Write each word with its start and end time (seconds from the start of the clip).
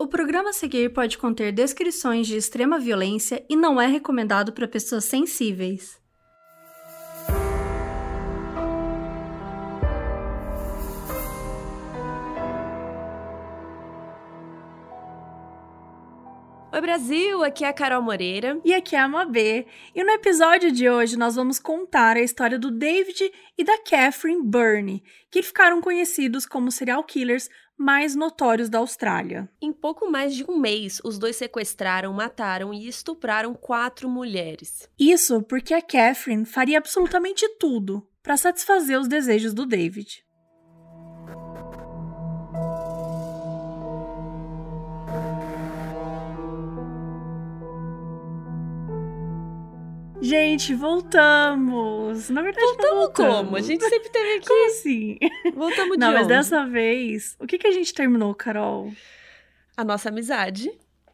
O 0.00 0.06
programa 0.06 0.50
a 0.50 0.52
seguir 0.52 0.92
pode 0.92 1.18
conter 1.18 1.50
descrições 1.50 2.28
de 2.28 2.36
extrema 2.36 2.78
violência 2.78 3.44
e 3.50 3.56
não 3.56 3.80
é 3.80 3.86
recomendado 3.88 4.52
para 4.52 4.68
pessoas 4.68 5.04
sensíveis. 5.06 6.00
Oi 16.70 16.80
Brasil, 16.80 17.42
aqui 17.42 17.64
é 17.64 17.68
a 17.68 17.72
Carol 17.72 18.00
Moreira. 18.00 18.60
E 18.64 18.72
aqui 18.72 18.94
é 18.94 19.00
a 19.00 19.08
Mabê. 19.08 19.66
E 19.92 20.04
no 20.04 20.12
episódio 20.12 20.70
de 20.70 20.88
hoje 20.88 21.18
nós 21.18 21.34
vamos 21.34 21.58
contar 21.58 22.16
a 22.16 22.22
história 22.22 22.56
do 22.56 22.70
David 22.70 23.32
e 23.58 23.64
da 23.64 23.76
Catherine 23.78 24.44
Byrne, 24.44 25.02
que 25.28 25.42
ficaram 25.42 25.80
conhecidos 25.80 26.46
como 26.46 26.70
serial 26.70 27.02
killers 27.02 27.50
mais 27.78 28.16
notórios 28.16 28.68
da 28.68 28.78
Austrália. 28.78 29.48
Em 29.62 29.72
pouco 29.72 30.10
mais 30.10 30.34
de 30.34 30.44
um 30.50 30.58
mês, 30.58 31.00
os 31.04 31.16
dois 31.16 31.36
sequestraram, 31.36 32.12
mataram 32.12 32.74
e 32.74 32.88
estupraram 32.88 33.54
quatro 33.54 34.08
mulheres. 34.08 34.90
Isso 34.98 35.40
porque 35.42 35.72
a 35.72 35.80
Catherine 35.80 36.44
faria 36.44 36.78
absolutamente 36.78 37.48
tudo 37.60 38.04
para 38.22 38.36
satisfazer 38.36 38.98
os 38.98 39.06
desejos 39.06 39.54
do 39.54 39.64
David. 39.64 40.24
Gente, 50.20 50.74
voltamos! 50.74 52.28
Na 52.28 52.42
verdade, 52.42 52.64
voltamos, 52.66 52.94
voltamos 53.04 53.36
como? 53.44 53.56
A 53.56 53.60
gente 53.60 53.88
sempre 53.88 54.10
teve 54.10 54.34
aqui. 54.38 54.46
Como 54.48 54.66
assim? 54.66 55.18
Voltamos 55.54 55.92
de 55.92 55.98
Não, 55.98 56.12
mas 56.12 56.24
onde? 56.24 56.28
dessa 56.28 56.66
vez, 56.66 57.36
o 57.38 57.46
que, 57.46 57.56
que 57.56 57.66
a 57.66 57.72
gente 57.72 57.94
terminou, 57.94 58.34
Carol? 58.34 58.92
A 59.76 59.84
nossa 59.84 60.08
amizade. 60.08 60.70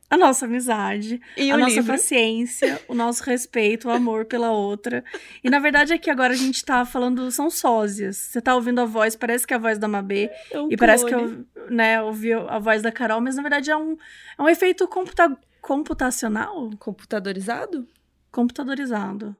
A 0.08 0.16
nossa 0.16 0.44
amizade, 0.46 1.20
E 1.36 1.50
a 1.50 1.56
nossa 1.56 1.76
livro. 1.76 1.92
paciência, 1.92 2.80
o 2.86 2.94
nosso 2.94 3.22
respeito, 3.24 3.88
o 3.88 3.90
amor 3.90 4.26
pela 4.26 4.52
outra. 4.52 5.02
E 5.42 5.50
na 5.50 5.58
verdade 5.58 5.92
aqui 5.92 6.08
agora 6.08 6.32
a 6.34 6.36
gente 6.36 6.64
tá 6.64 6.84
falando, 6.84 7.30
são 7.32 7.50
sósias. 7.50 8.16
Você 8.16 8.40
tá 8.40 8.54
ouvindo 8.54 8.80
a 8.80 8.84
voz, 8.84 9.16
parece 9.16 9.46
que 9.46 9.52
é 9.52 9.56
a 9.56 9.60
voz 9.60 9.78
da 9.78 9.88
Mabê, 9.88 10.30
É 10.52 10.60
um 10.60 10.68
e 10.70 10.76
parece 10.76 11.04
que 11.04 11.10
clone. 11.10 11.44
eu, 11.56 11.70
né, 11.70 12.00
ouvi 12.02 12.32
a 12.32 12.58
voz 12.58 12.80
da 12.82 12.92
Carol, 12.92 13.20
mas 13.20 13.34
na 13.36 13.42
verdade 13.42 13.70
é 13.70 13.76
um, 13.76 13.96
é 14.38 14.42
um 14.42 14.48
efeito 14.48 14.86
computa 14.86 15.36
computacional? 15.60 16.70
Computadorizado? 16.78 17.88
Computadorizado. 18.34 19.36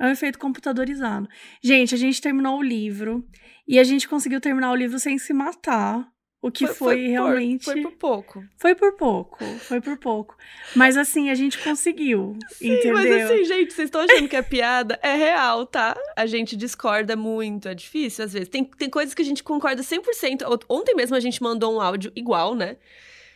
É 0.00 0.06
um 0.06 0.10
efeito 0.10 0.38
computadorizado. 0.38 1.28
Gente, 1.62 1.94
a 1.94 1.98
gente 1.98 2.20
terminou 2.20 2.58
o 2.58 2.62
livro 2.62 3.24
e 3.68 3.78
a 3.78 3.84
gente 3.84 4.08
conseguiu 4.08 4.40
terminar 4.40 4.72
o 4.72 4.74
livro 4.74 4.98
sem 4.98 5.18
se 5.18 5.32
matar. 5.32 6.10
O 6.44 6.50
que 6.50 6.66
foi, 6.66 6.96
por- 6.96 7.08
realmente. 7.10 7.64
Foi 7.64 7.82
por 7.82 7.92
pouco. 7.92 8.44
Foi 8.58 8.74
por 8.74 8.96
pouco, 8.96 9.44
foi 9.60 9.80
por 9.80 9.96
pouco. 9.96 10.36
Mas 10.74 10.96
assim, 10.96 11.30
a 11.30 11.36
gente 11.36 11.56
conseguiu, 11.62 12.36
entendeu? 12.60 12.94
Mas 12.94 13.06
assim, 13.30 13.44
gente, 13.44 13.72
vocês 13.72 13.86
estão 13.86 14.00
achando 14.00 14.26
que 14.28 14.34
é 14.34 14.42
piada? 14.42 14.98
É 15.02 15.14
real, 15.14 15.64
tá? 15.66 15.96
A 16.16 16.26
gente 16.26 16.56
discorda 16.56 17.14
muito, 17.14 17.68
é 17.68 17.74
difícil 17.74 18.24
às 18.24 18.32
vezes. 18.32 18.48
Tem, 18.48 18.64
tem 18.64 18.90
coisas 18.90 19.14
que 19.14 19.22
a 19.22 19.24
gente 19.24 19.44
concorda 19.44 19.82
100%. 19.84 20.42
Ont- 20.50 20.64
Ontem 20.68 20.96
mesmo 20.96 21.14
a 21.14 21.20
gente 21.20 21.40
mandou 21.40 21.76
um 21.76 21.80
áudio 21.80 22.10
igual, 22.16 22.56
né? 22.56 22.76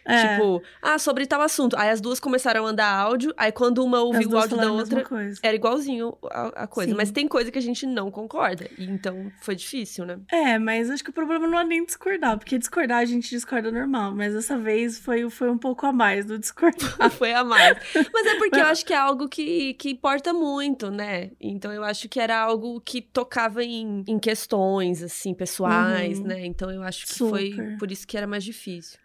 É, 0.07 0.37
Tipo, 0.37 0.63
ah, 0.81 0.99
sobre 0.99 1.27
tal 1.27 1.41
assunto. 1.41 1.77
Aí 1.77 1.91
as 1.91 2.01
duas 2.01 2.21
começaram 2.21 2.61
a 2.61 2.63
mandar 2.65 2.89
áudio, 2.89 3.33
aí 3.37 3.51
quando 3.53 3.85
uma 3.85 4.01
ouviu 4.01 4.31
o 4.31 4.39
áudio 4.39 4.57
da 4.57 4.71
outra, 4.73 5.05
era 5.43 5.55
igualzinho 5.57 6.17
a, 6.31 6.63
a 6.63 6.67
coisa. 6.67 6.91
Sim. 6.93 6.97
Mas 6.97 7.11
tem 7.11 7.27
coisa 7.29 7.51
que 7.51 7.59
a 7.59 7.63
gente 7.63 7.87
não 7.87 8.11
concorda. 8.11 8.69
E 8.79 8.85
então 8.85 9.31
foi 9.41 9.55
difícil, 9.57 10.05
né? 10.05 10.19
É, 10.31 10.59
mas 10.59 10.91
acho 10.91 11.03
que 11.05 11.11
o 11.11 11.13
problema 11.13 11.47
não 11.47 11.59
é 11.59 11.65
nem 11.65 11.85
discordar, 11.85 12.39
porque 12.39 12.59
discordar 12.59 12.99
a 12.99 13.05
gente 13.05 13.29
discorda 13.31 13.71
normal, 13.71 14.15
mas 14.15 14.33
dessa 14.35 14.57
vez 14.57 14.99
foi, 14.99 15.29
foi 15.29 15.51
um 15.51 15.59
pouco 15.59 15.85
a 15.87 15.93
mais 15.93 16.25
do 16.27 16.39
discordar. 16.39 17.11
foi 17.11 17.33
a 17.33 17.43
mais. 17.45 17.77
Mas 18.13 18.27
é 18.27 18.35
porque 18.37 18.57
eu 18.61 18.67
acho 18.67 18.85
que 18.87 18.93
é 18.93 18.97
algo 18.97 19.29
que, 19.29 19.75
que 19.75 19.91
importa 19.91 20.33
muito, 20.33 20.91
né? 20.91 21.31
Então 21.41 21.73
eu 21.73 21.83
acho 21.85 22.09
que 22.09 22.21
era 22.21 22.39
algo 22.39 22.81
que 22.81 23.01
tocava 23.03 23.65
em, 23.65 24.05
em 24.07 24.19
questões, 24.19 25.03
assim, 25.03 25.35
pessoais, 25.35 26.19
Uhum. 26.19 26.27
né? 26.27 26.47
Então 26.47 26.71
eu 26.71 26.83
acho 26.83 27.07
que 27.07 27.15
foi 27.15 27.51
Super. 27.51 27.79
por 27.79 27.91
isso 27.91 28.07
que 28.07 28.17
era 28.17 28.27
mais 28.27 28.45
difícil. 28.45 28.99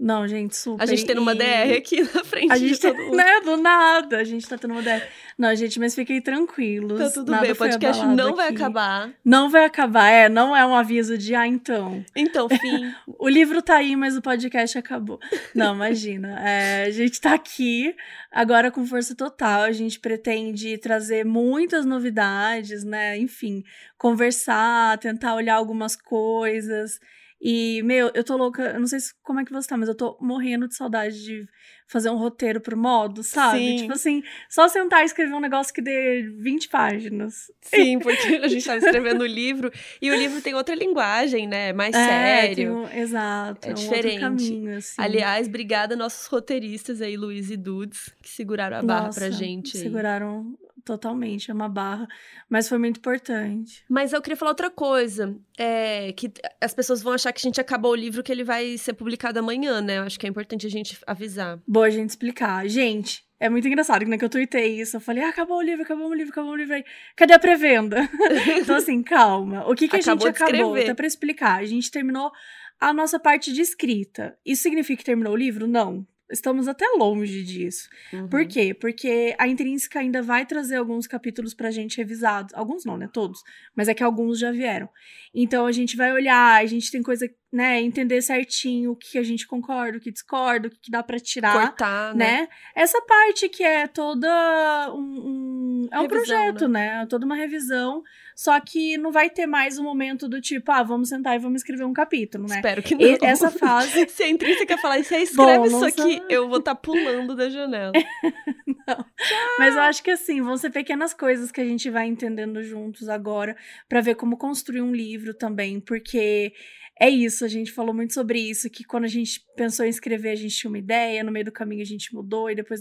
Não, 0.00 0.28
gente, 0.28 0.56
super. 0.56 0.80
A 0.80 0.86
gente 0.86 1.04
tendo 1.04 1.20
uma 1.20 1.34
DR 1.34 1.76
aqui 1.76 2.02
na 2.02 2.22
frente 2.22 2.52
A 2.52 2.56
de 2.56 2.68
gente, 2.68 2.80
todo 2.80 2.96
mundo. 2.96 3.16
né, 3.16 3.40
do 3.40 3.56
nada, 3.56 4.18
a 4.18 4.24
gente 4.24 4.48
tá 4.48 4.56
tendo 4.56 4.70
uma 4.70 4.82
DR. 4.82 5.02
Não, 5.36 5.52
gente, 5.56 5.80
mas 5.80 5.92
fiquem 5.94 6.20
tranquilos. 6.20 6.98
Tá 7.00 7.10
tudo 7.10 7.32
nada 7.32 7.42
bem, 7.42 7.52
o 7.52 7.56
podcast 7.56 8.06
não 8.06 8.36
vai 8.36 8.46
aqui. 8.48 8.56
acabar. 8.56 9.10
Não 9.24 9.50
vai 9.50 9.64
acabar, 9.64 10.08
é, 10.08 10.28
não 10.28 10.56
é 10.56 10.64
um 10.64 10.74
aviso 10.74 11.18
de, 11.18 11.34
ah, 11.34 11.46
então, 11.48 12.04
Então, 12.14 12.48
fim. 12.60 12.94
O 13.18 13.28
livro 13.28 13.60
tá 13.60 13.76
aí, 13.76 13.96
mas 13.96 14.16
o 14.16 14.22
podcast 14.22 14.78
acabou. 14.78 15.18
Não, 15.52 15.74
imagina. 15.74 16.40
É, 16.48 16.84
a 16.84 16.90
gente 16.90 17.20
tá 17.20 17.34
aqui 17.34 17.92
agora 18.30 18.70
com 18.70 18.86
força 18.86 19.16
total. 19.16 19.62
A 19.62 19.72
gente 19.72 19.98
pretende 19.98 20.78
trazer 20.78 21.24
muitas 21.24 21.84
novidades, 21.84 22.84
né? 22.84 23.18
Enfim, 23.18 23.64
conversar, 23.96 24.96
tentar 24.98 25.34
olhar 25.34 25.56
algumas 25.56 25.96
coisas. 25.96 27.00
E, 27.40 27.82
meu, 27.84 28.10
eu 28.14 28.24
tô 28.24 28.36
louca. 28.36 28.62
Eu 28.72 28.80
não 28.80 28.86
sei 28.86 28.98
se- 29.00 29.14
como 29.22 29.38
é 29.40 29.44
que 29.44 29.52
você 29.52 29.68
tá, 29.68 29.76
mas 29.76 29.88
eu 29.88 29.94
tô 29.94 30.18
morrendo 30.20 30.66
de 30.66 30.74
saudade 30.74 31.22
de 31.22 31.46
fazer 31.86 32.10
um 32.10 32.16
roteiro 32.16 32.60
pro 32.60 32.76
modo, 32.76 33.22
sabe? 33.22 33.58
Sim. 33.58 33.76
Tipo 33.76 33.92
assim, 33.92 34.22
só 34.50 34.66
sentar 34.68 35.02
e 35.02 35.06
escrever 35.06 35.32
um 35.32 35.40
negócio 35.40 35.72
que 35.72 35.80
dê 35.80 36.22
20 36.38 36.68
páginas. 36.68 37.50
Sim, 37.62 37.98
porque 38.02 38.26
a 38.42 38.48
gente 38.48 38.64
tava 38.66 38.78
escrevendo 38.78 39.22
o 39.22 39.26
livro. 39.26 39.70
E 40.02 40.10
o 40.10 40.14
livro 40.16 40.42
tem 40.42 40.54
outra 40.54 40.74
linguagem, 40.74 41.46
né? 41.46 41.72
Mais 41.72 41.94
É, 41.94 42.04
sério. 42.04 42.74
um- 42.78 42.88
exato. 42.92 43.66
É 43.66 43.70
um 43.70 43.72
outro 43.74 43.84
diferente. 43.84 44.20
caminho, 44.20 44.76
assim. 44.76 44.94
Aliás, 45.00 45.46
obrigada 45.48 45.94
nossos 45.96 46.26
roteiristas 46.26 47.00
aí, 47.00 47.16
Luiz 47.16 47.50
e 47.50 47.56
Dudes, 47.56 48.12
que 48.20 48.28
seguraram 48.28 48.78
a 48.78 48.82
barra 48.82 49.10
pra 49.10 49.26
Nossa, 49.26 49.30
gente. 49.32 49.76
aí. 49.76 49.82
Seguraram 49.84 50.58
totalmente, 50.88 51.50
é 51.50 51.54
uma 51.54 51.68
barra. 51.68 52.08
Mas 52.48 52.68
foi 52.68 52.78
muito 52.78 52.98
importante. 52.98 53.84
Mas 53.88 54.12
eu 54.12 54.22
queria 54.22 54.36
falar 54.36 54.52
outra 54.52 54.70
coisa. 54.70 55.36
É 55.58 56.12
que 56.12 56.32
as 56.60 56.72
pessoas 56.72 57.02
vão 57.02 57.12
achar 57.12 57.32
que 57.32 57.38
a 57.38 57.42
gente 57.42 57.60
acabou 57.60 57.92
o 57.92 57.96
livro 57.96 58.22
que 58.22 58.32
ele 58.32 58.44
vai 58.44 58.78
ser 58.78 58.94
publicado 58.94 59.38
amanhã, 59.38 59.80
né? 59.80 59.98
Eu 59.98 60.02
acho 60.02 60.18
que 60.18 60.26
é 60.26 60.30
importante 60.30 60.66
a 60.66 60.70
gente 60.70 60.98
avisar. 61.06 61.60
Boa 61.66 61.86
a 61.86 61.90
gente 61.90 62.10
explicar. 62.10 62.66
Gente, 62.66 63.22
é 63.38 63.48
muito 63.48 63.68
engraçado, 63.68 64.00
que, 64.00 64.10
né, 64.10 64.16
que 64.16 64.24
eu 64.24 64.30
tuitei 64.30 64.80
isso. 64.80 64.96
Eu 64.96 65.00
falei, 65.00 65.22
ah, 65.22 65.28
acabou 65.28 65.58
o 65.58 65.62
livro, 65.62 65.82
acabou 65.82 66.08
o 66.08 66.14
livro, 66.14 66.32
acabou 66.32 66.52
o 66.52 66.56
livro. 66.56 66.74
Aí, 66.74 66.84
cadê 67.14 67.34
a 67.34 67.38
pré-venda? 67.38 68.08
então, 68.60 68.76
assim, 68.76 69.02
calma. 69.02 69.68
O 69.68 69.74
que, 69.74 69.88
que 69.88 69.96
a 69.96 69.98
Acabou 69.98 70.26
gente 70.26 70.42
acabou? 70.42 70.74
Até 70.74 70.94
pra 70.94 71.06
explicar. 71.06 71.58
A 71.58 71.64
gente 71.64 71.90
terminou 71.90 72.32
a 72.80 72.92
nossa 72.92 73.18
parte 73.18 73.52
de 73.52 73.60
escrita. 73.60 74.36
Isso 74.44 74.62
significa 74.62 74.98
que 74.98 75.04
terminou 75.04 75.34
o 75.34 75.36
livro? 75.36 75.66
Não. 75.66 76.06
Estamos 76.30 76.68
até 76.68 76.84
longe 76.96 77.42
disso. 77.42 77.88
Uhum. 78.12 78.28
Por 78.28 78.46
quê? 78.46 78.74
Porque 78.74 79.34
a 79.38 79.48
Intrínseca 79.48 80.00
ainda 80.00 80.22
vai 80.22 80.44
trazer 80.44 80.76
alguns 80.76 81.06
capítulos 81.06 81.54
pra 81.54 81.70
gente 81.70 81.96
revisados. 81.96 82.54
Alguns 82.54 82.84
não, 82.84 82.96
né? 82.96 83.08
Todos. 83.10 83.40
Mas 83.74 83.88
é 83.88 83.94
que 83.94 84.02
alguns 84.02 84.38
já 84.38 84.52
vieram. 84.52 84.88
Então 85.34 85.66
a 85.66 85.72
gente 85.72 85.96
vai 85.96 86.12
olhar, 86.12 86.60
a 86.60 86.66
gente 86.66 86.90
tem 86.90 87.02
coisa, 87.02 87.28
né? 87.52 87.80
Entender 87.80 88.20
certinho 88.20 88.92
o 88.92 88.96
que 88.96 89.16
a 89.18 89.22
gente 89.22 89.46
concorda, 89.46 89.98
o 89.98 90.00
que 90.00 90.10
discorda, 90.12 90.68
o 90.68 90.70
que 90.70 90.90
dá 90.90 91.02
pra 91.02 91.18
tirar. 91.18 91.68
Cortar, 91.68 92.14
né? 92.14 92.42
Né? 92.42 92.48
Essa 92.74 93.00
parte 93.02 93.48
que 93.48 93.62
é 93.64 93.86
toda 93.86 94.92
um, 94.94 94.98
um- 95.00 95.88
é 95.90 95.98
um 95.98 96.02
Revisão, 96.02 96.18
projeto, 96.26 96.68
né? 96.68 97.06
Toda 97.08 97.24
uma 97.24 97.36
revisão, 97.36 98.02
só 98.36 98.58
que 98.60 98.98
não 98.98 99.10
vai 99.10 99.30
ter 99.30 99.46
mais 99.46 99.78
um 99.78 99.82
momento 99.82 100.28
do 100.28 100.40
tipo, 100.40 100.70
ah, 100.70 100.82
vamos 100.82 101.08
sentar 101.08 101.34
e 101.36 101.38
vamos 101.38 101.62
escrever 101.62 101.84
um 101.84 101.92
capítulo, 101.94 102.46
né? 102.46 102.56
Espero 102.56 102.82
que 102.82 102.94
não. 102.94 103.00
E 103.02 103.18
essa 103.22 103.50
fase 103.50 104.06
Se 104.10 104.22
a 104.24 104.28
intrínseca 104.28 104.76
falar, 104.78 105.02
você 105.02 105.16
escreve 105.22 105.58
Bom, 105.58 105.64
isso 105.66 105.80
não 105.80 105.86
aqui, 105.88 106.22
eu 106.28 106.48
vou 106.48 106.58
estar 106.58 106.74
pulando 106.74 107.34
da 107.34 107.48
janela. 107.48 107.92
Mas 109.58 109.74
eu 109.74 109.82
acho 109.82 110.02
que 110.02 110.10
assim, 110.10 110.40
vão 110.40 110.56
ser 110.56 110.70
pequenas 110.70 111.12
coisas 111.12 111.50
que 111.50 111.60
a 111.60 111.64
gente 111.64 111.88
vai 111.90 112.06
entendendo 112.06 112.62
juntos 112.62 113.08
agora 113.08 113.56
pra 113.88 114.00
ver 114.00 114.14
como 114.14 114.36
construir 114.36 114.80
um 114.82 114.92
livro 114.94 115.34
também, 115.34 115.80
porque 115.80 116.52
é 117.00 117.08
isso, 117.08 117.44
a 117.44 117.48
gente 117.48 117.72
falou 117.72 117.94
muito 117.94 118.12
sobre 118.14 118.40
isso, 118.40 118.68
que 118.68 118.84
quando 118.84 119.04
a 119.04 119.08
gente 119.08 119.44
pensou 119.56 119.84
em 119.84 119.88
escrever, 119.88 120.30
a 120.30 120.34
gente 120.36 120.56
tinha 120.56 120.70
uma 120.70 120.78
ideia, 120.78 121.22
no 121.22 121.32
meio 121.32 121.44
do 121.44 121.52
caminho 121.52 121.82
a 121.82 121.86
gente 121.86 122.14
mudou 122.14 122.50
e 122.50 122.54
depois 122.54 122.80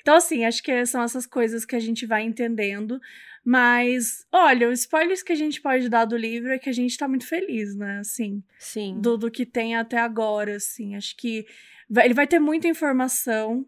Então 0.00 0.14
assim, 0.14 0.44
acho 0.44 0.62
que 0.62 0.86
são 0.86 1.02
essas 1.02 1.26
coisas 1.26 1.64
que 1.64 1.76
a 1.76 1.80
gente 1.80 2.06
vai 2.06 2.22
entendendo, 2.22 3.00
mas 3.44 4.26
olha, 4.32 4.68
os 4.68 4.80
spoilers 4.80 5.22
que 5.22 5.32
a 5.32 5.36
gente 5.36 5.60
pode 5.60 5.88
dar 5.88 6.04
do 6.04 6.16
livro 6.16 6.52
é 6.52 6.58
que 6.58 6.68
a 6.68 6.72
gente 6.72 6.96
tá 6.96 7.08
muito 7.08 7.26
feliz, 7.26 7.74
né, 7.74 7.98
assim 7.98 8.42
Sim. 8.58 9.00
do, 9.00 9.16
do 9.16 9.30
que 9.30 9.46
tem 9.46 9.74
até 9.76 9.98
agora, 9.98 10.56
assim. 10.56 10.94
Acho 10.94 11.16
que 11.16 11.46
vai- 11.88 12.04
ele 12.04 12.14
vai 12.14 12.26
ter 12.26 12.38
muita 12.38 12.68
informação 12.68 13.66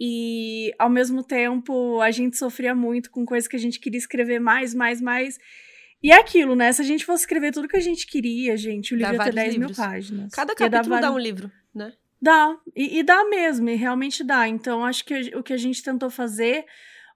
e, 0.00 0.72
ao 0.78 0.88
mesmo 0.88 1.24
tempo, 1.24 2.00
a 2.00 2.10
gente 2.10 2.36
sofria 2.36 2.74
muito 2.74 3.10
com 3.10 3.26
coisas 3.26 3.48
que 3.48 3.56
a 3.56 3.58
gente 3.58 3.80
queria 3.80 3.98
escrever 3.98 4.38
mais, 4.38 4.72
mais, 4.72 5.00
mais. 5.00 5.38
E 6.02 6.12
é 6.12 6.16
aquilo, 6.16 6.54
né? 6.54 6.72
Se 6.72 6.80
a 6.80 6.84
gente 6.84 7.04
fosse 7.04 7.22
escrever 7.24 7.52
tudo 7.52 7.66
que 7.68 7.76
a 7.76 7.80
gente 7.80 8.06
queria, 8.06 8.56
gente, 8.56 8.94
o 8.94 8.98
Dá 8.98 9.10
livro 9.10 9.14
ia 9.14 9.18
ter 9.30 9.34
vários 9.34 9.34
10 9.34 9.48
mil 9.56 9.68
livros. 9.68 9.76
páginas. 9.76 10.32
Cada 10.32 10.54
capítulo 10.54 10.82
dá 10.94 11.00
vários- 11.00 11.14
um 11.14 11.18
livro, 11.18 11.50
né? 11.74 11.92
Dá, 12.20 12.56
e, 12.74 12.98
e 12.98 13.02
dá 13.02 13.24
mesmo, 13.24 13.68
e 13.68 13.74
realmente 13.74 14.22
dá. 14.24 14.48
Então, 14.48 14.84
acho 14.84 15.04
que 15.04 15.14
o 15.36 15.42
que 15.42 15.52
a 15.52 15.56
gente 15.56 15.82
tentou 15.82 16.10
fazer 16.10 16.64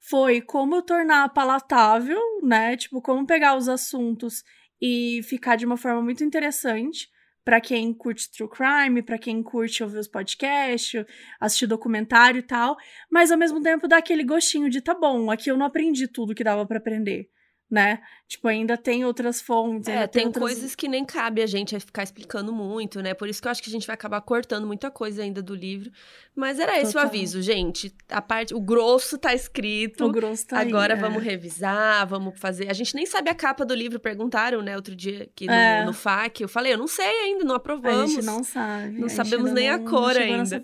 foi 0.00 0.40
como 0.40 0.82
tornar 0.82 1.28
palatável, 1.30 2.20
né? 2.42 2.76
Tipo, 2.76 3.00
como 3.00 3.26
pegar 3.26 3.56
os 3.56 3.68
assuntos 3.68 4.42
e 4.80 5.20
ficar 5.24 5.56
de 5.56 5.64
uma 5.66 5.76
forma 5.76 6.02
muito 6.02 6.24
interessante 6.24 7.08
para 7.44 7.60
quem 7.60 7.92
curte 7.92 8.30
true 8.30 8.48
crime, 8.48 9.02
para 9.02 9.18
quem 9.18 9.42
curte 9.42 9.82
ouvir 9.82 9.98
os 9.98 10.06
podcasts, 10.08 11.04
assistir 11.40 11.66
documentário 11.66 12.38
e 12.38 12.42
tal, 12.42 12.76
mas 13.10 13.32
ao 13.32 13.38
mesmo 13.38 13.60
tempo 13.60 13.88
dá 13.88 13.96
aquele 13.98 14.22
gostinho 14.24 14.70
de 14.70 14.80
tá 14.80 14.94
bom, 14.94 15.28
aqui 15.30 15.50
eu 15.50 15.56
não 15.56 15.66
aprendi 15.66 16.06
tudo 16.06 16.34
que 16.34 16.44
dava 16.44 16.64
para 16.66 16.78
aprender 16.78 17.28
né? 17.72 18.00
Tipo, 18.28 18.48
ainda 18.48 18.76
tem 18.76 19.02
outras 19.02 19.40
fontes. 19.40 19.88
É, 19.88 20.06
tem, 20.06 20.20
tem 20.20 20.26
outras... 20.26 20.44
coisas 20.44 20.74
que 20.74 20.86
nem 20.86 21.06
cabe 21.06 21.40
a 21.40 21.46
gente 21.46 21.78
ficar 21.80 22.02
explicando 22.02 22.52
muito, 22.52 23.00
né? 23.00 23.14
Por 23.14 23.28
isso 23.28 23.40
que 23.40 23.48
eu 23.48 23.50
acho 23.50 23.62
que 23.62 23.70
a 23.70 23.72
gente 23.72 23.86
vai 23.86 23.94
acabar 23.94 24.20
cortando 24.20 24.66
muita 24.66 24.90
coisa 24.90 25.22
ainda 25.22 25.42
do 25.42 25.54
livro. 25.54 25.90
Mas 26.36 26.58
era 26.58 26.72
Total. 26.72 26.86
esse 26.86 26.96
o 26.96 27.00
aviso, 27.00 27.40
gente. 27.40 27.94
A 28.10 28.20
parte, 28.20 28.54
o 28.54 28.60
grosso 28.60 29.16
tá 29.16 29.34
escrito. 29.34 30.04
O 30.04 30.12
grosso 30.12 30.46
tá 30.46 30.60
Agora 30.60 30.94
aí, 30.94 31.00
vamos 31.00 31.22
é. 31.22 31.30
revisar, 31.30 32.06
vamos 32.06 32.38
fazer. 32.38 32.68
A 32.68 32.74
gente 32.74 32.94
nem 32.94 33.06
sabe 33.06 33.30
a 33.30 33.34
capa 33.34 33.64
do 33.64 33.74
livro, 33.74 33.98
perguntaram, 33.98 34.60
né, 34.60 34.76
outro 34.76 34.94
dia 34.94 35.22
aqui 35.22 35.46
no, 35.46 35.52
é. 35.52 35.84
no 35.86 35.94
FAQ. 35.94 36.42
Eu 36.42 36.48
falei, 36.48 36.74
eu 36.74 36.78
não 36.78 36.86
sei 36.86 37.06
ainda, 37.06 37.42
não 37.42 37.54
aprovamos. 37.54 38.02
A 38.02 38.06
gente 38.06 38.24
não 38.24 38.44
sabe. 38.44 38.98
Não 38.98 39.08
sabemos 39.08 39.50
nem 39.50 39.70
não, 39.70 39.76
a 39.76 39.90
cor 39.90 40.14
ainda. 40.14 40.62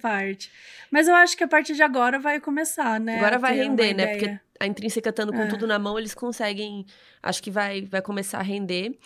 Mas 0.91 1.09
eu 1.09 1.15
acho 1.15 1.37
que 1.37 1.45
a 1.45 1.49
partir 1.49 1.75
de 1.75 1.83
agora 1.83 2.19
vai 2.19 2.39
começar, 2.39 3.01
né? 3.01 3.17
Agora 3.17 3.39
vai 3.39 3.57
render, 3.57 3.95
né? 3.95 4.07
Porque 4.09 4.41
a 4.61 4.67
intrínseca 4.67 5.11
estando 5.11 5.33
com 5.33 5.43
É. 5.43 5.47
tudo 5.47 5.67
na 5.67 5.79
mão, 5.79 5.99
eles 5.99 6.15
conseguem. 6.15 6.85
Acho 7.23 7.43
que 7.43 7.51
vai, 7.51 7.83
vai 7.83 8.03
começar 8.03 8.39
a 8.39 8.43
render. 8.43 8.99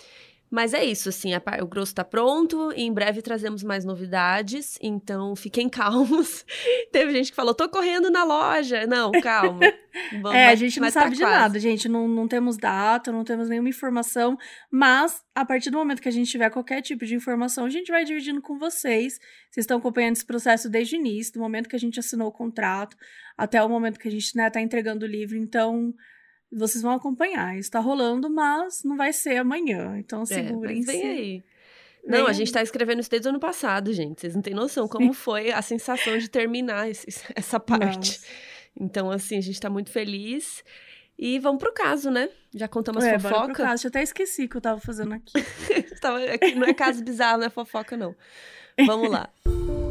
Mas 0.55 0.75
é 0.75 0.85
isso, 0.85 1.09
assim, 1.09 1.33
a 1.33 1.41
o 1.63 1.67
grosso 1.67 1.95
tá 1.95 2.05
pronto, 2.05 2.71
e 2.77 2.83
em 2.83 2.93
breve 2.93 3.23
trazemos 3.23 3.63
mais 3.63 3.87
novidades, 3.87 4.79
então 4.83 5.35
fiquem 5.35 5.67
calmos. 5.71 6.45
Teve 6.93 7.11
gente 7.13 7.31
que 7.31 7.37
falou, 7.37 7.55
tô 7.55 7.71
correndo 7.71 8.11
na 8.11 8.23
loja. 8.23 8.87
Não, 8.87 9.11
calma. 9.13 9.61
Vamos- 10.21 10.35
É, 10.35 10.49
a 10.49 10.55
gente 10.55 10.79
não 10.79 10.87
mas 10.87 10.95
tá 10.95 11.05
sabe 11.05 11.17
de 11.17 11.23
quase. 11.23 11.35
nada, 11.35 11.59
gente. 11.59 11.89
Não, 11.89 12.07
não 12.07 12.29
temos 12.29 12.59
data, 12.59 13.11
não 13.11 13.25
temos 13.25 13.49
nenhuma 13.49 13.71
informação. 13.71 14.37
Mas, 14.71 15.23
a 15.35 15.43
partir 15.45 15.71
do 15.71 15.79
momento 15.79 16.03
que 16.03 16.09
a 16.09 16.13
gente 16.13 16.31
tiver 16.31 16.51
qualquer 16.51 16.83
tipo 16.83 17.07
de 17.07 17.15
informação, 17.15 17.65
a 17.65 17.71
gente 17.71 17.91
vai 17.91 18.05
dividindo 18.05 18.43
com 18.43 18.59
vocês. 18.59 19.15
Vocês 19.51 19.65
estão 19.65 19.79
acompanhando 19.79 20.17
esse 20.17 20.27
processo 20.27 20.69
desde 20.69 20.97
o 20.97 20.99
início, 20.99 21.33
do 21.33 21.41
momento 21.41 21.67
que 21.69 21.77
a 21.77 21.79
gente 21.79 21.99
assinou 21.99 22.29
o 22.29 22.33
contrato, 22.33 22.95
até 23.39 23.63
o 23.63 23.69
momento 23.71 23.99
que 23.99 24.09
a 24.09 24.11
gente 24.11 24.37
né, 24.37 24.51
tá 24.51 24.61
entregando 24.61 25.07
o 25.07 25.09
livro. 25.09 25.37
Então, 25.37 25.95
vocês 26.53 26.83
vão 26.83 26.93
acompanhar. 26.93 27.57
Isso 27.59 27.71
tá 27.71 27.81
rolando, 27.81 28.29
mas 28.31 28.83
não 28.85 28.97
vai 28.97 29.13
ser 29.13 29.37
amanhã. 29.39 29.97
Então, 29.99 30.19
É, 30.19 30.21
mas 30.21 30.29
segurem-se. 30.29 30.87
vem 30.87 31.03
aí. 31.09 31.45
Não, 32.05 32.27
a 32.27 32.33
gente 32.33 32.51
tá 32.53 32.61
escrevendo 32.63 33.01
isso 33.01 33.11
desde 33.11 33.29
o 33.29 33.31
ano 33.31 33.39
passado, 33.41 33.93
gente. 33.93 34.21
Vocês 34.21 34.35
não 34.35 34.43
têm 34.43 34.55
noção 34.55 34.89
como 34.89 35.13
foi 35.13 35.53
a 35.53 35.63
sensação 35.63 36.19
de 36.19 36.29
terminar 36.29 36.89
esse- 36.91 37.07
essa 37.35 37.61
parte. 37.61 37.97
Nossa. 38.19 38.27
Então, 38.81 39.11
assim, 39.11 39.37
a 39.39 39.41
gente 39.41 39.61
tá 39.61 39.71
muito 39.71 39.91
feliz. 39.91 40.65
E 41.19 41.39
vamos 41.39 41.61
pro 41.63 41.73
caso, 41.73 42.11
né? 42.11 42.29
Já 42.53 42.67
contamos 42.67 43.05
É, 43.05 43.17
bora 43.19 43.21
pro 43.21 43.29
fofoca. 43.29 43.63
caso. 43.65 43.87
Eu 43.87 43.89
até 43.91 44.03
esqueci 44.03 44.45
o 44.45 44.49
que 44.49 44.57
eu 44.57 44.61
tava 44.61 44.81
fazendo 44.81 45.15
aqui. 45.15 45.33
Tava- 46.01 46.19
aqui 46.25 46.55
não 46.57 46.67
é 46.67 46.75
caso 46.75 47.05
bizarro, 47.05 47.39
não 47.39 47.47
é 47.47 47.51
fofoca, 47.51 47.97
não. 47.97 48.17
Vamos 48.87 49.09
lá. 49.11 49.31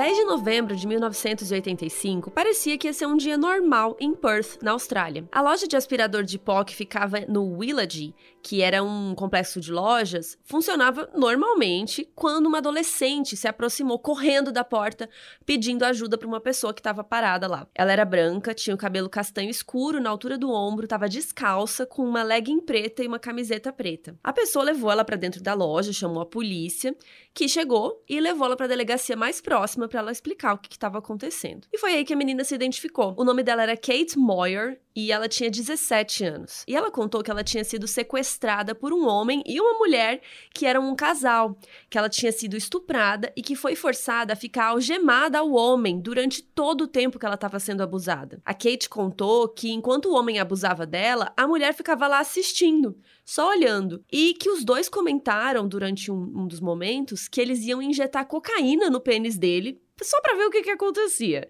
Dez 0.00 0.16
de 0.16 0.24
novembro 0.24 0.74
de 0.74 0.86
1985 0.86 2.30
parecia 2.30 2.78
que 2.78 2.86
ia 2.86 2.92
ser 2.94 3.04
um 3.04 3.18
dia 3.18 3.36
normal 3.36 3.98
em 4.00 4.14
Perth, 4.14 4.56
na 4.62 4.70
Austrália. 4.70 5.28
A 5.30 5.42
loja 5.42 5.68
de 5.68 5.76
aspirador 5.76 6.22
de 6.22 6.38
pó 6.38 6.64
que 6.64 6.74
ficava 6.74 7.20
no 7.28 7.58
Willage, 7.58 8.14
que 8.42 8.62
era 8.62 8.82
um 8.82 9.14
complexo 9.14 9.60
de 9.60 9.70
lojas, 9.70 10.38
funcionava 10.42 11.10
normalmente 11.14 12.10
quando 12.14 12.46
uma 12.46 12.56
adolescente 12.56 13.36
se 13.36 13.46
aproximou 13.46 13.98
correndo 13.98 14.50
da 14.50 14.64
porta 14.64 15.06
pedindo 15.44 15.84
ajuda 15.84 16.16
para 16.16 16.26
uma 16.26 16.40
pessoa 16.40 16.72
que 16.72 16.80
estava 16.80 17.04
parada 17.04 17.46
lá. 17.46 17.66
Ela 17.74 17.92
era 17.92 18.06
branca, 18.06 18.54
tinha 18.54 18.74
o 18.74 18.78
cabelo 18.78 19.10
castanho 19.10 19.50
escuro 19.50 20.00
na 20.00 20.08
altura 20.08 20.38
do 20.38 20.50
ombro, 20.50 20.84
estava 20.84 21.10
descalça, 21.10 21.84
com 21.84 22.02
uma 22.02 22.22
legging 22.22 22.60
preta 22.60 23.04
e 23.04 23.06
uma 23.06 23.18
camiseta 23.18 23.70
preta. 23.70 24.16
A 24.24 24.32
pessoa 24.32 24.64
levou 24.64 24.90
ela 24.90 25.04
para 25.04 25.16
dentro 25.16 25.42
da 25.42 25.52
loja, 25.52 25.92
chamou 25.92 26.22
a 26.22 26.26
polícia, 26.26 26.96
que 27.34 27.46
chegou 27.46 28.02
e 28.08 28.18
levou 28.18 28.46
ela 28.46 28.56
para 28.56 28.64
a 28.64 28.70
delegacia 28.70 29.14
mais 29.14 29.42
próxima 29.42 29.89
para 29.90 30.00
ela 30.00 30.12
explicar 30.12 30.54
o 30.54 30.58
que 30.58 30.72
estava 30.72 30.98
acontecendo. 30.98 31.66
E 31.72 31.76
foi 31.76 31.92
aí 31.94 32.04
que 32.04 32.14
a 32.14 32.16
menina 32.16 32.44
se 32.44 32.54
identificou. 32.54 33.14
O 33.18 33.24
nome 33.24 33.42
dela 33.42 33.62
era 33.62 33.76
Kate 33.76 34.16
Moyer 34.16 34.80
e 34.94 35.12
ela 35.12 35.28
tinha 35.28 35.50
17 35.50 36.24
anos. 36.24 36.64
E 36.66 36.74
ela 36.74 36.90
contou 36.90 37.22
que 37.22 37.30
ela 37.30 37.44
tinha 37.44 37.64
sido 37.64 37.86
sequestrada 37.86 38.74
por 38.74 38.92
um 38.92 39.06
homem 39.06 39.42
e 39.46 39.60
uma 39.60 39.78
mulher 39.78 40.20
que 40.52 40.66
eram 40.66 40.88
um 40.88 40.96
casal, 40.96 41.58
que 41.88 41.98
ela 41.98 42.08
tinha 42.08 42.32
sido 42.32 42.56
estuprada 42.56 43.32
e 43.36 43.42
que 43.42 43.54
foi 43.54 43.76
forçada 43.76 44.32
a 44.32 44.36
ficar 44.36 44.66
algemada 44.66 45.38
ao 45.38 45.52
homem 45.52 46.00
durante 46.00 46.42
todo 46.42 46.82
o 46.82 46.88
tempo 46.88 47.18
que 47.18 47.26
ela 47.26 47.34
estava 47.34 47.58
sendo 47.58 47.82
abusada. 47.82 48.40
A 48.44 48.54
Kate 48.54 48.88
contou 48.88 49.48
que 49.48 49.72
enquanto 49.72 50.06
o 50.06 50.14
homem 50.14 50.38
abusava 50.38 50.86
dela, 50.86 51.32
a 51.36 51.46
mulher 51.46 51.74
ficava 51.74 52.06
lá 52.06 52.20
assistindo, 52.20 52.96
só 53.30 53.50
olhando, 53.50 54.04
e 54.10 54.34
que 54.34 54.50
os 54.50 54.64
dois 54.64 54.88
comentaram 54.88 55.68
durante 55.68 56.10
um, 56.10 56.20
um 56.34 56.48
dos 56.48 56.58
momentos 56.58 57.28
que 57.28 57.40
eles 57.40 57.60
iam 57.60 57.80
injetar 57.80 58.26
cocaína 58.26 58.90
no 58.90 59.00
pênis 59.00 59.38
dele 59.38 59.80
só 60.02 60.20
pra 60.20 60.34
ver 60.34 60.46
o 60.46 60.50
que, 60.50 60.62
que 60.62 60.70
acontecia. 60.70 61.48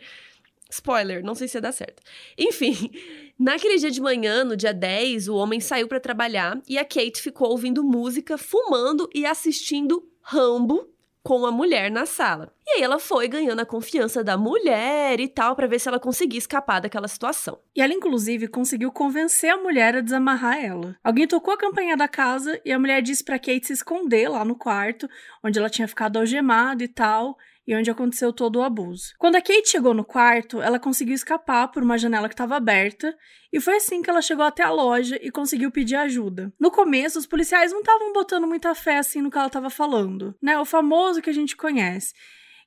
Spoiler, 0.71 1.25
não 1.25 1.35
sei 1.35 1.49
se 1.49 1.56
ia 1.56 1.61
dar 1.62 1.73
certo. 1.73 2.03
Enfim, 2.37 2.75
naquele 3.41 3.79
dia 3.79 3.91
de 3.91 3.99
manhã, 3.99 4.44
no 4.44 4.59
dia 4.59 4.75
10, 4.75 5.29
o 5.29 5.37
homem 5.37 5.59
saiu 5.59 5.88
pra 5.88 5.99
trabalhar 5.99 6.61
e 6.69 6.77
a 6.77 6.85
Kate 6.85 7.23
ficou 7.23 7.49
ouvindo 7.49 7.82
música, 7.82 8.37
fumando 8.37 9.09
e 9.15 9.25
assistindo 9.25 10.06
Rambo 10.21 10.87
com 11.22 11.44
a 11.44 11.52
mulher 11.52 11.90
na 11.90 12.06
sala. 12.06 12.52
E 12.67 12.76
aí 12.76 12.82
ela 12.82 12.99
foi 12.99 13.28
ganhando 13.28 13.61
a 13.61 13.67
confiança 13.67 14.25
da 14.25 14.37
mulher 14.37 15.20
e 15.20 15.28
tal 15.28 15.55
pra 15.55 15.67
ver 15.67 15.78
se 15.78 15.88
ela 15.88 16.00
conseguia 16.00 16.38
escapar 16.38 16.81
daquela 16.81 17.08
situação. 17.08 17.58
E 17.75 17.82
ela, 17.82 17.93
inclusive, 17.93 18.49
conseguiu 18.49 18.90
convencer 18.90 19.50
a 19.50 19.56
mulher 19.56 19.96
a 19.96 20.00
desamarrar 20.00 20.64
ela. 20.64 20.96
Alguém 21.02 21.26
tocou 21.26 21.52
a 21.52 21.58
campainha 21.58 21.96
da 21.96 22.08
casa 22.08 22.61
e 22.64 22.72
a 22.72 22.78
mulher 22.78 23.02
disse 23.02 23.25
pra 23.25 23.38
Kate 23.38 23.67
se 23.67 23.72
esconder 23.72 24.28
lá 24.28 24.44
no 24.44 24.55
quarto, 24.55 25.08
onde 25.43 25.58
ela 25.58 25.69
tinha 25.69 25.88
ficado 25.88 26.19
algemada 26.19 26.82
e 26.82 26.88
tal, 26.88 27.37
e 27.70 27.75
onde 27.76 27.88
aconteceu 27.88 28.32
todo 28.32 28.56
o 28.56 28.62
abuso. 28.64 29.14
Quando 29.17 29.37
a 29.37 29.40
Kate 29.40 29.69
chegou 29.69 29.94
no 29.94 30.05
quarto, 30.05 30.61
ela 30.61 30.76
conseguiu 30.76 31.14
escapar 31.14 31.69
por 31.69 31.84
uma 31.84 31.96
janela 31.96 32.28
que 32.28 32.34
estava 32.34 32.56
aberta, 32.56 33.17
e 33.52 33.61
foi 33.61 33.76
assim 33.76 34.02
que 34.02 34.11
ela 34.11 34.20
chegou 34.20 34.44
até 34.44 34.64
a 34.64 34.72
loja 34.72 35.17
e 35.22 35.31
conseguiu 35.31 35.70
pedir 35.70 35.94
ajuda. 35.94 36.52
No 36.58 36.69
começo, 36.72 37.17
os 37.17 37.28
policiais 37.28 37.70
não 37.70 37.78
estavam 37.78 38.12
botando 38.12 38.44
muita 38.44 38.75
fé 38.75 38.99
assim 38.99 39.22
no 39.22 39.31
que 39.31 39.38
ela 39.38 39.46
estava 39.46 39.70
falando, 39.70 40.34
né? 40.43 40.58
O 40.58 40.64
famoso 40.64 41.22
que 41.22 41.31
a 41.31 41.32
gente 41.32 41.56
conhece 41.56 42.12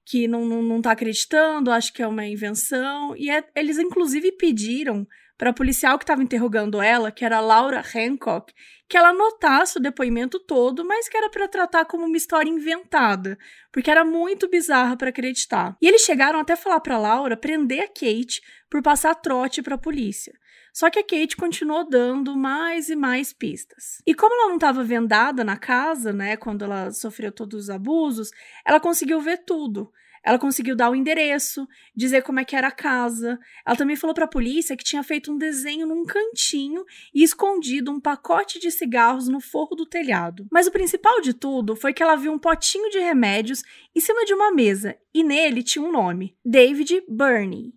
que 0.05 0.25
não, 0.25 0.45
não, 0.45 0.61
não 0.61 0.81
tá 0.81 0.91
acreditando, 0.91 1.69
acha 1.69 1.91
que 1.91 2.01
é 2.01 2.07
uma 2.07 2.25
invenção. 2.25 3.13
E 3.17 3.29
é- 3.29 3.43
eles, 3.55 3.77
inclusive, 3.77 4.31
pediram 4.33 5.05
para 5.37 5.49
a 5.49 5.53
policial 5.53 5.97
que 5.97 6.03
estava 6.03 6.23
interrogando 6.23 6.81
ela, 6.81 7.11
que 7.11 7.25
era 7.25 7.39
Laura 7.39 7.81
Hancock, 7.81 8.53
que 8.87 8.97
ela 8.97 9.09
anotasse 9.09 9.77
o 9.77 9.81
depoimento 9.81 10.39
todo, 10.39 10.85
mas 10.85 11.09
que 11.09 11.17
era 11.17 11.29
para 11.29 11.47
tratar 11.47 11.85
como 11.85 12.05
uma 12.05 12.17
história 12.17 12.49
inventada, 12.49 13.37
porque 13.71 13.89
era 13.89 14.05
muito 14.05 14.49
bizarra 14.49 14.95
para 14.95 15.09
acreditar. 15.09 15.75
E 15.81 15.87
eles 15.87 16.03
chegaram 16.03 16.39
até 16.39 16.55
falar 16.55 16.79
para 16.79 16.99
Laura 16.99 17.35
prender 17.35 17.81
a 17.81 17.87
Kate 17.87 18.41
por 18.69 18.81
passar 18.81 19.15
trote 19.15 19.61
para 19.61 19.75
a 19.75 19.79
polícia. 19.79 20.33
Só 20.73 20.89
que 20.89 20.97
a 20.97 21.03
Kate 21.03 21.37
continuou 21.37 21.87
dando 21.87 22.35
mais 22.35 22.89
e 22.89 22.95
mais 22.95 23.31
pistas. 23.31 24.01
E 24.07 24.15
como 24.15 24.33
ela 24.33 24.47
não 24.47 24.55
estava 24.55 24.83
vendada 24.83 25.43
na 25.43 25.55
casa, 25.55 26.11
né, 26.11 26.35
quando 26.35 26.65
ela 26.65 26.91
sofreu 26.91 27.31
todos 27.31 27.65
os 27.65 27.69
abusos, 27.69 28.31
ela 28.65 28.79
conseguiu 28.79 29.21
ver 29.21 29.43
tudo. 29.45 29.91
Ela 30.23 30.39
conseguiu 30.39 30.75
dar 30.75 30.89
o 30.89 30.95
endereço, 30.95 31.67
dizer 31.95 32.23
como 32.23 32.39
é 32.39 32.45
que 32.45 32.55
era 32.55 32.67
a 32.67 32.71
casa. 32.71 33.37
Ela 33.65 33.75
também 33.75 33.95
falou 33.95 34.13
para 34.13 34.25
a 34.25 34.29
polícia 34.29 34.77
que 34.77 34.83
tinha 34.83 35.03
feito 35.03 35.31
um 35.31 35.37
desenho 35.37 35.85
num 35.85 36.05
cantinho 36.05 36.85
e 37.13 37.23
escondido 37.23 37.91
um 37.91 37.99
pacote 37.99 38.59
de 38.59 38.71
cigarros 38.71 39.27
no 39.27 39.41
forro 39.41 39.75
do 39.75 39.85
telhado. 39.85 40.47
Mas 40.51 40.67
o 40.67 40.71
principal 40.71 41.19
de 41.21 41.33
tudo 41.33 41.75
foi 41.75 41.93
que 41.93 42.01
ela 42.01 42.15
viu 42.15 42.31
um 42.31 42.39
potinho 42.39 42.89
de 42.89 42.99
remédios 42.99 43.63
em 43.93 43.99
cima 43.99 44.23
de 44.25 44.33
uma 44.33 44.51
mesa 44.51 44.95
e 45.13 45.23
nele 45.23 45.61
tinha 45.61 45.83
um 45.83 45.91
nome: 45.91 46.35
David 46.45 47.03
Burney. 47.07 47.73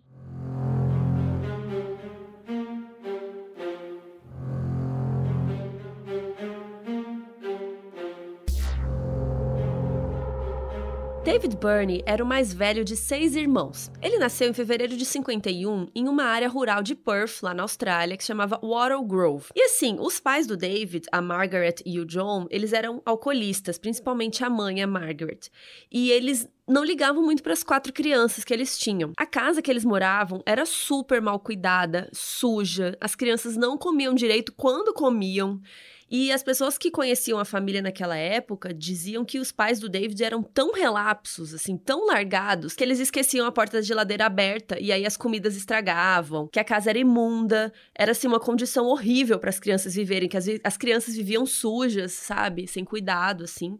David 11.27 11.57
Burney 11.57 12.01
era 12.05 12.23
o 12.23 12.25
mais 12.25 12.53
velho 12.53 12.85
de 12.85 12.95
seis 12.95 13.35
irmãos. 13.35 13.91
Ele 14.01 14.17
nasceu 14.17 14.47
em 14.47 14.53
fevereiro 14.53 14.95
de 14.95 15.03
51 15.03 15.89
em 15.93 16.07
uma 16.07 16.23
área 16.23 16.47
rural 16.47 16.81
de 16.81 16.95
Perth, 16.95 17.43
lá 17.43 17.53
na 17.53 17.63
Austrália, 17.63 18.15
que 18.15 18.23
chamava 18.23 18.57
Wattle 18.63 19.05
Grove. 19.05 19.47
E 19.53 19.61
assim, 19.63 19.97
os 19.99 20.21
pais 20.21 20.47
do 20.47 20.55
David, 20.55 21.05
a 21.11 21.21
Margaret 21.21 21.75
e 21.85 21.99
o 21.99 22.05
John, 22.05 22.47
eles 22.49 22.71
eram 22.71 23.01
alcoolistas, 23.05 23.77
principalmente 23.77 24.41
a 24.41 24.49
mãe, 24.49 24.81
a 24.81 24.87
Margaret. 24.87 25.49
E 25.91 26.11
eles 26.11 26.47
não 26.65 26.83
ligavam 26.83 27.21
muito 27.21 27.43
para 27.43 27.51
as 27.51 27.61
quatro 27.61 27.91
crianças 27.91 28.45
que 28.45 28.53
eles 28.53 28.77
tinham. 28.77 29.11
A 29.17 29.25
casa 29.25 29.61
que 29.61 29.69
eles 29.69 29.83
moravam 29.83 30.41
era 30.45 30.65
super 30.65 31.21
mal 31.21 31.41
cuidada, 31.41 32.09
suja, 32.13 32.97
as 33.01 33.15
crianças 33.15 33.57
não 33.57 33.77
comiam 33.77 34.13
direito 34.13 34.53
quando 34.53 34.93
comiam. 34.93 35.59
E 36.09 36.31
as 36.31 36.41
pessoas 36.41 36.77
que 36.77 36.89
conheciam 36.89 37.37
a 37.37 37.43
família 37.43 37.81
naquela 37.81 38.15
época 38.15 38.73
diziam 38.73 39.25
que 39.25 39.39
os 39.39 39.51
pais 39.51 39.79
do 39.79 39.89
David 39.89 40.23
eram 40.23 40.41
tão 40.41 40.71
relapsos, 40.73 41.53
assim, 41.53 41.75
tão 41.75 42.05
largados, 42.05 42.73
que 42.73 42.83
eles 42.83 42.99
esqueciam 42.99 43.45
a 43.45 43.51
porta 43.51 43.77
da 43.77 43.83
geladeira 43.83 44.25
aberta 44.25 44.79
e 44.79 44.91
aí 44.91 45.05
as 45.05 45.17
comidas 45.17 45.57
estragavam, 45.57 46.47
que 46.47 46.59
a 46.59 46.63
casa 46.63 46.89
era 46.89 46.99
imunda, 46.99 47.73
era 47.93 48.11
assim 48.11 48.27
uma 48.27 48.39
condição 48.39 48.85
horrível 48.85 49.37
para 49.37 49.49
as 49.49 49.59
crianças 49.59 49.95
viverem, 49.95 50.29
que 50.29 50.37
as, 50.37 50.45
as 50.63 50.77
crianças 50.77 51.15
viviam 51.15 51.45
sujas, 51.45 52.13
sabe, 52.13 52.67
sem 52.67 52.85
cuidado, 52.85 53.43
assim. 53.43 53.77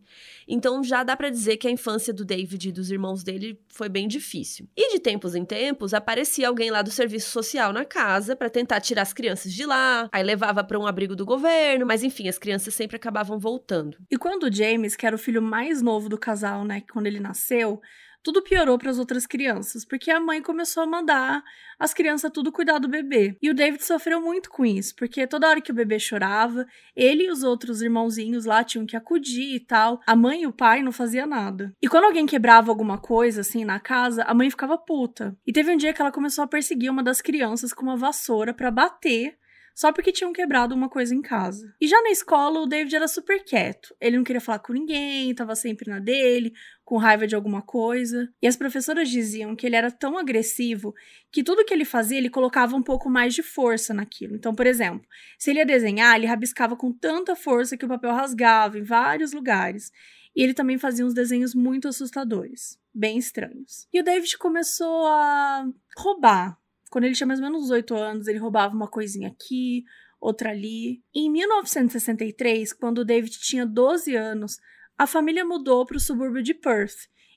Então 0.47 0.83
já 0.83 1.03
dá 1.03 1.15
para 1.15 1.29
dizer 1.29 1.55
que 1.57 1.67
a 1.67 1.71
infância 1.71 2.13
do 2.13 2.25
David 2.25 2.67
e 2.67 2.71
dos 2.71 2.91
irmãos 2.91 3.23
dele 3.23 3.57
foi 3.69 3.87
bem 3.87 4.07
difícil. 4.07 4.67
E 4.75 4.93
de 4.93 4.99
tempos 4.99 5.33
em 5.33 5.45
tempos 5.45 5.93
aparecia 5.93 6.47
alguém 6.47 6.71
lá 6.71 6.81
do 6.81 6.91
serviço 6.91 7.29
social 7.29 7.71
na 7.71 7.85
casa 7.85 8.35
para 8.35 8.49
tentar 8.49 8.81
tirar 8.81 9.03
as 9.03 9.13
crianças 9.13 9.53
de 9.53 9.65
lá, 9.65 10.09
aí 10.11 10.23
levava 10.23 10.63
para 10.63 10.77
um 10.77 10.85
abrigo 10.85 11.15
do 11.15 11.25
governo, 11.25 11.85
mas 11.85 12.03
enfim, 12.03 12.16
as 12.25 12.37
crianças 12.37 12.73
sempre 12.73 12.95
acabavam 12.95 13.37
voltando. 13.37 13.97
E 14.09 14.17
quando 14.17 14.43
o 14.43 14.53
James, 14.53 14.95
que 14.95 15.05
era 15.05 15.15
o 15.15 15.19
filho 15.19 15.41
mais 15.41 15.81
novo 15.81 16.07
do 16.07 16.17
casal, 16.17 16.63
né, 16.63 16.81
quando 16.89 17.07
ele 17.07 17.19
nasceu, 17.19 17.81
tudo 18.27 18.41
piorou 18.41 18.77
para 18.77 18.89
as 18.89 18.99
outras 18.99 19.25
crianças, 19.25 19.85
porque 19.85 20.11
a 20.11 20.19
mãe 20.19 20.41
começou 20.41 20.83
a 20.83 20.85
mandar 20.85 21.41
as 21.79 21.93
crianças 21.93 22.29
tudo 22.29 22.51
cuidar 22.51 22.77
do 22.77 22.89
bebê. 22.89 23.37
E 23.41 23.49
o 23.49 23.53
David 23.53 23.81
sofreu 23.83 24.19
muito 24.19 24.49
com 24.49 24.65
isso, 24.65 24.93
porque 24.97 25.25
toda 25.25 25.47
hora 25.47 25.61
que 25.61 25.71
o 25.71 25.73
bebê 25.73 25.97
chorava, 25.97 26.65
ele 26.93 27.23
e 27.23 27.31
os 27.31 27.41
outros 27.43 27.81
irmãozinhos 27.81 28.43
lá 28.43 28.65
tinham 28.65 28.85
que 28.85 28.97
acudir 28.97 29.55
e 29.55 29.59
tal. 29.61 30.01
A 30.05 30.13
mãe 30.13 30.41
e 30.41 30.47
o 30.47 30.51
pai 30.51 30.83
não 30.83 30.91
fazia 30.91 31.25
nada. 31.25 31.73
E 31.81 31.87
quando 31.87 32.03
alguém 32.03 32.25
quebrava 32.25 32.69
alguma 32.69 32.97
coisa 32.97 33.41
assim 33.41 33.63
na 33.63 33.79
casa, 33.79 34.23
a 34.23 34.33
mãe 34.33 34.49
ficava 34.49 34.77
puta. 34.77 35.37
E 35.47 35.53
teve 35.53 35.71
um 35.71 35.77
dia 35.77 35.93
que 35.93 36.01
ela 36.01 36.11
começou 36.11 36.43
a 36.43 36.47
perseguir 36.47 36.91
uma 36.91 37.03
das 37.03 37.21
crianças 37.21 37.71
com 37.71 37.83
uma 37.83 37.95
vassoura 37.95 38.53
para 38.53 38.69
bater 38.69 39.37
só 39.77 39.93
porque 39.93 40.11
tinham 40.11 40.33
quebrado 40.33 40.73
uma 40.73 40.89
coisa 40.89 41.13
em 41.13 41.21
casa. 41.21 41.71
E 41.79 41.87
já 41.87 42.01
na 42.01 42.09
escola, 42.09 42.61
o 42.61 42.65
David 42.65 42.95
era 42.95 43.07
super 43.07 43.43
quieto. 43.43 43.95
Ele 44.01 44.17
não 44.17 44.23
queria 44.23 44.41
falar 44.41 44.57
com 44.57 44.73
ninguém, 44.73 45.35
tava 45.35 45.55
sempre 45.55 45.87
na 45.87 45.99
dele, 45.99 46.51
com 46.83 46.97
raiva 46.97 47.27
de 47.27 47.35
alguma 47.35 47.61
coisa. 47.61 48.27
E 48.41 48.47
as 48.47 48.55
professoras 48.55 49.07
diziam 49.07 49.55
que 49.55 49.67
ele 49.67 49.75
era 49.75 49.91
tão 49.91 50.17
agressivo 50.17 50.95
que 51.31 51.43
tudo 51.43 51.63
que 51.63 51.71
ele 51.71 51.85
fazia, 51.85 52.17
ele 52.17 52.27
colocava 52.27 52.75
um 52.75 52.81
pouco 52.81 53.07
mais 53.07 53.35
de 53.35 53.43
força 53.43 53.93
naquilo. 53.93 54.35
Então, 54.35 54.55
por 54.55 54.65
exemplo, 54.65 55.07
se 55.37 55.51
ele 55.51 55.59
ia 55.59 55.65
desenhar, 55.65 56.15
ele 56.15 56.25
rabiscava 56.25 56.75
com 56.75 56.91
tanta 56.91 57.35
força 57.35 57.77
que 57.77 57.85
o 57.85 57.89
papel 57.89 58.13
rasgava 58.13 58.79
em 58.79 58.83
vários 58.83 59.31
lugares. 59.31 59.91
E 60.35 60.41
ele 60.41 60.55
também 60.55 60.79
fazia 60.79 61.05
uns 61.05 61.13
desenhos 61.13 61.53
muito 61.53 61.87
assustadores, 61.87 62.79
bem 62.91 63.19
estranhos. 63.19 63.87
E 63.93 63.99
o 63.99 64.03
David 64.03 64.39
começou 64.39 65.05
a 65.05 65.69
roubar 65.95 66.57
quando 66.97 67.03
ele 67.03 67.13
tinha 67.13 67.27
mais 67.27 67.39
ou 67.39 67.45
menos 67.45 67.69
8 67.69 67.93
anos, 67.93 68.27
ele 68.27 68.39
roubava 68.39 68.73
uma 68.73 68.87
coisinha 68.87 69.27
aqui, 69.27 69.83
outra 70.19 70.49
ali. 70.49 71.03
Em 71.13 71.29
1963, 71.31 72.73
quando 72.73 73.05
David 73.05 73.37
tinha 73.39 73.67
12 73.67 74.15
anos, 74.15 74.57
a 74.97 75.05
família 75.05 75.45
mudou 75.45 75.85
para 75.85 75.97
o 75.97 75.99
subúrbio 75.99 76.41
de 76.41 76.55
Perth. 76.55 76.95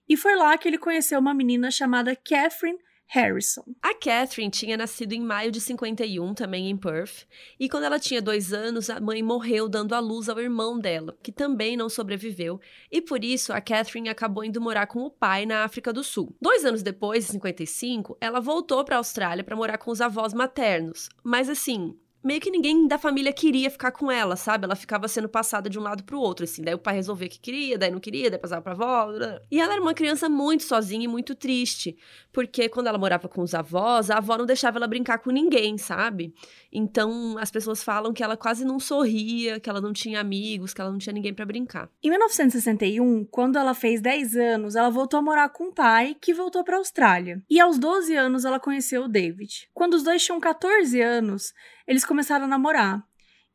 E 0.09 0.17
foi 0.17 0.35
lá 0.35 0.57
que 0.57 0.67
ele 0.67 0.79
conheceu 0.79 1.21
uma 1.21 1.35
menina 1.35 1.71
chamada 1.71 2.17
Catherine 2.17 2.79
Harrison. 3.13 3.65
A 3.83 3.93
Catherine 3.93 4.53
tinha 4.53 4.77
nascido 4.77 5.13
em 5.13 5.21
maio 5.21 5.51
de 5.51 5.61
51, 5.61 6.33
também 6.33 6.71
em 6.71 6.77
Perth, 6.77 7.27
e 7.59 7.69
quando 7.69 7.83
ela 7.83 7.99
tinha 7.99 8.23
dois 8.23 8.53
anos, 8.53 8.89
a 8.89 9.01
mãe 9.01 9.21
morreu 9.21 9.69
dando 9.69 9.97
à 9.97 9.99
luz 9.99 10.29
ao 10.29 10.39
irmão 10.39 10.79
dela, 10.79 11.19
que 11.21 11.33
também 11.33 11.77
não 11.77 11.89
sobreviveu, 11.89 12.61
e 12.89 13.03
por 13.03 13.25
isso 13.25 13.53
a 13.53 13.61
Catherine 13.61 14.09
acabou 14.09 14.45
indo 14.45 14.61
morar 14.61 14.87
com 14.87 15.01
o 15.01 15.11
pai 15.11 15.45
na 15.45 15.65
África 15.65 15.93
do 15.93 16.05
Sul. 16.05 16.37
Dois 16.41 16.65
anos 16.65 16.85
depois, 16.85 17.29
em 17.29 17.33
55, 17.33 18.17
ela 18.21 18.39
voltou 18.39 18.85
para 18.85 18.95
a 18.95 18.99
Austrália 18.99 19.43
para 19.43 19.57
morar 19.57 19.79
com 19.79 19.91
os 19.91 20.01
avós 20.01 20.33
maternos, 20.33 21.09
mas 21.25 21.49
assim, 21.49 21.99
meio 22.23 22.41
que 22.41 22.51
ninguém 22.51 22.87
da 22.87 22.99
família 22.99 23.33
queria 23.33 23.71
ficar 23.71 23.93
com 23.93 24.11
ela, 24.11 24.37
sabe? 24.37 24.65
Ela 24.65 24.77
ficava 24.77 25.09
sendo 25.09 25.29
passada 25.29 25.71
de 25.71 25.79
um 25.79 25.83
lado 25.83 26.05
pro 26.05 26.21
outro, 26.21 26.45
assim. 26.45 26.63
Daí 26.63 26.75
o 26.75 26.79
pai 26.79 26.95
resolvia 26.95 27.29
que 27.29 27.41
queria, 27.41 27.79
daí 27.79 27.91
não 27.91 28.01
queria, 28.01 28.31
daí 28.31 28.39
passava 28.39 28.63
pra 28.63 28.73
avó. 28.73 29.09
E 29.51 29.61
ela 29.61 29.73
era 29.73 29.83
uma 29.83 29.95
criança 29.95 30.29
muito 30.29 30.63
sozinha 30.63 31.05
e 31.05 31.09
muito 31.09 31.35
triste, 31.35 31.97
porque 32.33 32.69
quando 32.69 32.89
ela 32.89 32.99
morava 32.99 33.29
com 33.29 33.43
os 33.43 33.55
avós, 33.55 34.11
a 34.11 34.19
avó 34.19 34.37
não 34.37 34.47
deixava 34.47 34.79
ela 34.79 34.87
brincar 34.87 35.19
com 35.19 35.31
ninguém, 35.31 35.79
sabe? 35.79 36.35
Então 36.73 37.37
as 37.39 37.51
pessoas 37.51 37.83
falam 37.83 38.13
que 38.13 38.23
ela 38.23 38.37
quase 38.37 38.65
não 38.65 38.79
sorria, 38.79 39.59
que 39.59 39.69
ela 39.69 39.81
não 39.81 39.93
tinha 39.93 40.21
amigos, 40.21 40.75
que 40.75 40.81
ela 40.81 40.91
não 40.91 40.99
tinha 40.99 41.13
ninguém 41.13 41.35
para 41.35 41.47
brincar. 41.47 41.89
Em 42.03 42.11
1961, 42.11 43.25
quando 43.25 43.57
ela 43.57 43.75
fez 43.75 44.01
10 44.01 44.37
anos, 44.37 44.77
ela 44.77 44.91
voltou 44.91 45.19
a 45.19 45.23
morar 45.23 45.49
com 45.49 45.69
o 45.69 45.73
pai, 45.73 46.17
que 46.21 46.35
voltou 46.35 46.63
para 46.63 46.77
Austrália. 46.77 47.43
E 47.49 47.59
aos 47.59 47.79
12 47.79 48.15
anos 48.15 48.45
ela 48.45 48.61
conheceu 48.61 49.05
o 49.05 49.09
David. 49.09 49.69
Quando 49.73 49.95
os 49.95 50.03
dois 50.03 50.23
tinham 50.23 50.39
14 50.39 51.01
anos, 51.01 51.53
eles 51.91 52.05
começaram 52.05 52.45
a 52.45 52.49
namorar. 52.49 53.05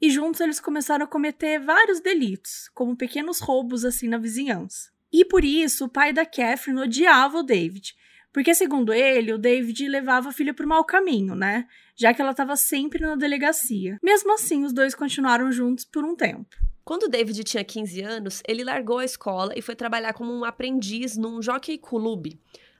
E 0.01 0.09
juntos 0.11 0.41
eles 0.41 0.59
começaram 0.59 1.05
a 1.05 1.07
cometer 1.07 1.57
vários 1.57 2.01
delitos, 2.01 2.69
como 2.73 2.93
pequenos 2.93 3.39
roubos 3.39 3.85
assim 3.85 4.09
na 4.09 4.17
vizinhança. 4.17 4.91
E 5.09 5.23
por 5.23 5.45
isso 5.45 5.85
o 5.85 5.89
pai 5.89 6.11
da 6.11 6.25
Catherine 6.25 6.81
odiava 6.81 7.37
o 7.37 7.43
David, 7.43 7.95
porque 8.33 8.53
segundo 8.53 8.91
ele, 8.91 9.31
o 9.31 9.37
David 9.37 9.87
levava 9.87 10.27
a 10.27 10.31
filha 10.33 10.53
para 10.53 10.65
o 10.65 10.67
mau 10.67 10.83
caminho, 10.83 11.33
né? 11.33 11.65
Já 11.95 12.13
que 12.13 12.21
ela 12.21 12.31
estava 12.31 12.57
sempre 12.57 12.99
na 12.99 13.15
delegacia. 13.15 13.97
Mesmo 14.03 14.33
assim, 14.33 14.65
os 14.65 14.73
dois 14.73 14.93
continuaram 14.93 15.49
juntos 15.49 15.85
por 15.85 16.03
um 16.03 16.13
tempo. 16.13 16.57
Quando 16.83 17.03
o 17.03 17.09
David 17.09 17.41
tinha 17.45 17.63
15 17.63 18.01
anos, 18.01 18.43
ele 18.45 18.65
largou 18.65 18.97
a 18.97 19.05
escola 19.05 19.53
e 19.55 19.61
foi 19.61 19.77
trabalhar 19.77 20.11
como 20.11 20.33
um 20.33 20.43
aprendiz 20.43 21.15
num 21.15 21.41
jockey 21.41 21.77
club, 21.77 22.33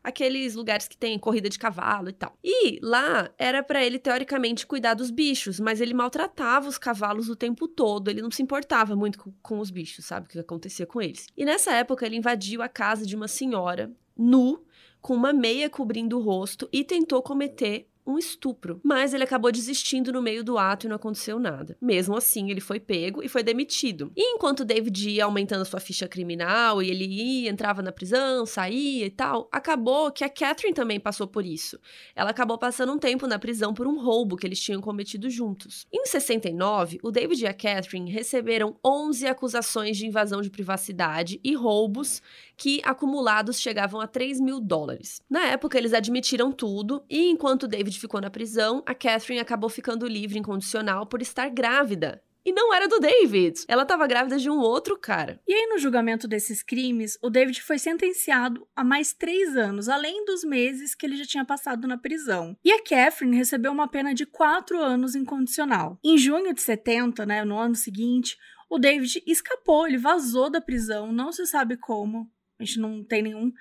aqueles 0.06 0.54
lugares 0.54 0.88
que 0.88 0.96
tem 0.96 1.18
corrida 1.18 1.50
de 1.50 1.58
cavalo 1.58 2.10
e 2.10 2.14
tal. 2.14 2.38
E 2.44 2.80
lá 2.82 3.30
era 3.38 3.64
para 3.64 3.84
ele 3.84 3.98
teoricamente 3.98 4.68
cuidar 4.68 4.94
dos 4.94 5.10
bichos, 5.10 5.60
mas 5.60 5.82
ele 5.82 5.94
maltratava 5.94 6.70
os 6.70 6.78
cavalos 6.78 7.28
o 7.28 7.36
tempo 7.36 7.68
todo, 7.68 8.10
ele 8.10 8.22
não 8.22 8.30
se 8.30 8.44
importava 8.44 8.96
muito 8.96 9.18
com, 9.18 9.34
com 9.42 9.60
os 9.60 9.72
bichos, 9.72 10.06
sabe 10.06 10.28
o 10.28 10.30
que 10.30 10.40
acontecia 10.40 10.86
com 10.86 11.02
eles. 11.02 11.28
E 11.36 11.44
nessa 11.44 11.74
época 11.74 12.06
ele 12.06 12.18
invadiu 12.18 12.62
a 12.62 12.70
casa 12.70 13.06
de 13.06 13.16
uma 13.16 13.28
senhora 13.28 13.92
nu 14.16 14.64
com 15.02 15.16
uma 15.16 15.34
meia 15.34 15.70
cobrindo 15.70 16.18
o 16.18 16.22
rosto 16.22 16.70
e 16.72 16.84
tentou 16.84 17.22
cometer 17.22 17.88
um 18.06 18.18
estupro. 18.18 18.80
Mas 18.84 19.14
ele 19.14 19.24
acabou 19.24 19.52
desistindo 19.52 20.12
no 20.12 20.22
meio 20.22 20.44
do 20.44 20.58
ato 20.58 20.86
e 20.86 20.90
não 20.90 20.96
aconteceu 20.96 21.40
nada. 21.40 21.78
Mesmo 21.82 22.16
assim, 22.16 22.52
ele 22.52 22.62
foi 22.62 22.80
pego 22.80 23.24
e 23.24 23.28
foi 23.28 23.44
demitido. 23.44 24.12
E 24.16 24.36
enquanto 24.36 24.66
David 24.66 25.10
ia 25.10 25.26
aumentando 25.26 25.66
sua 25.66 25.80
ficha 25.80 26.08
criminal 26.08 26.82
e 26.82 26.90
ele 26.90 27.06
ia, 27.06 27.50
entrava 27.50 27.82
na 27.82 27.92
prisão, 27.92 28.46
saía 28.46 29.06
e 29.06 29.10
tal, 29.10 29.50
acabou 29.52 30.12
que 30.12 30.24
a 30.24 30.30
Catherine 30.30 30.76
também 30.76 31.00
passou 31.00 31.28
por 31.28 31.46
isso. 31.46 31.80
Ela 32.16 32.30
acabou 32.30 32.58
passando 32.58 32.94
um 32.94 33.00
tempo 33.00 33.28
na 33.28 33.40
prisão 33.40 33.74
por 33.74 33.88
um 33.88 34.00
roubo 34.00 34.38
que 34.38 34.46
eles 34.46 34.60
tinham 34.60 34.82
cometido 34.82 35.30
juntos. 35.30 35.86
Em 35.92 36.06
69, 36.06 37.00
o 37.02 37.12
David 37.12 37.44
e 37.44 37.48
a 37.48 37.54
Catherine 37.54 38.12
receberam 38.12 38.76
11 38.86 39.28
acusações 39.28 39.98
de 39.98 40.06
invasão 40.06 40.42
de 40.42 40.50
privacidade 40.50 41.40
e 41.44 41.56
roubos 41.56 42.22
que 42.58 42.82
acumulados 42.84 43.60
chegavam 43.60 44.00
a 44.00 44.08
3 44.08 44.40
mil 44.40 44.60
dólares. 44.60 45.22
Na 45.30 45.46
época, 45.46 45.78
eles 45.78 45.94
admitiram 45.94 46.52
tudo 46.52 47.04
e 47.10 47.30
enquanto 47.30 47.68
David 47.68 48.00
ficou 48.00 48.22
na 48.22 48.30
prisão, 48.30 48.84
a 48.86 48.94
Catherine 48.94 49.40
acabou 49.40 49.70
ficando 49.70 50.08
livre 50.08 50.40
incondicional 50.40 51.06
por 51.06 51.22
estar 51.22 51.50
grávida. 51.50 52.22
E 52.46 52.54
não 52.54 52.72
era 52.72 52.88
do 52.88 53.00
David. 53.00 53.62
Ela 53.68 53.82
estava 53.82 54.06
grávida 54.06 54.38
de 54.38 54.52
um 54.52 54.60
outro 54.60 55.00
cara. 55.00 55.42
E 55.48 55.54
aí, 55.54 55.66
no 55.68 55.80
julgamento 55.80 56.28
desses 56.28 56.62
crimes, 56.62 57.18
o 57.20 57.30
David 57.32 57.60
foi 57.64 57.80
sentenciado 57.80 58.68
a 58.76 58.84
mais 58.84 59.14
três 59.14 59.58
anos, 59.58 59.90
além 59.90 60.24
dos 60.26 60.44
meses 60.44 60.94
que 60.94 61.08
ele 61.08 61.18
já 61.18 61.26
tinha 61.26 61.44
passado 61.44 61.88
na 61.88 61.98
prisão. 61.98 62.56
E 62.64 62.72
a 62.72 62.84
Catherine 62.84 63.36
recebeu 63.36 63.72
uma 63.72 63.88
pena 63.88 64.14
de 64.14 64.28
quatro 64.28 64.80
anos 64.80 65.16
incondicional. 65.16 65.98
Em 66.04 66.20
junho 66.20 66.54
de 66.54 66.62
70, 66.62 67.26
né, 67.26 67.44
no 67.44 67.58
ano 67.58 67.74
seguinte, 67.74 68.38
o 68.70 68.78
David 68.78 69.24
escapou, 69.26 69.88
ele 69.88 69.98
vazou 69.98 70.48
da 70.48 70.62
prisão, 70.62 71.12
não 71.12 71.32
se 71.32 71.48
sabe 71.48 71.78
como. 71.78 72.30
A 72.60 72.64
gente 72.64 72.80
não 72.80 73.04
tem 73.04 73.22
nenhum, 73.22 73.52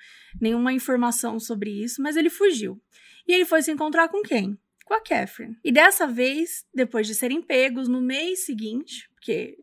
nenhuma 0.41 0.73
informação 0.73 1.39
sobre 1.41 1.71
isso, 1.71 2.01
mas 2.03 2.17
ele 2.17 2.31
fugiu. 2.31 2.81
E 3.27 3.33
ele 3.33 3.45
foi 3.45 3.63
se 3.63 3.73
encontrar 3.73 4.09
com 4.09 4.23
quem? 4.23 4.59
Com 4.85 4.95
a 4.95 5.01
Catherine. 5.01 5.57
E 5.65 5.73
dessa 5.73 6.07
vez, 6.07 6.67
depois 6.73 7.07
de 7.07 7.15
serem 7.15 7.43
pegos 7.43 7.89
no 7.89 8.01
mês 8.01 8.45
seguinte, 8.45 9.09
porque 9.15 9.57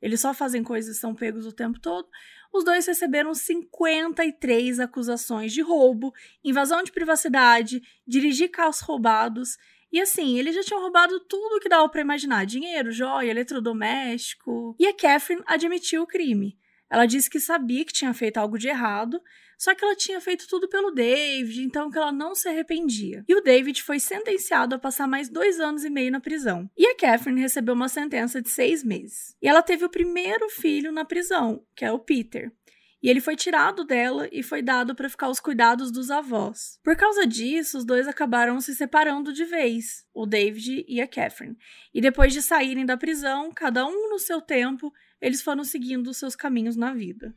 eles 0.00 0.20
só 0.20 0.32
fazem 0.32 0.62
coisas 0.62 0.96
e 0.96 1.00
são 1.00 1.14
pegos 1.14 1.46
o 1.46 1.52
tempo 1.52 1.80
todo, 1.80 2.08
os 2.52 2.64
dois 2.64 2.86
receberam 2.86 3.34
53 3.34 4.80
acusações 4.80 5.52
de 5.52 5.60
roubo, 5.60 6.12
invasão 6.42 6.82
de 6.82 6.92
privacidade, 6.92 7.82
dirigir 8.06 8.50
carros 8.50 8.80
roubados. 8.80 9.58
E 9.92 10.00
assim, 10.00 10.38
eles 10.38 10.54
já 10.54 10.62
tinham 10.62 10.80
roubado 10.80 11.20
tudo 11.20 11.60
que 11.60 11.68
dava 11.68 11.88
para 11.88 12.00
imaginar: 12.00 12.46
dinheiro, 12.46 12.90
joia, 12.90 13.30
eletrodoméstico. 13.30 14.74
E 14.78 14.86
a 14.86 14.94
Catherine 14.94 15.42
admitiu 15.46 16.02
o 16.02 16.06
crime. 16.06 16.57
Ela 16.90 17.06
disse 17.06 17.28
que 17.28 17.38
sabia 17.40 17.84
que 17.84 17.92
tinha 17.92 18.14
feito 18.14 18.38
algo 18.38 18.58
de 18.58 18.68
errado, 18.68 19.20
só 19.58 19.74
que 19.74 19.84
ela 19.84 19.96
tinha 19.96 20.20
feito 20.20 20.46
tudo 20.48 20.68
pelo 20.68 20.92
David, 20.92 21.62
então 21.62 21.90
que 21.90 21.98
ela 21.98 22.12
não 22.12 22.34
se 22.34 22.48
arrependia. 22.48 23.24
E 23.28 23.34
o 23.34 23.40
David 23.40 23.82
foi 23.82 23.98
sentenciado 23.98 24.74
a 24.76 24.78
passar 24.78 25.08
mais 25.08 25.28
dois 25.28 25.58
anos 25.58 25.84
e 25.84 25.90
meio 25.90 26.12
na 26.12 26.20
prisão. 26.20 26.70
E 26.76 26.86
a 26.86 26.94
Catherine 26.96 27.40
recebeu 27.40 27.74
uma 27.74 27.88
sentença 27.88 28.40
de 28.40 28.48
seis 28.48 28.84
meses. 28.84 29.36
E 29.42 29.48
ela 29.48 29.60
teve 29.60 29.84
o 29.84 29.90
primeiro 29.90 30.48
filho 30.48 30.92
na 30.92 31.04
prisão, 31.04 31.62
que 31.74 31.84
é 31.84 31.90
o 31.90 31.98
Peter. 31.98 32.52
e 33.02 33.08
ele 33.08 33.20
foi 33.20 33.36
tirado 33.36 33.84
dela 33.84 34.28
e 34.32 34.42
foi 34.42 34.60
dado 34.60 34.94
para 34.94 35.08
ficar 35.08 35.26
aos 35.26 35.38
cuidados 35.38 35.90
dos 35.90 36.10
avós. 36.10 36.78
Por 36.82 36.96
causa 36.96 37.26
disso, 37.26 37.78
os 37.78 37.84
dois 37.84 38.08
acabaram 38.08 38.60
se 38.60 38.74
separando 38.74 39.32
de 39.32 39.44
vez, 39.44 40.04
o 40.12 40.26
David 40.26 40.84
e 40.88 41.00
a 41.00 41.06
Catherine. 41.06 41.56
E 41.94 42.00
depois 42.00 42.32
de 42.32 42.42
saírem 42.42 42.84
da 42.84 42.96
prisão, 42.96 43.52
cada 43.54 43.86
um 43.86 44.10
no 44.10 44.18
seu 44.18 44.40
tempo, 44.40 44.92
eles 45.20 45.42
foram 45.42 45.64
seguindo 45.64 46.14
seus 46.14 46.36
caminhos 46.36 46.76
na 46.76 46.92
vida. 46.92 47.34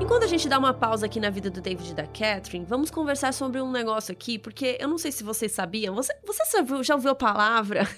Enquanto 0.00 0.24
a 0.24 0.26
gente 0.26 0.48
dá 0.48 0.58
uma 0.58 0.74
pausa 0.74 1.06
aqui 1.06 1.18
na 1.18 1.30
vida 1.30 1.50
do 1.50 1.60
David 1.60 1.90
e 1.90 1.94
da 1.94 2.06
Catherine, 2.06 2.64
vamos 2.66 2.90
conversar 2.90 3.32
sobre 3.32 3.60
um 3.60 3.70
negócio 3.70 4.12
aqui, 4.12 4.38
porque 4.38 4.76
eu 4.78 4.88
não 4.88 4.98
sei 4.98 5.10
se 5.10 5.24
vocês 5.24 5.52
sabiam, 5.52 5.94
você, 5.94 6.14
você 6.24 6.44
já, 6.52 6.58
ouviu, 6.60 6.82
já 6.84 6.94
ouviu 6.94 7.10
a 7.10 7.14
palavra? 7.14 7.88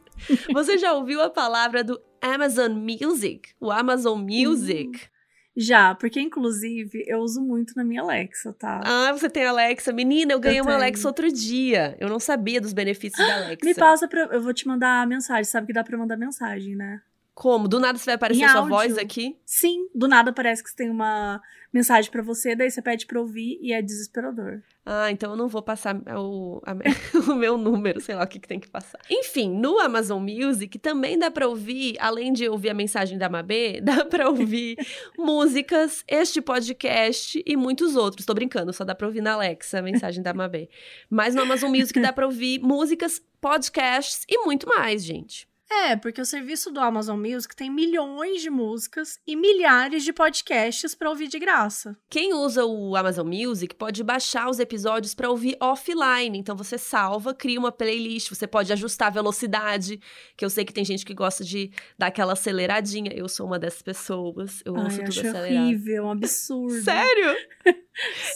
você 0.52 0.78
já 0.78 0.92
ouviu 0.92 1.22
a 1.22 1.30
palavra 1.30 1.82
do 1.82 2.00
Amazon 2.20 2.72
Music? 2.72 3.50
O 3.58 3.70
Amazon 3.70 4.20
Music? 4.20 4.88
Hum. 4.88 5.15
Já, 5.56 5.94
porque 5.94 6.20
inclusive 6.20 7.04
eu 7.06 7.20
uso 7.20 7.40
muito 7.40 7.74
na 7.74 7.82
minha 7.82 8.02
Alexa, 8.02 8.52
tá? 8.52 8.82
Ah, 8.84 9.12
você 9.12 9.30
tem 9.30 9.46
Alexa. 9.46 9.92
Menina, 9.92 10.32
eu 10.32 10.40
ganhei 10.40 10.60
eu 10.60 10.64
uma 10.64 10.74
Alexa 10.74 11.08
outro 11.08 11.32
dia. 11.32 11.96
Eu 11.98 12.08
não 12.08 12.20
sabia 12.20 12.60
dos 12.60 12.74
benefícios 12.74 13.26
da 13.26 13.36
Alexa. 13.46 13.64
Me 13.64 13.74
passa 13.74 14.06
pra. 14.06 14.24
Eu 14.24 14.42
vou 14.42 14.52
te 14.52 14.68
mandar 14.68 15.02
a 15.02 15.06
mensagem. 15.06 15.44
Sabe 15.44 15.68
que 15.68 15.72
dá 15.72 15.82
pra 15.82 15.96
mandar 15.96 16.16
mensagem, 16.16 16.76
né? 16.76 17.00
Como? 17.34 17.68
Do 17.68 17.80
nada 17.80 17.98
você 17.98 18.06
vai 18.06 18.14
aparecer 18.14 18.44
em 18.44 18.48
sua 18.48 18.60
áudio. 18.60 18.74
voz 18.74 18.98
aqui? 18.98 19.36
Sim, 19.44 19.88
do 19.94 20.08
nada 20.08 20.32
parece 20.32 20.62
que 20.62 20.70
você 20.70 20.76
tem 20.76 20.90
uma 20.90 21.40
mensagem 21.72 22.10
para 22.10 22.22
você, 22.22 22.54
daí 22.54 22.70
você 22.70 22.80
pede 22.80 23.06
pra 23.06 23.20
ouvir 23.20 23.58
e 23.60 23.72
é 23.72 23.82
desesperador. 23.82 24.62
Ah, 24.88 25.10
então 25.10 25.32
eu 25.32 25.36
não 25.36 25.48
vou 25.48 25.60
passar 25.60 25.96
o, 26.16 26.62
a, 26.64 26.72
o 27.32 27.34
meu 27.34 27.58
número, 27.58 28.00
sei 28.00 28.14
lá 28.14 28.22
o 28.22 28.26
que, 28.28 28.38
que 28.38 28.46
tem 28.46 28.60
que 28.60 28.68
passar. 28.68 29.00
Enfim, 29.10 29.50
no 29.50 29.80
Amazon 29.80 30.22
Music 30.22 30.78
também 30.78 31.18
dá 31.18 31.28
pra 31.28 31.48
ouvir, 31.48 31.96
além 31.98 32.32
de 32.32 32.48
ouvir 32.48 32.70
a 32.70 32.74
mensagem 32.74 33.18
da 33.18 33.28
Mabê, 33.28 33.80
dá 33.82 34.04
pra 34.04 34.28
ouvir 34.28 34.76
músicas, 35.18 36.04
este 36.06 36.40
podcast 36.40 37.42
e 37.44 37.56
muitos 37.56 37.96
outros. 37.96 38.24
Tô 38.24 38.32
brincando, 38.32 38.72
só 38.72 38.84
dá 38.84 38.94
pra 38.94 39.08
ouvir 39.08 39.20
na 39.20 39.32
Alexa 39.32 39.80
a 39.80 39.82
mensagem 39.82 40.22
da 40.22 40.32
Mabê. 40.32 40.68
Mas 41.10 41.34
no 41.34 41.42
Amazon 41.42 41.70
Music 41.70 41.98
dá 41.98 42.12
pra 42.12 42.24
ouvir 42.24 42.60
músicas, 42.60 43.20
podcasts 43.40 44.24
e 44.28 44.38
muito 44.44 44.68
mais, 44.68 45.04
gente. 45.04 45.48
É, 45.68 45.96
porque 45.96 46.20
o 46.20 46.24
serviço 46.24 46.70
do 46.70 46.78
Amazon 46.78 47.18
Music 47.18 47.54
tem 47.54 47.70
milhões 47.70 48.40
de 48.40 48.48
músicas 48.48 49.18
e 49.26 49.34
milhares 49.34 50.04
de 50.04 50.12
podcasts 50.12 50.94
para 50.94 51.10
ouvir 51.10 51.26
de 51.26 51.38
graça. 51.38 51.96
Quem 52.08 52.32
usa 52.32 52.64
o 52.64 52.94
Amazon 52.94 53.26
Music 53.26 53.74
pode 53.74 54.04
baixar 54.04 54.48
os 54.48 54.60
episódios 54.60 55.14
para 55.14 55.28
ouvir 55.28 55.56
offline. 55.60 56.38
Então 56.38 56.56
você 56.56 56.78
salva, 56.78 57.34
cria 57.34 57.58
uma 57.58 57.72
playlist, 57.72 58.28
você 58.30 58.46
pode 58.46 58.72
ajustar 58.72 59.08
a 59.08 59.10
velocidade, 59.10 60.00
que 60.36 60.44
eu 60.44 60.50
sei 60.50 60.64
que 60.64 60.72
tem 60.72 60.84
gente 60.84 61.04
que 61.04 61.14
gosta 61.14 61.44
de 61.44 61.70
dar 61.98 62.06
aquela 62.08 62.34
aceleradinha. 62.34 63.12
Eu 63.12 63.28
sou 63.28 63.46
uma 63.46 63.58
dessas 63.58 63.82
pessoas. 63.82 64.62
Eu 64.64 64.76
Ai, 64.76 64.84
ouço 64.84 64.98
tudo 64.98 65.08
acelerado. 65.28 65.64
horrível, 65.64 66.04
um 66.04 66.10
absurdo. 66.10 66.80
Sério? 66.82 67.36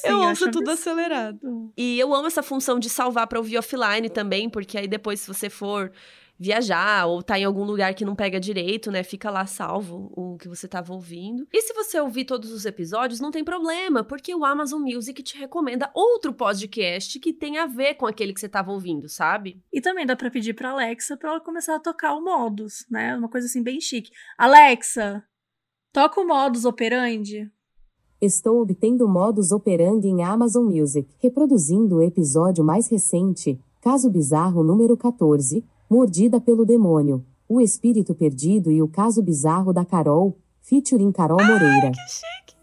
Sim, 0.00 0.08
eu 0.08 0.18
ouço 0.20 0.50
tudo 0.50 0.70
absurdo. 0.70 0.70
acelerado. 0.70 1.72
E 1.76 1.99
eu 1.99 2.12
amo 2.12 2.26
essa 2.26 2.42
função 2.42 2.78
de 2.78 2.90
salvar 2.90 3.26
para 3.28 3.38
ouvir 3.38 3.58
offline 3.58 4.08
também, 4.10 4.49
porque 4.50 4.76
aí 4.76 4.88
depois 4.88 5.20
se 5.20 5.28
você 5.28 5.49
for 5.49 5.92
viajar 6.40 7.06
ou 7.06 7.23
tá 7.23 7.38
em 7.38 7.44
algum 7.44 7.64
lugar 7.64 7.94
que 7.94 8.02
não 8.02 8.16
pega 8.16 8.40
direito, 8.40 8.90
né? 8.90 9.02
Fica 9.02 9.30
lá 9.30 9.44
salvo 9.44 10.11
o 10.16 10.38
que 10.38 10.49
você 10.49 10.66
tava 10.66 10.94
ouvindo. 10.94 11.47
E 11.52 11.61
se 11.61 11.75
você 11.75 12.00
ouvir 12.00 12.25
todos 12.25 12.50
os 12.50 12.64
episódios, 12.64 13.20
não 13.20 13.30
tem 13.30 13.44
problema, 13.44 14.02
porque 14.02 14.35
o 14.35 14.42
Amazon 14.42 14.80
Music 14.80 15.23
te 15.23 15.37
recomenda 15.37 15.90
outro 15.94 16.32
podcast 16.32 17.20
que 17.20 17.35
tem 17.35 17.59
a 17.59 17.66
ver 17.66 17.97
com 17.97 18.06
aquele 18.06 18.32
que 18.32 18.40
você 18.40 18.49
tava 18.49 18.73
ouvindo, 18.73 19.06
sabe? 19.06 19.62
E 19.70 19.82
também 19.82 20.06
dá 20.06 20.16
para 20.16 20.30
pedir 20.30 20.54
para 20.54 20.70
Alexa 20.70 21.14
para 21.14 21.32
ela 21.32 21.40
começar 21.40 21.76
a 21.76 21.80
tocar 21.80 22.14
o 22.14 22.25
modus, 22.25 22.87
né? 22.90 23.14
Uma 23.14 23.28
coisa 23.28 23.47
assim 23.47 23.62
bem 23.62 23.78
chique. 23.78 24.11
Alexa, 24.38 25.23
toca 25.92 26.23
o 26.23 26.26
modus 26.26 26.64
operandi. 26.64 27.50
Estou 28.18 28.62
obtendo 28.62 29.06
modus 29.06 29.52
operandi 29.52 30.09
em 30.09 30.23
Amazon 30.23 30.64
Music, 30.64 31.06
reproduzindo 31.18 31.97
o 31.97 32.02
episódio 32.02 32.64
mais 32.64 32.88
recente, 32.90 33.61
Caso 33.82 34.11
Bizarro 34.11 34.62
número 34.62 34.94
14, 34.97 35.64
Mordida 35.90 36.40
pelo 36.40 36.64
Demônio, 36.64 37.26
O 37.49 37.61
Espírito 37.61 38.14
Perdido 38.14 38.70
e 38.70 38.80
o 38.80 38.87
Caso 38.87 39.20
Bizarro 39.20 39.73
da 39.73 39.85
Carol, 39.85 40.38
featuring 40.61 41.11
Carol 41.11 41.44
Moreira. 41.44 41.87
Ai, 41.87 41.90
que 41.90 42.09
chique! 42.09 42.56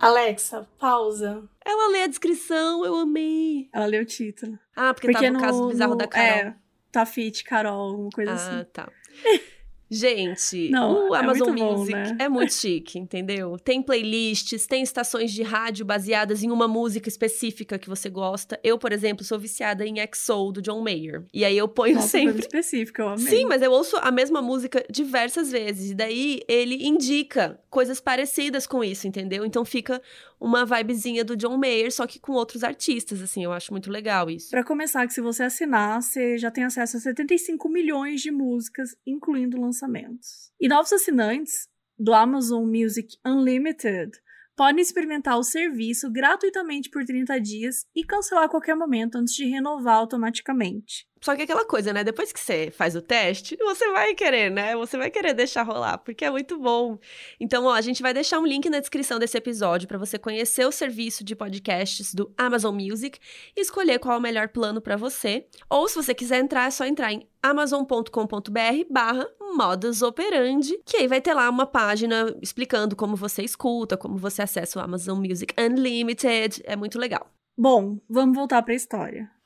Alexa, 0.00 0.66
pausa. 0.76 1.44
Ela 1.64 1.92
lê 1.92 2.02
a 2.02 2.06
descrição, 2.08 2.84
eu 2.84 2.96
amei. 2.96 3.68
Ela 3.72 3.86
leu 3.86 4.02
o 4.02 4.06
título. 4.06 4.58
Ah, 4.74 4.92
porque, 4.92 5.12
porque 5.12 5.24
tava 5.24 5.32
no, 5.32 5.40
caso 5.40 5.68
bizarro 5.68 5.92
no, 5.92 5.98
da 5.98 6.08
Carol. 6.08 6.26
É, 6.26 6.56
tá 6.90 7.06
fit, 7.06 7.44
Carol, 7.44 7.92
alguma 7.92 8.10
coisa 8.10 8.32
ah, 8.32 8.34
assim. 8.34 8.56
Ah, 8.56 8.64
tá. 8.72 8.92
Gente, 9.90 10.70
Não, 10.70 11.08
o 11.08 11.14
Amazon 11.14 11.48
é 11.48 11.52
bom, 11.60 11.78
Music 11.78 11.92
né? 11.92 12.16
é 12.20 12.28
muito 12.28 12.54
chique, 12.54 12.96
entendeu? 12.96 13.58
Tem 13.58 13.82
playlists, 13.82 14.64
tem 14.64 14.82
estações 14.82 15.32
de 15.32 15.42
rádio 15.42 15.84
baseadas 15.84 16.44
em 16.44 16.50
uma 16.50 16.68
música 16.68 17.08
específica 17.08 17.76
que 17.76 17.88
você 17.88 18.08
gosta. 18.08 18.58
Eu, 18.62 18.78
por 18.78 18.92
exemplo, 18.92 19.24
sou 19.24 19.38
viciada 19.38 19.84
em 19.84 19.96
XO 20.14 20.52
do 20.52 20.62
John 20.62 20.80
Mayer. 20.80 21.24
E 21.34 21.44
aí 21.44 21.58
eu 21.58 21.66
ponho 21.66 21.96
Nossa, 21.96 22.06
sempre. 22.06 22.34
Foi 22.34 22.40
específico, 22.40 23.02
eu 23.02 23.08
amei. 23.08 23.26
Sim, 23.26 23.46
mas 23.46 23.62
eu 23.62 23.72
ouço 23.72 23.96
a 23.96 24.12
mesma 24.12 24.40
música 24.40 24.84
diversas 24.88 25.50
vezes. 25.50 25.90
E 25.90 25.94
daí 25.94 26.40
ele 26.46 26.86
indica 26.86 27.58
coisas 27.68 28.00
parecidas 28.00 28.68
com 28.68 28.84
isso, 28.84 29.08
entendeu? 29.08 29.44
Então 29.44 29.64
fica 29.64 30.00
uma 30.40 30.64
vibezinha 30.64 31.22
do 31.22 31.36
John 31.36 31.58
Mayer, 31.58 31.92
só 31.92 32.06
que 32.06 32.18
com 32.18 32.32
outros 32.32 32.64
artistas, 32.64 33.20
assim. 33.20 33.44
Eu 33.44 33.52
acho 33.52 33.72
muito 33.72 33.90
legal 33.90 34.30
isso. 34.30 34.50
Pra 34.50 34.64
começar, 34.64 35.06
que 35.06 35.12
se 35.12 35.20
você 35.20 35.42
assinar, 35.42 36.00
você 36.00 36.38
já 36.38 36.50
tem 36.50 36.64
acesso 36.64 36.96
a 36.96 37.00
75 37.00 37.68
milhões 37.68 38.22
de 38.22 38.30
músicas, 38.30 38.96
incluindo 39.06 39.60
lançamentos. 39.60 40.50
E 40.58 40.66
novos 40.66 40.92
assinantes 40.92 41.68
do 41.98 42.14
Amazon 42.14 42.64
Music 42.64 43.18
Unlimited 43.24 44.10
podem 44.56 44.80
experimentar 44.80 45.38
o 45.38 45.44
serviço 45.44 46.10
gratuitamente 46.10 46.88
por 46.88 47.04
30 47.04 47.38
dias 47.40 47.86
e 47.94 48.04
cancelar 48.04 48.44
a 48.44 48.48
qualquer 48.48 48.74
momento 48.74 49.16
antes 49.16 49.34
de 49.34 49.44
renovar 49.44 49.96
automaticamente. 49.96 51.06
Só 51.22 51.36
que 51.36 51.42
aquela 51.42 51.66
coisa, 51.66 51.92
né? 51.92 52.02
Depois 52.02 52.32
que 52.32 52.40
você 52.40 52.70
faz 52.70 52.96
o 52.96 53.02
teste, 53.02 53.56
você 53.56 53.90
vai 53.90 54.14
querer, 54.14 54.50
né? 54.50 54.74
Você 54.76 54.96
vai 54.96 55.10
querer 55.10 55.34
deixar 55.34 55.62
rolar, 55.62 55.98
porque 55.98 56.24
é 56.24 56.30
muito 56.30 56.58
bom. 56.58 56.98
Então, 57.38 57.66
ó, 57.66 57.74
a 57.74 57.80
gente 57.82 58.00
vai 58.00 58.14
deixar 58.14 58.38
um 58.38 58.46
link 58.46 58.70
na 58.70 58.80
descrição 58.80 59.18
desse 59.18 59.36
episódio 59.36 59.86
para 59.86 59.98
você 59.98 60.18
conhecer 60.18 60.64
o 60.64 60.72
serviço 60.72 61.22
de 61.22 61.36
podcasts 61.36 62.14
do 62.14 62.32
Amazon 62.38 62.74
Music 62.74 63.18
e 63.54 63.60
escolher 63.60 63.98
qual 63.98 64.14
é 64.14 64.18
o 64.18 64.22
melhor 64.22 64.48
plano 64.48 64.80
para 64.80 64.96
você. 64.96 65.46
Ou 65.68 65.86
se 65.88 65.96
você 65.96 66.14
quiser 66.14 66.40
entrar, 66.40 66.68
é 66.68 66.70
só 66.70 66.86
entrar 66.86 67.12
em 67.12 67.28
amazon.com.br 67.42 68.10
barra 68.88 69.26
modus 69.54 70.00
operandi, 70.02 70.80
que 70.86 70.96
aí 70.96 71.08
vai 71.08 71.20
ter 71.20 71.34
lá 71.34 71.50
uma 71.50 71.66
página 71.66 72.34
explicando 72.40 72.96
como 72.96 73.16
você 73.16 73.42
escuta, 73.42 73.96
como 73.96 74.16
você 74.16 74.42
acessa 74.42 74.78
o 74.78 74.82
Amazon 74.82 75.18
Music 75.18 75.54
Unlimited. 75.58 76.62
É 76.64 76.76
muito 76.76 76.98
legal. 76.98 77.30
Bom, 77.58 77.98
vamos 78.08 78.34
voltar 78.34 78.62
para 78.62 78.72
a 78.72 78.76
história. 78.76 79.39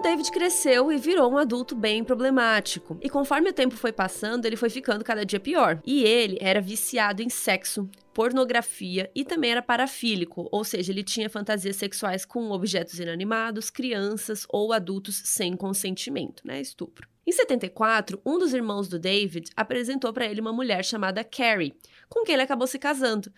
O 0.00 0.02
David 0.02 0.32
cresceu 0.32 0.90
e 0.90 0.96
virou 0.96 1.30
um 1.30 1.36
adulto 1.36 1.76
bem 1.76 2.02
problemático. 2.02 2.98
E 3.02 3.10
conforme 3.10 3.50
o 3.50 3.52
tempo 3.52 3.76
foi 3.76 3.92
passando, 3.92 4.46
ele 4.46 4.56
foi 4.56 4.70
ficando 4.70 5.04
cada 5.04 5.26
dia 5.26 5.38
pior. 5.38 5.78
E 5.84 6.04
ele 6.04 6.38
era 6.40 6.58
viciado 6.58 7.22
em 7.22 7.28
sexo, 7.28 7.86
pornografia 8.14 9.10
e 9.14 9.26
também 9.26 9.50
era 9.50 9.60
parafílico, 9.60 10.48
ou 10.50 10.64
seja, 10.64 10.90
ele 10.90 11.04
tinha 11.04 11.28
fantasias 11.28 11.76
sexuais 11.76 12.24
com 12.24 12.50
objetos 12.50 12.98
inanimados, 12.98 13.68
crianças 13.68 14.46
ou 14.48 14.72
adultos 14.72 15.20
sem 15.22 15.54
consentimento, 15.54 16.46
né? 16.46 16.62
Estupro. 16.62 17.06
Em 17.26 17.32
74, 17.32 18.18
um 18.24 18.38
dos 18.38 18.54
irmãos 18.54 18.88
do 18.88 18.98
David 18.98 19.50
apresentou 19.54 20.12
para 20.14 20.24
ele 20.24 20.40
uma 20.40 20.52
mulher 20.52 20.82
chamada 20.82 21.22
Carrie, 21.22 21.74
com 22.08 22.24
quem 22.24 22.32
ele 22.32 22.42
acabou 22.42 22.66
se 22.66 22.78
casando. 22.78 23.30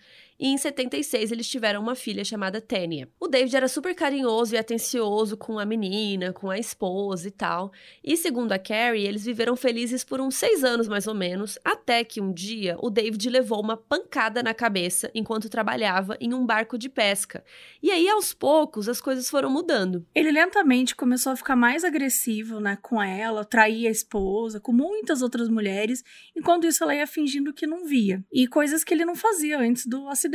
E 0.43 0.47
em 0.49 0.57
76 0.57 1.31
eles 1.31 1.47
tiveram 1.47 1.81
uma 1.81 1.95
filha 1.95 2.25
chamada 2.25 2.59
Tânia. 2.59 3.07
O 3.17 3.29
David 3.29 3.55
era 3.55 3.69
super 3.69 3.95
carinhoso 3.95 4.53
e 4.53 4.57
atencioso 4.57 5.37
com 5.37 5.57
a 5.57 5.63
menina, 5.63 6.33
com 6.33 6.49
a 6.49 6.59
esposa 6.59 7.29
e 7.29 7.31
tal. 7.31 7.71
E 8.03 8.17
segundo 8.17 8.51
a 8.51 8.59
Carrie, 8.59 9.07
eles 9.07 9.23
viveram 9.23 9.55
felizes 9.55 10.03
por 10.03 10.19
uns 10.19 10.35
seis 10.35 10.61
anos 10.65 10.89
mais 10.89 11.07
ou 11.07 11.13
menos, 11.13 11.57
até 11.63 12.03
que 12.03 12.19
um 12.19 12.33
dia 12.33 12.75
o 12.81 12.89
David 12.89 13.29
levou 13.29 13.61
uma 13.61 13.77
pancada 13.77 14.43
na 14.43 14.53
cabeça 14.53 15.09
enquanto 15.15 15.47
trabalhava 15.47 16.17
em 16.19 16.33
um 16.33 16.45
barco 16.45 16.77
de 16.77 16.89
pesca. 16.89 17.41
E 17.81 17.89
aí 17.89 18.09
aos 18.09 18.33
poucos 18.33 18.89
as 18.89 18.99
coisas 18.99 19.29
foram 19.29 19.49
mudando. 19.49 20.05
Ele 20.13 20.29
lentamente 20.29 20.93
começou 20.93 21.31
a 21.31 21.37
ficar 21.37 21.55
mais 21.55 21.85
agressivo, 21.85 22.59
né, 22.59 22.77
com 22.81 23.01
ela, 23.01 23.45
trair 23.45 23.87
a 23.87 23.91
esposa, 23.91 24.59
com 24.59 24.73
muitas 24.73 25.21
outras 25.21 25.47
mulheres, 25.47 26.03
enquanto 26.35 26.67
isso 26.67 26.83
ela 26.83 26.93
ia 26.93 27.07
fingindo 27.07 27.53
que 27.53 27.65
não 27.65 27.85
via. 27.85 28.21
E 28.29 28.45
coisas 28.45 28.83
que 28.83 28.93
ele 28.93 29.05
não 29.05 29.15
fazia 29.15 29.57
antes 29.57 29.85
do 29.85 30.09
acidente. 30.09 30.32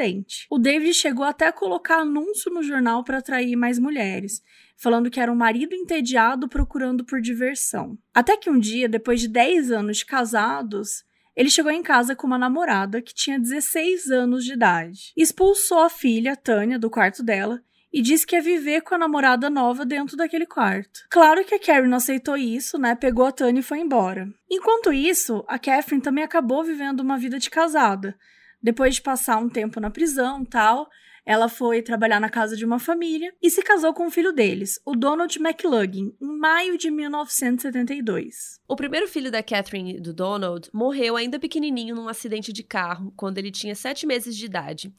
O 0.51 0.59
David 0.59 0.95
chegou 0.95 1.25
até 1.25 1.47
a 1.49 1.53
colocar 1.53 2.01
anúncio 2.01 2.53
no 2.53 2.63
jornal 2.63 3.05
para 3.05 3.19
atrair 3.19 3.57
mais 3.57 3.79
mulheres. 3.79 4.43
falando 4.81 5.11
que 5.11 5.19
era 5.19 5.33
um 5.33 5.35
marido 5.35 5.75
entediado 5.75 6.49
procurando 6.49 7.05
por 7.05 7.21
diversão. 7.21 7.99
Até 8.15 8.37
que 8.37 8.49
um 8.49 8.61
dia, 8.61 8.89
depois 8.89 9.21
de 9.21 9.27
10 9.27 9.73
anos 9.73 9.97
de 9.97 10.07
casados, 10.07 11.05
ele 11.35 11.51
chegou 11.51 11.73
em 11.73 11.83
casa 11.83 12.15
com 12.15 12.29
uma 12.29 12.39
namorada 12.39 13.03
que 13.03 13.15
tinha 13.15 13.41
16 13.41 14.11
anos 14.11 14.45
de 14.45 14.53
idade. 14.53 15.13
Expulsou 15.17 15.81
a 15.81 15.89
filha, 15.89 16.37
Tânia, 16.37 16.79
do 16.79 16.89
quarto 16.89 17.25
dela 17.25 17.61
e 17.93 18.03
disse 18.03 18.27
que 18.27 18.37
ia 18.37 18.43
viver 18.43 18.83
com 18.83 18.95
a 18.95 18.99
namorada 18.99 19.49
nova 19.49 19.85
dentro 19.85 20.17
daquele 20.17 20.47
quarto. 20.47 21.07
Claro 21.09 21.45
que 21.45 21.55
a 21.55 21.59
Carrie 21.59 21.89
não 21.89 21.97
aceitou 21.97 22.37
isso, 22.37 22.79
né? 22.79 22.95
Pegou 22.95 23.25
a 23.25 23.33
Tânia 23.33 23.61
e 23.61 23.63
foi 23.63 23.79
embora. 23.79 24.29
Enquanto 24.51 24.93
isso, 24.93 25.45
a 25.49 25.59
Catherine 25.59 26.03
também 26.03 26.25
acabou 26.25 26.65
vivendo 26.65 27.01
uma 27.01 27.17
vida 27.17 27.39
de 27.39 27.49
casada. 27.49 28.17
Depois 28.63 28.97
de 28.97 29.03
passar 29.03 29.39
um 29.39 29.49
tempo 29.49 29.81
na 29.81 29.91
prisão, 29.91 30.45
tal, 30.45 30.89
ela 31.29 31.49
foi 31.49 31.83
trabalhar 31.83 32.19
na 32.19 32.31
casa 32.31 32.57
de 32.57 32.65
uma 32.65 32.79
família 32.79 33.35
e 33.43 33.51
se 33.51 33.63
casou 33.63 33.93
com 33.93 34.07
o 34.07 34.11
filho 34.11 34.33
deles, 34.33 34.81
o 34.83 34.97
Donald 34.97 35.39
McLugin, 35.39 36.17
em 36.19 36.39
maio 36.39 36.79
de 36.79 36.91
1972. 36.91 38.59
O 38.67 38.75
primeiro 38.75 39.07
filho 39.07 39.31
da 39.31 39.43
Catherine 39.43 39.97
e 39.97 40.01
do 40.01 40.15
Donald 40.15 40.71
morreu 40.73 41.17
ainda 41.17 41.39
pequenininho 41.39 41.95
num 41.95 42.09
acidente 42.09 42.51
de 42.51 42.63
carro, 42.63 43.13
quando 43.15 43.37
ele 43.37 43.51
tinha 43.51 43.75
sete 43.75 44.07
meses 44.07 44.35
de 44.35 44.47
idade. 44.47 44.91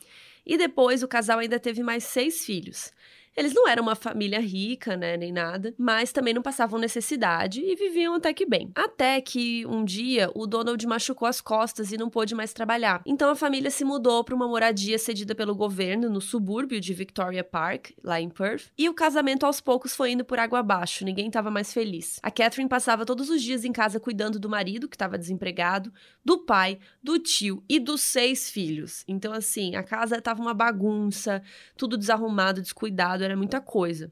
E 0.46 0.56
depois 0.56 1.02
o 1.02 1.08
casal 1.08 1.40
ainda 1.40 1.60
teve 1.60 1.82
mais 1.82 2.04
seis 2.04 2.46
filhos. 2.46 2.92
Eles 3.36 3.54
não 3.54 3.68
eram 3.68 3.84
uma 3.84 3.96
família 3.96 4.40
rica, 4.40 4.98
né, 4.98 5.16
nem 5.16 5.32
nada, 5.32 5.74
mas 5.78 6.12
também 6.12 6.34
não 6.34 6.42
passavam 6.42 6.80
necessidade 6.80 7.62
e 7.62 7.76
viviam 7.76 8.16
até 8.16 8.34
que 8.34 8.46
bem. 8.46 8.72
Até 8.76 9.22
que 9.22 9.66
um 9.66 9.84
dia 9.86 10.30
o 10.36 10.46
Donald 10.46 10.86
machucou 10.86 11.28
as 11.28 11.40
costas 11.40 11.92
e 11.92 11.98
não 11.98 12.10
pôde 12.10 12.36
mais 12.36 12.54
trabalhar. 12.54 13.02
Então 13.06 13.30
a 13.30 13.36
família 13.36 13.72
se 13.72 13.86
mudou 13.86 14.24
para 14.24 14.36
uma 14.36 14.48
moradia 14.48 14.98
cedida 14.98 15.34
pelo 15.34 15.56
governo 15.56 16.10
no 16.10 16.20
subúrbio 16.20 16.80
de 16.80 16.94
Victoria 16.94 17.44
Park, 17.44 17.92
lá 18.04 18.20
em 18.20 18.30
Perth, 18.30 18.72
e 18.78 18.90
o 18.90 18.94
casamento 18.94 19.46
aos 19.46 19.62
poucos 19.62 19.96
foi 19.96 20.12
indo 20.12 20.26
por 20.26 20.40
água 20.40 20.60
abaixo, 20.60 21.06
ninguém 21.06 21.28
estava 21.28 21.50
mais 21.50 21.74
feliz. 21.74 22.20
A 22.22 22.32
Catherine 22.32 22.70
passava 22.70 23.06
todos 23.06 23.30
os 23.30 23.42
dias 23.42 23.64
em 23.64 23.72
casa 23.72 24.00
cuidando 24.00 24.40
do 24.40 24.50
marido, 24.50 24.88
que 24.88 24.96
estava 24.96 25.18
desempregado, 25.18 25.94
do 26.24 26.40
pai, 26.40 26.80
do 27.02 27.18
tio 27.20 27.64
e 27.70 27.80
dos 27.80 28.02
seis 28.02 28.50
filhos. 28.50 29.04
Então 29.08 29.34
assim, 29.34 29.76
a 29.76 29.84
casa 29.84 30.18
estava 30.18 30.42
uma 30.42 30.54
bagunça, 30.54 31.42
tudo 31.78 31.98
desarrumado, 31.98 32.62
descuidado, 32.62 33.19
era 33.22 33.36
muita 33.36 33.62
coisa. 33.62 34.12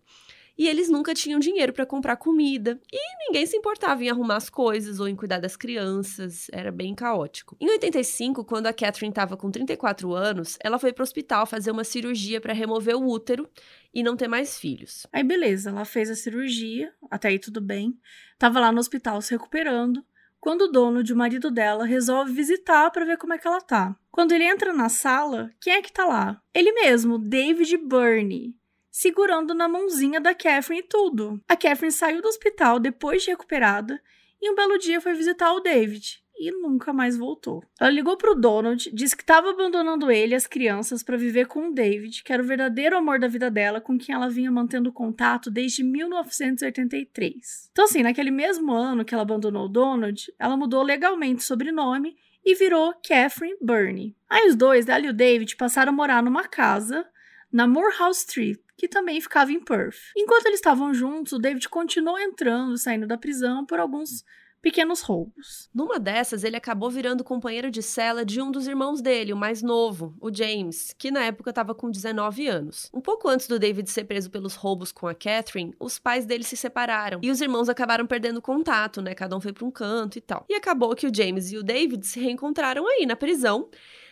E 0.58 0.67
eles 0.67 0.89
nunca 0.89 1.13
tinham 1.13 1.39
dinheiro 1.39 1.72
para 1.72 1.86
comprar 1.86 2.17
comida. 2.17 2.80
E 2.91 3.00
ninguém 3.28 3.46
se 3.46 3.56
importava 3.56 4.04
em 4.04 4.10
arrumar 4.10 4.38
as 4.38 4.50
coisas 4.50 5.00
ou 5.00 5.08
em 5.08 5.15
cuidar 5.15 5.39
das 5.39 5.56
crianças. 5.56 6.48
Era 6.52 6.72
bem 6.72 6.96
caótico. 6.96 7.56
Em 7.60 7.70
85, 7.70 8.43
quando 8.43 8.65
a 8.65 8.74
Catherine 8.74 9.12
estava 9.12 9.38
com 9.38 9.52
34 9.52 10.12
anos, 10.15 10.58
ela 10.60 10.80
foi 10.80 10.91
para 10.91 11.04
o 11.04 11.06
hospital 11.06 11.46
fazer 11.46 11.70
uma 11.70 11.84
cirurgia 11.84 12.41
para 12.41 12.54
remover 12.54 12.96
o 12.96 13.08
útero 13.08 13.48
e 13.93 14.02
não 14.02 14.17
ter 14.17 14.28
mais 14.28 14.58
filhos. 14.58 15.06
Aí, 15.13 15.24
beleza, 15.24 15.70
ela 15.70 15.86
fez 15.86 16.10
a 16.10 16.15
cirurgia, 16.15 16.91
até 17.12 17.28
aí 17.28 17.38
tudo 17.38 17.62
bem. 17.62 17.96
Tava 18.39 18.60
lá 18.60 18.72
no 18.72 18.80
hospital 18.80 19.22
se 19.22 19.32
recuperando. 19.32 20.04
Quando 20.39 20.63
o 20.63 20.67
dono 20.72 21.04
de 21.04 21.13
o 21.13 21.17
marido 21.17 21.52
dela 21.52 21.86
resolve 21.86 22.32
visitar 22.32 22.89
para 22.89 23.06
ver 23.06 23.17
como 23.17 23.34
é 23.34 23.38
que 23.38 23.48
ela 23.48 23.62
tá. 23.62 23.96
Quando 24.12 24.32
ele 24.32 24.43
entra 24.43 24.74
na 24.74 24.89
sala, 24.89 25.52
quem 25.62 25.74
é 25.74 25.82
que 25.82 25.91
tá 25.91 26.06
lá? 26.06 26.41
Ele 26.54 26.72
mesmo, 26.72 27.20
David 27.20 27.78
Burney 27.78 28.56
segurando 28.91 29.54
na 29.54 29.67
mãozinha 29.67 30.19
da 30.19 30.34
Catherine 30.34 30.82
e 30.82 30.88
tudo. 30.88 31.41
A 31.47 31.56
Catherine 31.56 31.91
saiu 31.91 32.21
do 32.21 32.28
hospital 32.28 32.80
depois 32.80 33.23
de 33.23 33.30
recuperada 33.30 34.02
e 34.41 34.50
um 34.52 34.56
belo 34.56 34.78
dia 34.78 35.02
foi 35.02 35.13
visitar 35.13 35.54
o 35.54 35.60
David 35.60 36.23
e 36.39 36.52
nunca 36.52 36.93
mais 36.93 37.17
voltou. 37.17 37.63
Ela 37.80 37.89
ligou 37.89 38.15
para 38.15 38.32
o 38.32 38.36
Donald, 38.36 38.91
disse 38.93 39.15
que 39.15 39.23
estava 39.23 39.50
abandonando 39.50 40.12
ele 40.12 40.34
e 40.34 40.36
as 40.36 40.45
crianças 40.45 41.02
para 41.02 41.17
viver 41.17 41.47
com 41.47 41.69
o 41.69 41.73
David, 41.73 42.23
que 42.23 42.32
era 42.32 42.43
o 42.43 42.45
verdadeiro 42.45 42.95
amor 42.95 43.19
da 43.19 43.28
vida 43.28 43.50
dela, 43.50 43.82
com 43.82 43.97
quem 43.97 44.13
ela 44.13 44.30
vinha 44.30 44.52
mantendo 44.52 44.91
contato 44.91 45.50
desde 45.50 45.84
1983. 45.84 47.69
Então, 47.71 47.86
assim, 47.86 48.04
naquele 48.04 48.32
mesmo 48.32 48.71
ano 48.71 49.04
que 49.04 49.13
ela 49.13 49.23
abandonou 49.23 49.65
o 49.65 49.69
Donald, 49.69 50.32
ela 50.38 50.56
mudou 50.56 50.84
legalmente 50.84 51.41
o 51.41 51.45
sobrenome 51.45 52.15
e 52.45 52.54
virou 52.54 52.93
Catherine 53.06 53.58
Burney. 53.60 54.15
Aí 54.30 54.47
os 54.47 54.56
dois, 54.56 54.88
ela 54.88 55.06
e 55.06 55.10
o 55.10 55.13
David, 55.13 55.56
passaram 55.56 55.91
a 55.91 55.95
morar 55.95 56.21
numa 56.21 56.47
casa 56.47 57.06
na 57.52 57.65
Moorhouse 57.65 58.19
Street, 58.19 58.60
que 58.78 58.88
também 58.88 59.20
ficava 59.20 59.52
em 59.52 59.60
Perth. 59.60 59.98
Enquanto 60.16 60.46
eles 60.46 60.60
estavam 60.60 60.94
juntos, 60.94 61.34
o 61.34 61.40
David 61.40 61.68
continuou 61.68 62.20
entrando 62.20 62.76
e 62.76 62.78
saindo 62.78 63.08
da 63.08 63.18
prisão 63.18 63.66
por 63.66 63.80
alguns 63.80 64.24
pequenos 64.62 65.02
roubos. 65.02 65.70
Numa 65.74 66.00
dessas, 66.00 66.44
ele 66.44 66.56
acabou 66.56 66.90
virando 66.90 67.24
companheiro 67.24 67.72
de 67.72 67.82
cela 67.82 68.26
de 68.26 68.42
um 68.42 68.52
dos 68.52 68.68
irmãos 68.68 69.02
dele, 69.02 69.32
o 69.32 69.38
mais 69.38 69.62
novo, 69.62 70.16
o 70.20 70.34
James, 70.34 70.94
que 70.98 71.12
na 71.12 71.24
época 71.24 71.52
estava 71.52 71.74
com 71.74 71.90
19 71.90 72.48
anos. 72.48 72.90
Um 72.94 73.02
pouco 73.02 73.30
antes 73.30 73.48
do 73.48 73.60
David 73.60 73.90
ser 73.90 74.06
preso 74.06 74.30
pelos 74.30 74.56
roubos 74.56 74.92
com 74.92 75.08
a 75.08 75.13
Catherine, 75.13 75.74
os 75.80 76.00
pais 76.00 76.26
dele 76.26 76.44
se 76.44 76.58
separaram 76.58 77.20
e 77.24 77.32
os 77.32 77.40
irmãos 77.40 77.70
acabaram 77.70 78.06
perdendo 78.06 78.42
contato, 78.42 79.02
né? 79.02 79.13
Cada 79.13 79.36
um 79.36 79.40
foi 79.40 79.54
para 79.54 79.66
um 79.66 79.72
canto 79.72 80.18
e 80.18 80.22
tal. 80.22 80.46
E 80.50 80.54
acabou 80.54 80.96
que 80.96 81.08
o 81.08 81.13
James 81.13 81.52
e 81.52 81.58
o 81.58 81.63
David 81.63 82.06
se 82.06 82.20
reencontraram 82.20 82.88
aí 82.88 83.06
na 83.06 83.16
prisão 83.16 83.70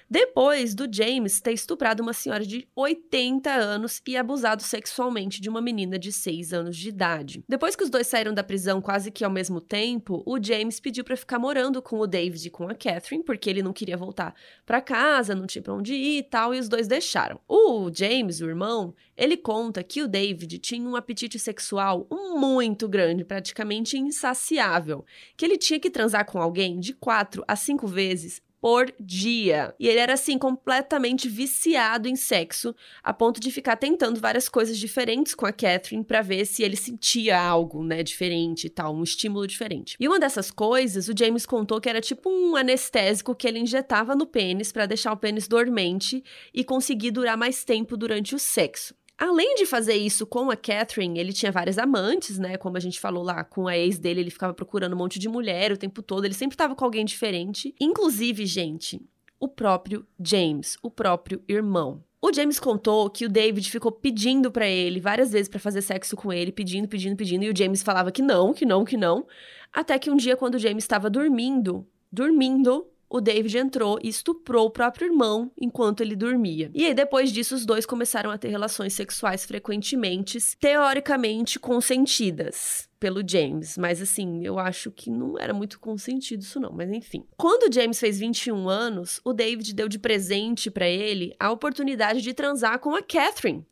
depois 0.10 0.76
do 0.76 0.88
James 0.92 1.42
ter 1.42 1.54
estuprado 1.54 2.04
uma 2.04 2.14
senhora 2.14 2.46
de 2.46 2.68
80 2.76 3.52
anos 3.52 4.02
e 4.08 4.16
abusado 4.16 4.62
sexualmente 4.62 5.42
de 5.42 5.50
uma 5.50 5.62
menina 5.62 5.98
de 5.98 6.12
6 6.12 6.54
anos 6.54 6.78
de 6.78 6.90
idade. 6.90 7.44
Depois 7.48 7.76
que 7.76 7.84
os 7.84 7.90
dois 7.90 8.08
saíram 8.08 8.34
da 8.34 8.44
prisão 8.44 8.82
quase 8.82 9.12
que 9.12 9.24
ao 9.24 9.32
mesmo 9.32 9.60
tempo, 9.60 10.22
o 10.26 10.42
James 10.42 10.80
pediu 10.80 11.04
para 11.04 11.18
ficar 11.18 11.40
morando 11.40 11.82
com 11.82 12.00
o 12.00 12.08
David 12.08 12.48
e 12.48 12.52
com 12.52 12.68
a 12.68 12.76
Catherine, 12.76 13.24
porque 13.24 13.50
ele 13.50 13.64
não 13.64 13.74
queria 13.74 13.98
voltar 13.98 14.36
para 14.66 14.82
casa, 14.82 15.36
não 15.36 15.48
tinha 15.48 15.62
para 15.62 15.74
onde 15.74 15.94
ir 15.94 16.20
e 16.20 16.24
tal, 16.24 16.54
e 16.54 16.60
os 16.60 16.70
dois 16.70 16.88
deixaram. 16.88 17.40
O 17.48 17.90
James, 17.94 18.42
o 18.42 18.46
irmão, 18.46 18.94
ele 19.18 19.38
conta 19.38 19.84
que 19.84 20.02
o 20.02 20.08
David 20.08 20.60
tinha 20.60 20.88
um 20.88 20.96
apetite 20.96 21.40
sexual 21.40 22.08
muito 22.12 22.88
grande, 22.88 23.26
praticamente 23.26 23.98
insaciável, 23.98 25.06
que 25.36 25.46
ele 25.46 25.58
tinha 25.58 25.80
que 25.80 25.90
transar 25.90 26.26
com 26.26 26.42
alguém 26.42 26.80
de 26.80 26.94
4 26.94 27.44
a 27.48 27.56
5 27.56 27.88
vezes 27.88 28.42
por 28.66 28.92
dia. 29.00 29.76
E 29.80 29.88
ele 29.88 30.00
era 30.00 30.14
assim 30.14 30.40
completamente 30.40 31.30
viciado 31.30 32.08
em 32.08 32.16
sexo, 32.16 32.74
a 33.04 33.14
ponto 33.14 33.40
de 33.40 33.52
ficar 33.52 33.76
tentando 33.76 34.20
várias 34.20 34.50
coisas 34.50 34.76
diferentes 34.76 35.36
com 35.36 35.46
a 35.46 35.52
Catherine 35.52 36.04
para 36.04 36.24
ver 36.24 36.48
se 36.48 36.64
ele 36.64 36.76
sentia 36.76 37.40
algo, 37.40 37.84
né, 37.84 38.02
diferente 38.02 38.66
e 38.66 38.70
tal, 38.72 38.96
um 38.96 39.04
estímulo 39.04 39.46
diferente. 39.46 39.96
E 40.00 40.08
uma 40.08 40.20
dessas 40.20 40.50
coisas, 40.50 41.08
o 41.08 41.14
James 41.16 41.46
contou 41.46 41.80
que 41.80 41.88
era 41.88 42.02
tipo 42.02 42.28
um 42.28 42.56
anestésico 42.56 43.36
que 43.36 43.48
ele 43.48 43.60
injetava 43.60 44.16
no 44.16 44.26
pênis 44.26 44.72
para 44.72 44.88
deixar 44.88 45.14
o 45.14 45.18
pênis 45.18 45.48
dormente 45.48 46.24
e 46.52 46.64
conseguir 46.64 47.12
durar 47.12 47.38
mais 47.38 47.64
tempo 47.64 47.96
durante 47.96 48.34
o 48.34 48.40
sexo. 48.40 48.96
Além 49.18 49.56
de 49.56 49.66
fazer 49.66 49.96
isso 49.96 50.28
com 50.28 50.52
a 50.52 50.58
Catherine, 50.58 51.18
ele 51.18 51.32
tinha 51.32 51.52
várias 51.52 51.78
amantes, 51.78 52.38
né? 52.38 52.58
Como 52.58 52.76
a 52.76 52.82
gente 52.82 53.00
falou 53.00 53.24
lá, 53.24 53.44
com 53.46 53.68
a 53.68 53.78
ex 53.78 53.98
dele, 53.98 54.20
ele 54.20 54.30
ficava 54.30 54.54
procurando 54.54 54.94
um 54.94 54.98
monte 54.98 55.18
de 55.18 55.30
mulher 55.30 55.72
o 55.72 55.78
tempo 55.78 56.02
todo, 56.02 56.26
ele 56.26 56.34
sempre 56.34 56.56
estava 56.56 56.76
com 56.76 56.84
alguém 56.84 57.06
diferente. 57.06 57.74
Inclusive, 57.80 58.46
gente, 58.46 59.02
o 59.40 59.48
próprio 59.48 60.06
James, 60.20 60.78
o 60.82 60.92
próprio 60.92 61.42
irmão. 61.48 62.04
O 62.22 62.34
James 62.34 62.60
contou 62.60 63.10
que 63.10 63.26
o 63.26 63.30
David 63.30 63.70
ficou 63.70 63.92
pedindo 63.92 64.52
para 64.52 64.68
ele 64.68 65.00
várias 65.00 65.32
vezes 65.32 65.48
para 65.48 65.60
fazer 65.60 65.82
sexo 65.82 66.16
com 66.16 66.34
ele, 66.34 66.52
pedindo, 66.52 66.88
pedindo, 66.88 67.16
pedindo, 67.16 67.44
e 67.46 67.50
o 67.52 67.56
James 67.56 67.84
falava 67.84 68.12
que 68.12 68.22
não, 68.22 68.54
que 68.54 68.66
não, 68.66 68.84
que 68.84 68.98
não. 68.98 69.26
Até 69.72 69.98
que 70.00 70.10
um 70.10 70.16
dia, 70.16 70.36
quando 70.36 70.56
o 70.56 70.60
James 70.60 70.84
estava 70.84 71.10
dormindo, 71.10 71.88
dormindo, 72.12 72.88
o 73.10 73.22
David 73.22 73.58
entrou 73.58 74.00
e 74.04 74.10
estuprou 74.10 74.68
o 74.68 74.72
próprio 74.72 75.08
irmão 75.08 75.52
enquanto 75.60 76.02
ele 76.02 76.16
dormia. 76.16 76.72
E 76.74 76.86
aí, 76.86 76.94
depois 76.94 77.32
disso, 77.32 77.56
os 77.56 77.66
dois 77.66 77.86
começaram 77.86 78.32
a 78.32 78.38
ter 78.38 78.50
relações 78.50 78.94
sexuais 78.94 79.46
frequentemente, 79.46 80.38
teoricamente 80.60 81.60
consentidas 81.60 82.90
pelo 83.00 83.22
James, 83.28 83.78
mas 83.78 84.02
assim, 84.02 84.44
eu 84.44 84.58
acho 84.58 84.90
que 84.90 85.12
não 85.12 85.38
era 85.38 85.54
muito 85.54 85.80
consentido 85.80 86.42
isso 86.42 86.60
não, 86.60 86.72
mas 86.72 86.90
enfim. 86.90 87.24
Quando 87.38 87.70
o 87.70 87.72
James 87.72 88.00
fez 88.00 88.18
21 88.18 88.68
anos, 88.68 89.22
o 89.24 89.32
David 89.32 89.76
deu 89.76 89.88
de 89.88 90.00
presente 90.00 90.72
para 90.72 90.88
ele 90.88 91.36
a 91.40 91.52
oportunidade 91.52 92.22
de 92.22 92.34
transar 92.34 92.80
com 92.80 92.96
a 92.96 93.04
Catherine, 93.04 93.64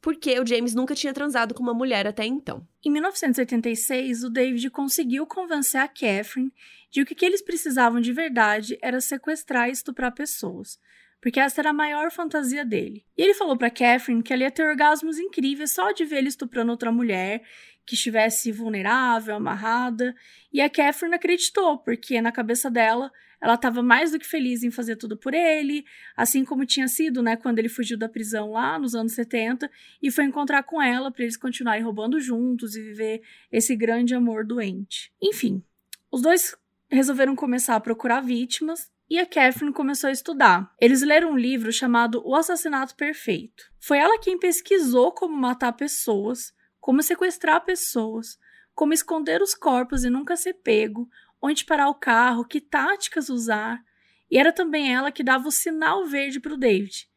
porque 0.00 0.40
o 0.40 0.46
James 0.46 0.74
nunca 0.74 0.96
tinha 0.96 1.12
transado 1.12 1.54
com 1.54 1.62
uma 1.62 1.72
mulher 1.72 2.08
até 2.08 2.26
então. 2.26 2.66
Em 2.84 2.90
1986, 2.90 4.24
o 4.24 4.30
David 4.30 4.68
conseguiu 4.70 5.24
convencer 5.26 5.80
a 5.80 5.86
Catherine 5.86 6.52
de 6.92 7.04
que 7.06 7.14
o 7.14 7.16
que 7.16 7.24
eles 7.24 7.42
precisavam 7.42 8.00
de 8.00 8.12
verdade 8.12 8.78
era 8.82 9.00
sequestrar 9.00 9.68
e 9.68 9.72
estuprar 9.72 10.12
pessoas, 10.14 10.78
porque 11.22 11.40
essa 11.40 11.62
era 11.62 11.70
a 11.70 11.72
maior 11.72 12.12
fantasia 12.12 12.64
dele. 12.64 13.04
E 13.16 13.22
ele 13.22 13.32
falou 13.32 13.56
para 13.56 13.70
Catherine 13.70 14.22
que 14.22 14.32
ela 14.32 14.42
ia 14.42 14.50
ter 14.50 14.64
orgasmos 14.64 15.18
incríveis 15.18 15.72
só 15.72 15.90
de 15.90 16.04
ver 16.04 16.18
ele 16.18 16.28
estuprando 16.28 16.70
outra 16.70 16.92
mulher 16.92 17.42
que 17.86 17.94
estivesse 17.94 18.52
vulnerável, 18.52 19.34
amarrada, 19.34 20.14
e 20.52 20.60
a 20.60 20.68
Catherine 20.68 21.16
acreditou, 21.16 21.78
porque 21.78 22.20
na 22.20 22.30
cabeça 22.30 22.70
dela 22.70 23.10
ela 23.40 23.54
estava 23.54 23.82
mais 23.82 24.12
do 24.12 24.20
que 24.20 24.26
feliz 24.26 24.62
em 24.62 24.70
fazer 24.70 24.94
tudo 24.94 25.16
por 25.16 25.34
ele, 25.34 25.84
assim 26.16 26.44
como 26.44 26.64
tinha 26.64 26.86
sido, 26.86 27.22
né, 27.22 27.36
quando 27.36 27.58
ele 27.58 27.68
fugiu 27.68 27.98
da 27.98 28.08
prisão 28.08 28.52
lá 28.52 28.78
nos 28.78 28.94
anos 28.94 29.14
70 29.14 29.68
e 30.00 30.12
foi 30.12 30.24
encontrar 30.24 30.62
com 30.62 30.80
ela 30.80 31.10
para 31.10 31.24
eles 31.24 31.36
continuarem 31.36 31.82
roubando 31.82 32.20
juntos 32.20 32.76
e 32.76 32.82
viver 32.82 33.22
esse 33.50 33.74
grande 33.74 34.14
amor 34.14 34.46
doente. 34.46 35.12
Enfim, 35.20 35.60
os 36.08 36.22
dois 36.22 36.54
resolveram 36.92 37.34
começar 37.34 37.74
a 37.74 37.80
procurar 37.80 38.20
vítimas 38.20 38.90
e 39.08 39.18
a 39.18 39.26
Catherine 39.26 39.72
começou 39.72 40.08
a 40.08 40.12
estudar. 40.12 40.72
Eles 40.80 41.02
leram 41.02 41.32
um 41.32 41.36
livro 41.36 41.72
chamado 41.72 42.22
O 42.24 42.34
Assassinato 42.34 42.94
Perfeito. 42.94 43.64
Foi 43.80 43.98
ela 43.98 44.20
quem 44.20 44.38
pesquisou 44.38 45.12
como 45.12 45.34
matar 45.34 45.72
pessoas, 45.72 46.52
como 46.80 47.02
sequestrar 47.02 47.64
pessoas, 47.64 48.38
como 48.74 48.92
esconder 48.92 49.42
os 49.42 49.54
corpos 49.54 50.04
e 50.04 50.10
nunca 50.10 50.36
ser 50.36 50.54
pego, 50.54 51.08
onde 51.40 51.64
parar 51.64 51.88
o 51.88 51.94
carro, 51.94 52.44
que 52.44 52.60
táticas 52.60 53.28
usar. 53.28 53.82
E 54.30 54.38
era 54.38 54.52
também 54.52 54.94
ela 54.94 55.10
que 55.10 55.22
dava 55.22 55.48
o 55.48 55.52
sinal 55.52 56.06
verde 56.06 56.40
para 56.40 56.54
o 56.54 56.58
David. 56.58 57.08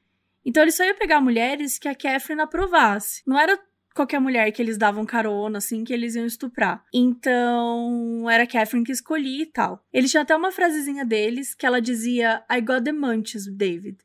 Então 0.43 0.63
ele 0.63 0.71
só 0.71 0.83
ia 0.83 0.93
pegar 0.93 1.21
mulheres 1.21 1.77
que 1.79 1.87
a 1.87 1.95
Catherine 1.95 2.41
aprovasse. 2.41 3.23
Não 3.25 3.39
era 3.39 3.59
qualquer 3.95 4.19
mulher 4.19 4.51
que 4.51 4.61
eles 4.61 4.77
davam 4.77 5.05
carona, 5.05 5.57
assim, 5.57 5.85
que 5.85 5.93
eles 5.93 6.15
iam 6.15 6.25
estuprar. 6.25 6.83
Então, 6.93 8.29
era 8.29 8.45
Catherine 8.45 8.85
que 8.85 8.91
escolhia 8.91 9.43
e 9.43 9.45
tal. 9.45 9.83
Ele 9.91 10.07
tinha 10.07 10.21
até 10.21 10.35
uma 10.35 10.51
frasezinha 10.51 11.05
deles 11.05 11.55
que 11.55 11.65
ela 11.65 11.81
dizia 11.81 12.43
I 12.51 12.59
got 12.59 12.83
the 12.83 12.91
munchies, 12.91 13.47
David. 13.47 13.97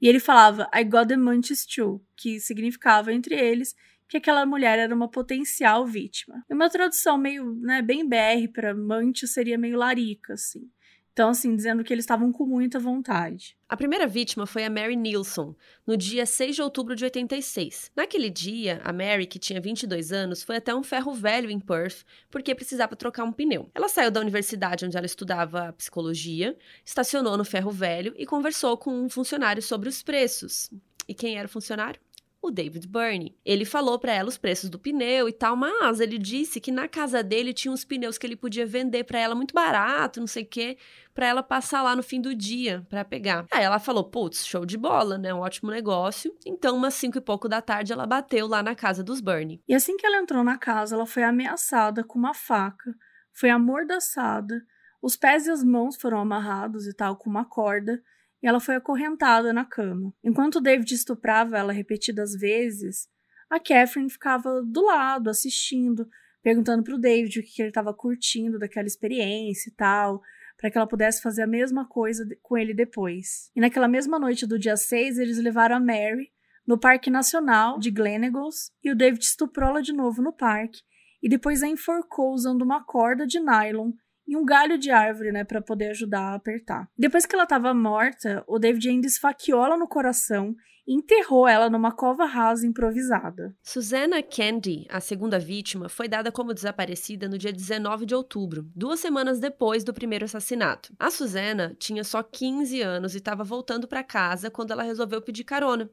E 0.00 0.06
ele 0.06 0.20
falava 0.20 0.70
I 0.72 0.84
got 0.84 1.08
the 1.08 1.16
munchies 1.16 1.64
too, 1.64 2.00
que 2.14 2.38
significava 2.38 3.12
entre 3.12 3.34
eles 3.34 3.74
que 4.06 4.16
aquela 4.16 4.46
mulher 4.46 4.78
era 4.78 4.94
uma 4.94 5.08
potencial 5.08 5.86
vítima. 5.86 6.44
Uma 6.48 6.70
tradução 6.70 7.18
meio, 7.18 7.54
né, 7.56 7.82
bem 7.82 8.08
BR 8.08 8.50
para 8.52 8.74
mante 8.74 9.26
seria 9.26 9.58
meio 9.58 9.76
larica, 9.76 10.34
assim. 10.34 10.70
Então, 11.18 11.30
assim, 11.30 11.56
dizendo 11.56 11.82
que 11.82 11.92
eles 11.92 12.04
estavam 12.04 12.30
com 12.30 12.46
muita 12.46 12.78
vontade. 12.78 13.56
A 13.68 13.76
primeira 13.76 14.06
vítima 14.06 14.46
foi 14.46 14.64
a 14.64 14.70
Mary 14.70 14.94
Nilsson, 14.94 15.52
no 15.84 15.96
dia 15.96 16.24
6 16.24 16.54
de 16.54 16.62
outubro 16.62 16.94
de 16.94 17.02
86. 17.02 17.90
Naquele 17.96 18.30
dia, 18.30 18.80
a 18.84 18.92
Mary, 18.92 19.26
que 19.26 19.36
tinha 19.36 19.60
22 19.60 20.12
anos, 20.12 20.44
foi 20.44 20.58
até 20.58 20.72
um 20.72 20.80
ferro 20.84 21.12
velho 21.12 21.50
em 21.50 21.58
Perth 21.58 22.04
porque 22.30 22.54
precisava 22.54 22.94
trocar 22.94 23.24
um 23.24 23.32
pneu. 23.32 23.68
Ela 23.74 23.88
saiu 23.88 24.12
da 24.12 24.20
universidade 24.20 24.86
onde 24.86 24.96
ela 24.96 25.06
estudava 25.06 25.72
psicologia, 25.72 26.56
estacionou 26.84 27.36
no 27.36 27.44
ferro 27.44 27.72
velho 27.72 28.14
e 28.16 28.24
conversou 28.24 28.76
com 28.76 28.92
um 28.92 29.10
funcionário 29.10 29.60
sobre 29.60 29.88
os 29.88 30.04
preços. 30.04 30.70
E 31.08 31.14
quem 31.14 31.36
era 31.36 31.48
o 31.48 31.50
funcionário? 31.50 32.00
O 32.40 32.50
David 32.50 32.86
Burney. 32.86 33.36
Ele 33.44 33.64
falou 33.64 33.98
para 33.98 34.12
ela 34.12 34.28
os 34.28 34.38
preços 34.38 34.70
do 34.70 34.78
pneu 34.78 35.28
e 35.28 35.32
tal, 35.32 35.56
mas 35.56 36.00
ele 36.00 36.18
disse 36.18 36.60
que 36.60 36.70
na 36.70 36.86
casa 36.86 37.22
dele 37.22 37.52
tinha 37.52 37.72
uns 37.72 37.84
pneus 37.84 38.16
que 38.16 38.26
ele 38.26 38.36
podia 38.36 38.64
vender 38.64 39.04
para 39.04 39.18
ela 39.18 39.34
muito 39.34 39.52
barato, 39.52 40.20
não 40.20 40.26
sei 40.26 40.44
o 40.44 40.48
quê, 40.48 40.78
para 41.12 41.26
ela 41.26 41.42
passar 41.42 41.82
lá 41.82 41.96
no 41.96 42.02
fim 42.02 42.20
do 42.20 42.34
dia 42.34 42.86
para 42.88 43.04
pegar. 43.04 43.46
Aí 43.50 43.64
ela 43.64 43.78
falou: 43.78 44.04
"Putz, 44.04 44.46
show 44.46 44.64
de 44.64 44.78
bola, 44.78 45.18
né? 45.18 45.34
Um 45.34 45.40
ótimo 45.40 45.70
negócio". 45.70 46.32
Então, 46.46 46.76
umas 46.76 46.94
cinco 46.94 47.18
e 47.18 47.20
pouco 47.20 47.48
da 47.48 47.60
tarde, 47.60 47.92
ela 47.92 48.06
bateu 48.06 48.46
lá 48.46 48.62
na 48.62 48.74
casa 48.74 49.02
dos 49.02 49.20
Burney. 49.20 49.60
E 49.68 49.74
assim 49.74 49.96
que 49.96 50.06
ela 50.06 50.18
entrou 50.18 50.44
na 50.44 50.56
casa, 50.56 50.94
ela 50.94 51.06
foi 51.06 51.24
ameaçada 51.24 52.04
com 52.04 52.18
uma 52.18 52.34
faca, 52.34 52.94
foi 53.32 53.50
amordaçada, 53.50 54.62
os 55.02 55.16
pés 55.16 55.46
e 55.46 55.50
as 55.50 55.62
mãos 55.62 55.96
foram 55.96 56.18
amarrados 56.18 56.86
e 56.86 56.94
tal 56.94 57.16
com 57.16 57.30
uma 57.30 57.44
corda 57.44 58.02
e 58.42 58.46
ela 58.46 58.60
foi 58.60 58.76
acorrentada 58.76 59.52
na 59.52 59.64
cama. 59.64 60.12
Enquanto 60.22 60.60
David 60.60 60.92
estuprava 60.94 61.58
ela 61.58 61.72
repetidas 61.72 62.32
vezes, 62.32 63.08
a 63.50 63.58
Catherine 63.58 64.10
ficava 64.10 64.62
do 64.62 64.84
lado, 64.84 65.30
assistindo, 65.30 66.08
perguntando 66.42 66.82
para 66.82 66.94
o 66.94 66.98
David 66.98 67.40
o 67.40 67.42
que 67.42 67.62
ele 67.62 67.70
estava 67.70 67.92
curtindo 67.94 68.58
daquela 68.58 68.86
experiência 68.86 69.70
e 69.70 69.74
tal, 69.74 70.22
para 70.56 70.70
que 70.70 70.76
ela 70.76 70.86
pudesse 70.86 71.22
fazer 71.22 71.42
a 71.42 71.46
mesma 71.46 71.86
coisa 71.86 72.26
com 72.42 72.56
ele 72.56 72.74
depois. 72.74 73.50
E 73.54 73.60
naquela 73.60 73.88
mesma 73.88 74.18
noite 74.18 74.46
do 74.46 74.58
dia 74.58 74.76
6, 74.76 75.18
eles 75.18 75.38
levaram 75.38 75.76
a 75.76 75.80
Mary 75.80 76.32
no 76.66 76.78
Parque 76.78 77.10
Nacional 77.10 77.78
de 77.78 77.90
Gleneagles 77.90 78.70
e 78.84 78.90
o 78.90 78.96
David 78.96 79.24
estuprou-la 79.24 79.80
de 79.80 79.92
novo 79.92 80.20
no 80.20 80.32
parque 80.32 80.82
e 81.22 81.28
depois 81.28 81.62
a 81.62 81.68
enforcou 81.68 82.32
usando 82.32 82.62
uma 82.62 82.84
corda 82.84 83.26
de 83.26 83.40
nylon 83.40 83.92
e 84.28 84.36
um 84.36 84.44
galho 84.44 84.76
de 84.76 84.90
árvore, 84.90 85.32
né, 85.32 85.42
para 85.42 85.62
poder 85.62 85.90
ajudar 85.90 86.20
a 86.20 86.34
apertar. 86.34 86.86
Depois 86.96 87.24
que 87.24 87.34
ela 87.34 87.44
estava 87.44 87.72
morta, 87.72 88.44
o 88.46 88.58
David 88.58 88.90
ainda 88.90 89.06
esfaqueou 89.06 89.64
ela 89.64 89.76
no 89.76 89.88
coração 89.88 90.54
enterrou 90.88 91.46
ela 91.46 91.68
numa 91.68 91.92
cova 91.92 92.24
rasa 92.24 92.66
improvisada. 92.66 93.54
Susanna 93.62 94.22
Candy, 94.22 94.86
a 94.88 95.00
segunda 95.00 95.38
vítima, 95.38 95.86
foi 95.86 96.08
dada 96.08 96.32
como 96.32 96.54
desaparecida 96.54 97.28
no 97.28 97.36
dia 97.36 97.52
19 97.52 98.06
de 98.06 98.14
outubro, 98.14 98.66
duas 98.74 98.98
semanas 98.98 99.38
depois 99.38 99.84
do 99.84 99.92
primeiro 99.92 100.24
assassinato. 100.24 100.94
A 100.98 101.10
Susanna 101.10 101.76
tinha 101.78 102.02
só 102.02 102.22
15 102.22 102.80
anos 102.80 103.14
e 103.14 103.18
estava 103.18 103.44
voltando 103.44 103.86
para 103.86 104.02
casa 104.02 104.50
quando 104.50 104.70
ela 104.70 104.82
resolveu 104.82 105.20
pedir 105.20 105.44
carona. 105.44 105.90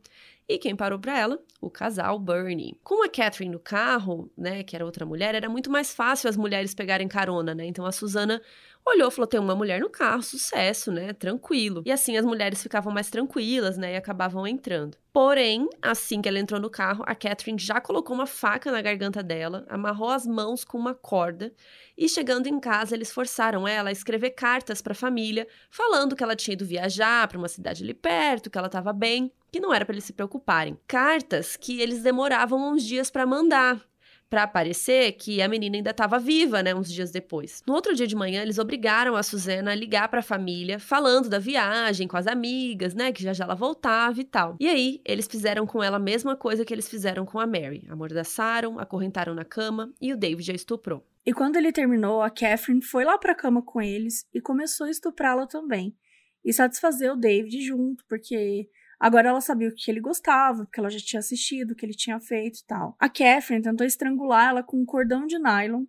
E 0.47 0.59
quem 0.59 0.75
parou 0.75 0.99
para 0.99 1.17
ela? 1.17 1.39
O 1.59 1.71
casal 1.71 2.19
Bernie. 2.19 2.79
Com 2.83 3.03
a 3.03 3.09
Catherine 3.09 3.51
no 3.51 3.59
carro, 3.59 4.31
né, 4.37 4.63
que 4.63 4.75
era 4.75 4.85
outra 4.85 5.03
mulher, 5.05 5.33
era 5.33 5.49
muito 5.49 5.71
mais 5.71 5.93
fácil 5.93 6.29
as 6.29 6.37
mulheres 6.37 6.75
pegarem 6.75 7.07
carona, 7.07 7.55
né? 7.55 7.65
Então 7.65 7.83
a 7.83 7.91
Susana 7.91 8.39
olhou 8.85 9.09
falou: 9.11 9.27
tem 9.27 9.39
uma 9.39 9.55
mulher 9.55 9.79
no 9.79 9.89
carro, 9.89 10.21
sucesso, 10.21 10.91
né? 10.91 11.13
Tranquilo. 11.13 11.81
E 11.85 11.91
assim 11.91 12.17
as 12.17 12.25
mulheres 12.25 12.61
ficavam 12.61 12.93
mais 12.93 13.09
tranquilas, 13.09 13.77
né? 13.77 13.93
E 13.93 13.95
acabavam 13.95 14.45
entrando. 14.45 14.97
Porém, 15.11 15.69
assim 15.81 16.21
que 16.21 16.27
ela 16.27 16.39
entrou 16.39 16.59
no 16.59 16.69
carro, 16.69 17.03
a 17.07 17.15
Catherine 17.15 17.57
já 17.57 17.79
colocou 17.79 18.13
uma 18.15 18.27
faca 18.27 18.69
na 18.69 18.81
garganta 18.81 19.23
dela, 19.23 19.65
amarrou 19.69 20.09
as 20.09 20.27
mãos 20.27 20.65
com 20.65 20.77
uma 20.77 20.93
corda 20.93 21.53
e, 21.97 22.09
chegando 22.09 22.47
em 22.47 22.59
casa, 22.59 22.95
eles 22.95 23.13
forçaram 23.13 23.65
ela 23.65 23.89
a 23.89 23.93
escrever 23.93 24.31
cartas 24.31 24.81
para 24.81 24.91
a 24.91 24.95
família, 24.95 25.47
falando 25.69 26.15
que 26.15 26.23
ela 26.23 26.35
tinha 26.35 26.53
ido 26.53 26.65
viajar 26.65 27.27
para 27.29 27.37
uma 27.37 27.47
cidade 27.47 27.81
ali 27.81 27.93
perto, 27.93 28.49
que 28.49 28.57
ela 28.57 28.67
estava 28.67 28.91
bem 28.91 29.31
que 29.55 29.59
não 29.61 29.73
era 29.73 29.85
para 29.85 29.93
eles 29.93 30.03
se 30.03 30.11
preocuparem. 30.11 30.77
Cartas 30.85 31.55
que 31.55 31.79
eles 31.79 32.03
demoravam 32.03 32.73
uns 32.73 32.83
dias 32.83 33.09
para 33.09 33.25
mandar 33.25 33.81
para 34.29 34.43
aparecer 34.43 35.13
que 35.13 35.41
a 35.41 35.47
menina 35.47 35.77
ainda 35.77 35.91
estava 35.91 36.19
viva, 36.19 36.63
né, 36.63 36.73
uns 36.73 36.91
dias 36.91 37.11
depois. 37.11 37.61
No 37.67 37.73
outro 37.73 37.93
dia 37.95 38.07
de 38.07 38.15
manhã, 38.15 38.41
eles 38.41 38.57
obrigaram 38.57 39.15
a 39.15 39.23
Suzana 39.23 39.71
a 39.71 39.75
ligar 39.75 40.09
para 40.09 40.19
a 40.19 40.23
família, 40.23 40.79
falando 40.79 41.29
da 41.29 41.39
viagem 41.39 42.07
com 42.07 42.17
as 42.17 42.27
amigas, 42.27 42.93
né, 42.93 43.11
que 43.11 43.23
já 43.23 43.33
já 43.33 43.45
ela 43.45 43.55
voltava 43.55 44.19
e 44.19 44.23
tal. 44.23 44.55
E 44.59 44.67
aí, 44.67 45.01
eles 45.05 45.27
fizeram 45.27 45.65
com 45.67 45.83
ela 45.83 45.97
a 45.97 45.99
mesma 45.99 46.35
coisa 46.35 46.65
que 46.65 46.73
eles 46.73 46.89
fizeram 46.89 47.25
com 47.25 47.39
a 47.39 47.45
Mary. 47.45 47.85
Amordaçaram, 47.89 48.79
acorrentaram 48.79 49.33
na 49.33 49.45
cama 49.45 49.93
e 50.01 50.11
o 50.11 50.17
David 50.17 50.51
a 50.51 50.55
estuprou. 50.55 51.05
E 51.25 51.33
quando 51.33 51.55
ele 51.55 51.71
terminou, 51.71 52.21
a 52.21 52.29
Catherine 52.29 52.83
foi 52.83 53.03
lá 53.03 53.17
para 53.17 53.31
a 53.31 53.35
cama 53.35 53.61
com 53.61 53.81
eles 53.81 54.27
e 54.33 54.39
começou 54.39 54.85
a 54.85 54.91
estuprá-la 54.91 55.47
também. 55.47 55.95
E 56.43 56.53
satisfazer 56.53 57.11
o 57.11 57.15
David 57.15 57.65
junto, 57.65 58.05
porque 58.07 58.69
Agora 58.99 59.29
ela 59.29 59.41
sabia 59.41 59.69
o 59.69 59.73
que 59.73 59.89
ele 59.89 59.99
gostava, 59.99 60.65
porque 60.65 60.79
ela 60.79 60.89
já 60.89 60.99
tinha 60.99 61.19
assistido, 61.19 61.71
o 61.71 61.75
que 61.75 61.85
ele 61.85 61.93
tinha 61.93 62.19
feito 62.19 62.59
e 62.59 62.65
tal. 62.65 62.95
A 62.99 63.09
Catherine 63.09 63.61
tentou 63.61 63.85
estrangular 63.85 64.49
ela 64.49 64.63
com 64.63 64.81
um 64.81 64.85
cordão 64.85 65.25
de 65.25 65.37
nylon, 65.37 65.85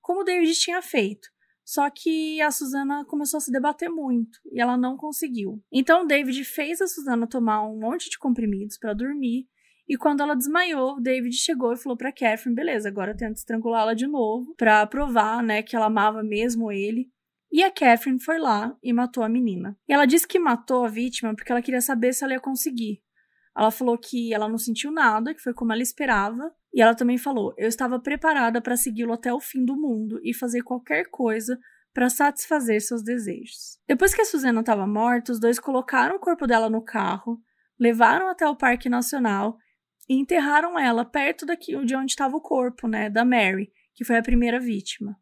como 0.00 0.20
o 0.20 0.24
David 0.24 0.52
tinha 0.54 0.80
feito. 0.82 1.28
Só 1.64 1.88
que 1.88 2.40
a 2.40 2.50
Susana 2.50 3.04
começou 3.04 3.38
a 3.38 3.40
se 3.40 3.52
debater 3.52 3.88
muito 3.88 4.40
e 4.50 4.60
ela 4.60 4.76
não 4.76 4.96
conseguiu. 4.96 5.62
Então 5.70 6.02
o 6.02 6.06
David 6.06 6.42
fez 6.44 6.80
a 6.80 6.88
Susana 6.88 7.28
tomar 7.28 7.62
um 7.62 7.78
monte 7.78 8.10
de 8.10 8.18
comprimidos 8.18 8.76
para 8.76 8.92
dormir. 8.92 9.46
E 9.88 9.96
quando 9.96 10.20
ela 10.20 10.34
desmaiou, 10.34 10.96
o 10.96 11.00
David 11.00 11.36
chegou 11.36 11.72
e 11.72 11.76
falou 11.76 11.96
para 11.96 12.12
Catherine: 12.12 12.54
beleza, 12.54 12.88
agora 12.88 13.16
tenta 13.16 13.34
estrangulá-la 13.34 13.94
de 13.94 14.06
novo 14.06 14.54
para 14.56 14.84
provar, 14.86 15.42
né, 15.42 15.62
que 15.62 15.76
ela 15.76 15.86
amava 15.86 16.22
mesmo 16.22 16.72
ele. 16.72 17.08
E 17.52 17.62
a 17.62 17.70
Catherine 17.70 18.22
foi 18.22 18.38
lá 18.38 18.76
e 18.82 18.92
matou 18.92 19.24
a 19.24 19.28
menina. 19.28 19.76
E 19.88 19.92
ela 19.92 20.06
disse 20.06 20.26
que 20.26 20.38
matou 20.38 20.84
a 20.84 20.88
vítima 20.88 21.34
porque 21.34 21.50
ela 21.50 21.62
queria 21.62 21.80
saber 21.80 22.12
se 22.12 22.22
ela 22.22 22.34
ia 22.34 22.40
conseguir. 22.40 23.02
Ela 23.56 23.70
falou 23.70 23.98
que 23.98 24.32
ela 24.32 24.48
não 24.48 24.58
sentiu 24.58 24.92
nada, 24.92 25.34
que 25.34 25.42
foi 25.42 25.52
como 25.52 25.72
ela 25.72 25.82
esperava. 25.82 26.54
E 26.72 26.80
ela 26.80 26.94
também 26.94 27.18
falou: 27.18 27.52
Eu 27.56 27.68
estava 27.68 27.98
preparada 27.98 28.60
para 28.60 28.76
segui-lo 28.76 29.12
até 29.12 29.32
o 29.34 29.40
fim 29.40 29.64
do 29.64 29.76
mundo 29.76 30.20
e 30.22 30.32
fazer 30.32 30.62
qualquer 30.62 31.06
coisa 31.10 31.58
para 31.92 32.08
satisfazer 32.08 32.80
seus 32.80 33.02
desejos. 33.02 33.78
Depois 33.88 34.14
que 34.14 34.22
a 34.22 34.24
Suzana 34.24 34.60
estava 34.60 34.86
morta, 34.86 35.32
os 35.32 35.40
dois 35.40 35.58
colocaram 35.58 36.16
o 36.16 36.20
corpo 36.20 36.46
dela 36.46 36.70
no 36.70 36.82
carro, 36.82 37.40
levaram 37.78 38.28
até 38.28 38.48
o 38.48 38.56
Parque 38.56 38.88
Nacional 38.88 39.58
e 40.08 40.14
enterraram 40.14 40.78
ela 40.78 41.04
perto 41.04 41.44
daqui 41.44 41.76
de 41.84 41.96
onde 41.96 42.12
estava 42.12 42.36
o 42.36 42.40
corpo, 42.40 42.86
né, 42.86 43.10
da 43.10 43.24
Mary, 43.24 43.72
que 43.94 44.04
foi 44.04 44.16
a 44.16 44.22
primeira 44.22 44.60
vítima. 44.60 45.16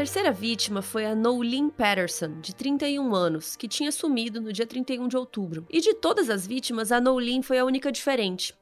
Terceira 0.00 0.32
vítima 0.32 0.80
foi 0.80 1.04
a 1.04 1.14
Nolene 1.14 1.70
Patterson, 1.70 2.40
de 2.40 2.54
31 2.54 3.14
anos, 3.14 3.54
que 3.54 3.68
tinha 3.68 3.92
sumido 3.92 4.40
no 4.40 4.50
dia 4.50 4.66
31 4.66 5.06
de 5.06 5.14
outubro. 5.14 5.66
E 5.68 5.78
de 5.78 5.92
todas 5.92 6.30
as 6.30 6.46
vítimas, 6.46 6.90
a 6.90 6.98
Nolene 6.98 7.42
foi 7.42 7.58
a 7.58 7.66
única 7.66 7.92
diferente. 7.92 8.56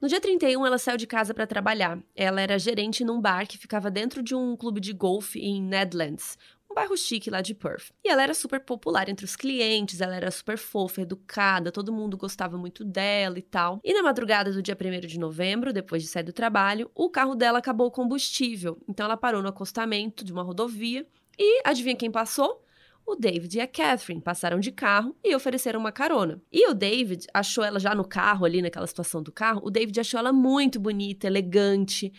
No 0.00 0.06
dia 0.06 0.20
31, 0.20 0.64
ela 0.64 0.78
saiu 0.78 0.96
de 0.96 1.04
casa 1.04 1.34
para 1.34 1.44
trabalhar. 1.44 1.98
Ela 2.14 2.40
era 2.40 2.56
gerente 2.56 3.04
num 3.04 3.20
bar 3.20 3.48
que 3.48 3.58
ficava 3.58 3.90
dentro 3.90 4.22
de 4.22 4.32
um 4.32 4.54
clube 4.54 4.80
de 4.80 4.92
golfe 4.92 5.40
em 5.40 5.60
Nedlands, 5.60 6.38
bairro 6.76 6.94
chique 6.94 7.30
lá 7.30 7.40
de 7.40 7.54
Perth. 7.54 7.90
E 8.04 8.08
ela 8.10 8.22
era 8.22 8.34
super 8.34 8.60
popular 8.60 9.08
entre 9.08 9.24
os 9.24 9.34
clientes, 9.34 10.02
ela 10.02 10.14
era 10.14 10.30
super 10.30 10.58
fofa, 10.58 11.00
educada, 11.00 11.72
todo 11.72 11.90
mundo 11.90 12.18
gostava 12.18 12.58
muito 12.58 12.84
dela 12.84 13.38
e 13.38 13.42
tal. 13.42 13.80
E 13.82 13.94
na 13.94 14.02
madrugada 14.02 14.52
do 14.52 14.62
dia 14.62 14.76
1 14.78 15.06
de 15.06 15.18
novembro, 15.18 15.72
depois 15.72 16.02
de 16.02 16.08
sair 16.08 16.22
do 16.22 16.34
trabalho, 16.34 16.90
o 16.94 17.08
carro 17.08 17.34
dela 17.34 17.60
acabou 17.60 17.86
o 17.86 17.90
combustível. 17.90 18.78
Então 18.86 19.06
ela 19.06 19.16
parou 19.16 19.40
no 19.40 19.48
acostamento 19.48 20.22
de 20.22 20.34
uma 20.34 20.42
rodovia 20.42 21.06
e 21.38 21.62
adivinha 21.64 21.96
quem 21.96 22.10
passou? 22.10 22.62
o 23.08 23.14
David 23.14 23.56
e 23.56 23.60
a 23.60 23.68
Catherine 23.68 24.20
passaram 24.20 24.58
de 24.58 24.72
carro 24.72 25.16
e 25.22 25.32
ofereceram 25.32 25.78
uma 25.78 25.92
carona. 25.92 26.42
E 26.50 26.68
o 26.68 26.74
David 26.74 27.28
achou 27.32 27.62
ela 27.62 27.78
já 27.78 27.94
no 27.94 28.04
carro, 28.04 28.44
ali 28.44 28.60
naquela 28.60 28.86
situação 28.86 29.22
do 29.22 29.30
carro, 29.30 29.62
o 29.64 29.70
David 29.70 30.00
achou 30.00 30.18
ela 30.18 30.32
muito 30.32 30.80
bonita, 30.80 31.28
elegante. 31.28 32.12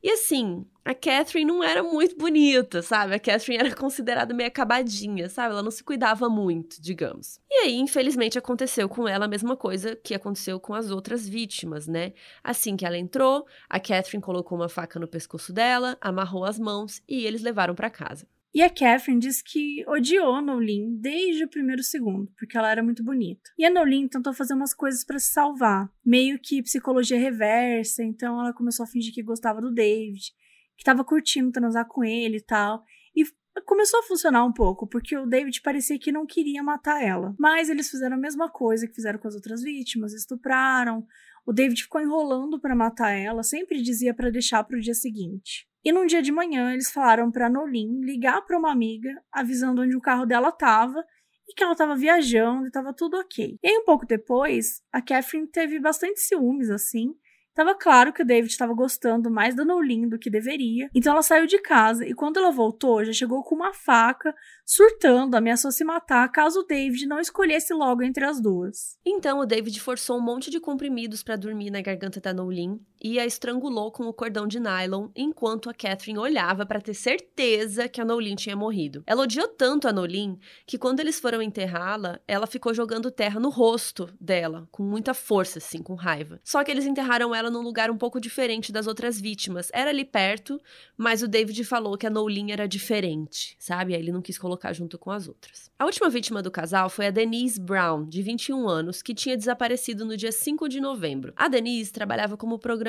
E 0.00 0.10
assim, 0.12 0.64
a 0.88 0.94
Catherine 0.94 1.44
não 1.44 1.62
era 1.62 1.82
muito 1.82 2.16
bonita, 2.16 2.80
sabe? 2.80 3.14
A 3.14 3.18
Catherine 3.18 3.62
era 3.62 3.76
considerada 3.76 4.32
meio 4.32 4.48
acabadinha, 4.48 5.28
sabe? 5.28 5.52
Ela 5.52 5.62
não 5.62 5.70
se 5.70 5.84
cuidava 5.84 6.30
muito, 6.30 6.80
digamos. 6.80 7.38
E 7.50 7.54
aí, 7.56 7.74
infelizmente, 7.74 8.38
aconteceu 8.38 8.88
com 8.88 9.06
ela 9.06 9.26
a 9.26 9.28
mesma 9.28 9.54
coisa 9.54 9.94
que 9.94 10.14
aconteceu 10.14 10.58
com 10.58 10.72
as 10.72 10.90
outras 10.90 11.28
vítimas, 11.28 11.86
né? 11.86 12.14
Assim 12.42 12.74
que 12.74 12.86
ela 12.86 12.96
entrou, 12.96 13.46
a 13.68 13.78
Catherine 13.78 14.22
colocou 14.22 14.56
uma 14.56 14.70
faca 14.70 14.98
no 14.98 15.06
pescoço 15.06 15.52
dela, 15.52 15.98
amarrou 16.00 16.46
as 16.46 16.58
mãos 16.58 17.02
e 17.06 17.26
eles 17.26 17.42
levaram 17.42 17.74
para 17.74 17.90
casa. 17.90 18.26
E 18.54 18.62
a 18.62 18.70
Catherine 18.70 19.20
diz 19.20 19.42
que 19.42 19.84
odiou 19.86 20.40
Nolin 20.40 20.96
desde 20.98 21.44
o 21.44 21.50
primeiro 21.50 21.82
segundo, 21.82 22.32
porque 22.38 22.56
ela 22.56 22.70
era 22.70 22.82
muito 22.82 23.04
bonita. 23.04 23.50
E 23.58 23.66
a 23.66 23.70
Nolin 23.70 24.08
tentou 24.08 24.32
fazer 24.32 24.54
umas 24.54 24.72
coisas 24.72 25.04
para 25.04 25.18
se 25.18 25.34
salvar, 25.34 25.92
meio 26.02 26.38
que 26.38 26.62
psicologia 26.62 27.18
reversa, 27.18 28.02
então 28.02 28.40
ela 28.40 28.54
começou 28.54 28.84
a 28.84 28.86
fingir 28.86 29.12
que 29.12 29.22
gostava 29.22 29.60
do 29.60 29.70
David, 29.70 30.32
que 30.78 30.82
estava 30.82 31.04
curtindo 31.04 31.50
transar 31.50 31.86
com 31.86 32.04
ele 32.04 32.36
e 32.36 32.40
tal. 32.40 32.84
E 33.14 33.24
começou 33.66 33.98
a 33.98 34.04
funcionar 34.04 34.44
um 34.44 34.52
pouco, 34.52 34.86
porque 34.86 35.18
o 35.18 35.26
David 35.26 35.60
parecia 35.60 35.98
que 35.98 36.12
não 36.12 36.24
queria 36.24 36.62
matar 36.62 37.02
ela. 37.02 37.34
Mas 37.36 37.68
eles 37.68 37.90
fizeram 37.90 38.16
a 38.16 38.20
mesma 38.20 38.48
coisa 38.48 38.86
que 38.86 38.94
fizeram 38.94 39.18
com 39.18 39.26
as 39.26 39.34
outras 39.34 39.60
vítimas, 39.60 40.14
estupraram. 40.14 41.04
O 41.44 41.52
David 41.52 41.82
ficou 41.82 42.00
enrolando 42.00 42.60
para 42.60 42.76
matar 42.76 43.10
ela, 43.10 43.42
sempre 43.42 43.82
dizia 43.82 44.14
para 44.14 44.30
deixar 44.30 44.62
para 44.62 44.76
o 44.76 44.80
dia 44.80 44.94
seguinte. 44.94 45.66
E 45.84 45.90
num 45.90 46.06
dia 46.06 46.22
de 46.22 46.30
manhã, 46.30 46.72
eles 46.72 46.92
falaram 46.92 47.30
para 47.30 47.50
Nolin 47.50 48.00
ligar 48.04 48.42
para 48.42 48.56
uma 48.58 48.70
amiga, 48.70 49.10
avisando 49.32 49.82
onde 49.82 49.96
o 49.96 50.00
carro 50.00 50.26
dela 50.26 50.50
estava 50.50 51.04
e 51.48 51.54
que 51.54 51.62
ela 51.62 51.72
estava 51.72 51.96
viajando 51.96 52.64
e 52.64 52.68
estava 52.68 52.94
tudo 52.94 53.16
ok. 53.16 53.58
E 53.60 53.68
aí, 53.68 53.78
um 53.78 53.84
pouco 53.84 54.06
depois, 54.06 54.80
a 54.92 55.02
Catherine 55.02 55.48
teve 55.48 55.80
bastante 55.80 56.20
ciúmes, 56.20 56.70
assim, 56.70 57.14
Tava 57.58 57.74
claro 57.74 58.12
que 58.12 58.22
o 58.22 58.24
David 58.24 58.52
estava 58.52 58.72
gostando 58.72 59.28
mais 59.28 59.52
da 59.52 59.64
Nolin 59.64 60.08
do 60.08 60.16
que 60.16 60.30
deveria, 60.30 60.88
então 60.94 61.12
ela 61.12 61.24
saiu 61.24 61.44
de 61.44 61.58
casa 61.58 62.06
e 62.06 62.14
quando 62.14 62.36
ela 62.36 62.52
voltou, 62.52 63.04
já 63.04 63.12
chegou 63.12 63.42
com 63.42 63.56
uma 63.56 63.74
faca, 63.74 64.32
surtando, 64.64 65.34
ameaçou 65.34 65.72
se 65.72 65.82
matar 65.82 66.30
caso 66.30 66.60
o 66.60 66.62
David 66.62 67.04
não 67.08 67.18
escolhesse 67.18 67.74
logo 67.74 68.04
entre 68.04 68.24
as 68.24 68.40
duas. 68.40 68.96
Então 69.04 69.40
o 69.40 69.44
David 69.44 69.80
forçou 69.80 70.18
um 70.18 70.24
monte 70.24 70.52
de 70.52 70.60
comprimidos 70.60 71.24
para 71.24 71.34
dormir 71.34 71.72
na 71.72 71.80
garganta 71.80 72.20
da 72.20 72.32
Nolin 72.32 72.78
e 73.02 73.18
a 73.18 73.26
estrangulou 73.26 73.90
com 73.90 74.04
o 74.04 74.12
cordão 74.12 74.46
de 74.46 74.58
nylon 74.58 75.08
enquanto 75.14 75.70
a 75.70 75.74
Catherine 75.74 76.18
olhava 76.18 76.66
para 76.66 76.80
ter 76.80 76.94
certeza 76.94 77.88
que 77.88 78.00
a 78.00 78.04
Nolin 78.04 78.34
tinha 78.34 78.56
morrido. 78.56 79.02
Ela 79.06 79.22
odiou 79.22 79.46
tanto 79.48 79.86
a 79.86 79.92
Nolin 79.92 80.38
que 80.66 80.78
quando 80.78 81.00
eles 81.00 81.20
foram 81.20 81.40
enterrá-la, 81.40 82.20
ela 82.26 82.46
ficou 82.46 82.74
jogando 82.74 83.10
terra 83.10 83.38
no 83.38 83.48
rosto 83.48 84.08
dela, 84.20 84.68
com 84.70 84.82
muita 84.82 85.14
força, 85.14 85.58
assim, 85.58 85.82
com 85.82 85.94
raiva. 85.94 86.40
Só 86.42 86.64
que 86.64 86.70
eles 86.70 86.86
enterraram 86.86 87.34
ela 87.34 87.50
num 87.50 87.62
lugar 87.62 87.90
um 87.90 87.96
pouco 87.96 88.20
diferente 88.20 88.72
das 88.72 88.86
outras 88.86 89.20
vítimas. 89.20 89.70
Era 89.72 89.90
ali 89.90 90.04
perto, 90.04 90.60
mas 90.96 91.22
o 91.22 91.28
David 91.28 91.62
falou 91.64 91.96
que 91.96 92.06
a 92.06 92.10
Nolin 92.10 92.50
era 92.50 92.66
diferente, 92.66 93.56
sabe? 93.58 93.94
Aí 93.94 94.00
ele 94.00 94.12
não 94.12 94.22
quis 94.22 94.38
colocar 94.38 94.72
junto 94.72 94.98
com 94.98 95.10
as 95.10 95.28
outras. 95.28 95.70
A 95.78 95.84
última 95.84 96.10
vítima 96.10 96.42
do 96.42 96.50
casal 96.50 96.90
foi 96.90 97.06
a 97.06 97.10
Denise 97.10 97.60
Brown, 97.60 98.04
de 98.08 98.22
21 98.22 98.68
anos, 98.68 99.02
que 99.02 99.14
tinha 99.14 99.36
desaparecido 99.36 100.04
no 100.04 100.16
dia 100.16 100.32
5 100.32 100.68
de 100.68 100.80
novembro. 100.80 101.32
A 101.36 101.48
Denise 101.48 101.92
trabalhava 101.92 102.36
como 102.36 102.58
programadora. 102.58 102.87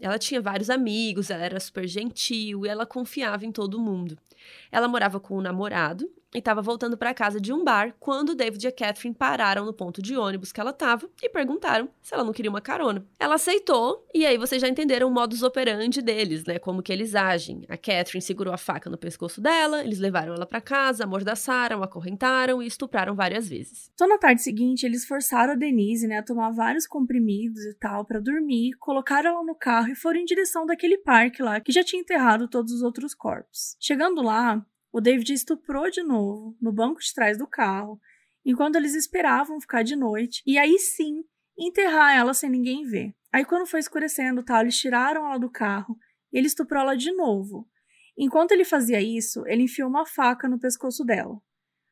Ela 0.00 0.18
tinha 0.18 0.40
vários 0.40 0.70
amigos, 0.70 1.30
ela 1.30 1.44
era 1.44 1.60
super 1.60 1.86
gentil 1.86 2.66
e 2.66 2.68
ela 2.68 2.86
confiava 2.86 3.44
em 3.44 3.52
todo 3.52 3.80
mundo. 3.80 4.18
Ela 4.70 4.88
morava 4.88 5.20
com 5.20 5.38
um 5.38 5.40
namorado 5.40 6.10
e 6.34 6.38
estava 6.38 6.62
voltando 6.62 6.96
para 6.96 7.14
casa 7.14 7.40
de 7.40 7.52
um 7.52 7.64
bar 7.64 7.94
quando 7.98 8.34
David 8.34 8.64
e 8.64 8.68
a 8.68 8.72
Catherine 8.72 9.14
pararam 9.14 9.64
no 9.64 9.72
ponto 9.72 10.00
de 10.00 10.16
ônibus 10.16 10.52
que 10.52 10.60
ela 10.60 10.70
estava 10.70 11.08
e 11.22 11.28
perguntaram 11.28 11.88
se 12.00 12.14
ela 12.14 12.24
não 12.24 12.32
queria 12.32 12.50
uma 12.50 12.60
carona. 12.60 13.04
Ela 13.18 13.34
aceitou 13.34 14.06
e 14.14 14.24
aí 14.24 14.38
vocês 14.38 14.60
já 14.60 14.68
entenderam 14.68 15.08
o 15.08 15.10
modus 15.10 15.42
operandi 15.42 16.00
deles, 16.00 16.44
né? 16.44 16.58
Como 16.58 16.82
que 16.82 16.92
eles 16.92 17.14
agem. 17.14 17.62
A 17.68 17.76
Catherine 17.76 18.22
segurou 18.22 18.54
a 18.54 18.58
faca 18.58 18.88
no 18.88 18.98
pescoço 18.98 19.40
dela, 19.40 19.82
eles 19.82 19.98
levaram 19.98 20.34
ela 20.34 20.46
para 20.46 20.60
casa, 20.60 21.04
amordaçaram, 21.04 21.82
acorrentaram 21.82 22.62
e 22.62 22.66
estupraram 22.66 23.14
várias 23.14 23.48
vezes. 23.48 23.90
Então 23.94 24.08
na 24.08 24.18
tarde 24.18 24.42
seguinte 24.42 24.84
eles 24.84 25.04
forçaram 25.04 25.52
a 25.52 25.56
Denise, 25.56 26.06
né, 26.06 26.18
a 26.18 26.22
tomar 26.22 26.50
vários 26.50 26.86
comprimidos 26.86 27.64
e 27.64 27.74
tal 27.74 28.04
para 28.04 28.20
dormir, 28.20 28.72
colocaram 28.78 29.30
ela 29.30 29.44
no 29.44 29.54
carro 29.54 29.88
e 29.88 29.94
foram 29.94 30.20
em 30.20 30.24
direção 30.24 30.64
daquele 30.64 30.98
parque 30.98 31.42
lá 31.42 31.60
que 31.60 31.72
já 31.72 31.82
tinha 31.82 32.00
enterrado 32.00 32.48
todos 32.48 32.72
os 32.72 32.82
outros 32.82 33.14
corpos. 33.14 33.76
Chegando 33.80 34.22
lá, 34.22 34.64
o 34.92 35.00
David 35.00 35.32
estuprou 35.32 35.90
de 35.90 36.02
novo 36.02 36.56
no 36.60 36.72
banco 36.72 37.00
de 37.00 37.12
trás 37.14 37.38
do 37.38 37.46
carro, 37.46 38.00
enquanto 38.44 38.76
eles 38.76 38.94
esperavam 38.94 39.60
ficar 39.60 39.82
de 39.82 39.96
noite, 39.96 40.42
e 40.46 40.58
aí 40.58 40.78
sim 40.78 41.24
enterrar 41.58 42.16
ela 42.16 42.34
sem 42.34 42.50
ninguém 42.50 42.84
ver. 42.84 43.14
Aí 43.32 43.44
quando 43.44 43.66
foi 43.66 43.80
escurecendo, 43.80 44.42
tal, 44.42 44.62
eles 44.62 44.76
tiraram 44.76 45.26
ela 45.26 45.38
do 45.38 45.50
carro 45.50 45.96
e 46.32 46.38
ele 46.38 46.46
estuprou 46.46 46.82
ela 46.82 46.96
de 46.96 47.12
novo. 47.12 47.68
Enquanto 48.16 48.52
ele 48.52 48.64
fazia 48.64 49.00
isso, 49.00 49.46
ele 49.46 49.62
enfiou 49.62 49.88
uma 49.88 50.04
faca 50.04 50.48
no 50.48 50.58
pescoço 50.58 51.04
dela. 51.04 51.40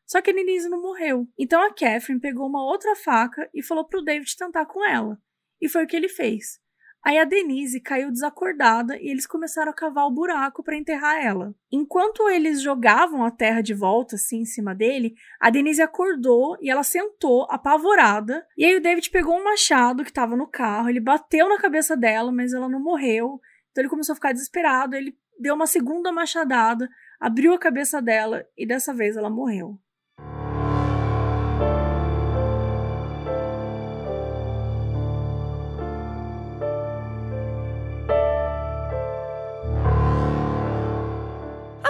Só 0.07 0.23
que 0.23 0.31
a 0.31 0.33
Denise 0.33 0.69
não 0.69 0.81
morreu. 0.81 1.29
Então 1.39 1.63
a 1.63 1.69
Catherine 1.69 2.21
pegou 2.21 2.47
uma 2.47 2.65
outra 2.65 2.97
faca 2.97 3.49
e 3.55 3.63
falou 3.63 3.85
pro 3.85 4.03
David 4.03 4.37
tentar 4.37 4.67
com 4.67 4.85
ela. 4.85 5.21
E 5.61 5.69
foi 5.69 5.85
o 5.85 5.87
que 5.87 5.97
ele 5.97 6.09
fez. 6.09 6.61
Aí 7.05 7.17
a 7.17 7.25
Denise 7.25 7.81
caiu 7.81 8.11
desacordada 8.11 8.99
e 8.99 9.09
eles 9.09 9.27
começaram 9.27 9.71
a 9.71 9.75
cavar 9.75 10.07
o 10.07 10.11
buraco 10.11 10.63
para 10.63 10.77
enterrar 10.77 11.25
ela. 11.25 11.55
Enquanto 11.71 12.29
eles 12.29 12.61
jogavam 12.61 13.25
a 13.25 13.31
terra 13.31 13.61
de 13.61 13.73
volta 13.73 14.17
assim 14.17 14.41
em 14.41 14.45
cima 14.45 14.75
dele, 14.75 15.15
a 15.41 15.49
Denise 15.49 15.81
acordou 15.81 16.59
e 16.61 16.71
ela 16.71 16.83
sentou 16.83 17.47
apavorada. 17.49 18.47
E 18.57 18.65
aí 18.65 18.77
o 18.77 18.81
David 18.81 19.11
pegou 19.11 19.39
um 19.39 19.45
machado 19.45 20.03
que 20.03 20.11
estava 20.11 20.37
no 20.37 20.47
carro, 20.47 20.89
ele 20.89 21.01
bateu 21.01 21.49
na 21.49 21.59
cabeça 21.59 21.97
dela, 21.97 22.33
mas 22.33 22.53
ela 22.53 22.69
não 22.69 22.81
morreu. 22.81 23.41
Então 23.71 23.83
ele 23.83 23.91
começou 23.91 24.13
a 24.13 24.17
ficar 24.17 24.33
desesperado, 24.33 24.97
ele 24.97 25.17
deu 25.39 25.55
uma 25.55 25.67
segunda 25.67 26.11
machadada, 26.13 26.89
abriu 27.21 27.55
a 27.55 27.59
cabeça 27.59 28.03
dela 28.03 28.45
e 28.57 28.67
dessa 28.67 28.93
vez 28.93 29.17
ela 29.17 29.31
morreu. 29.31 29.79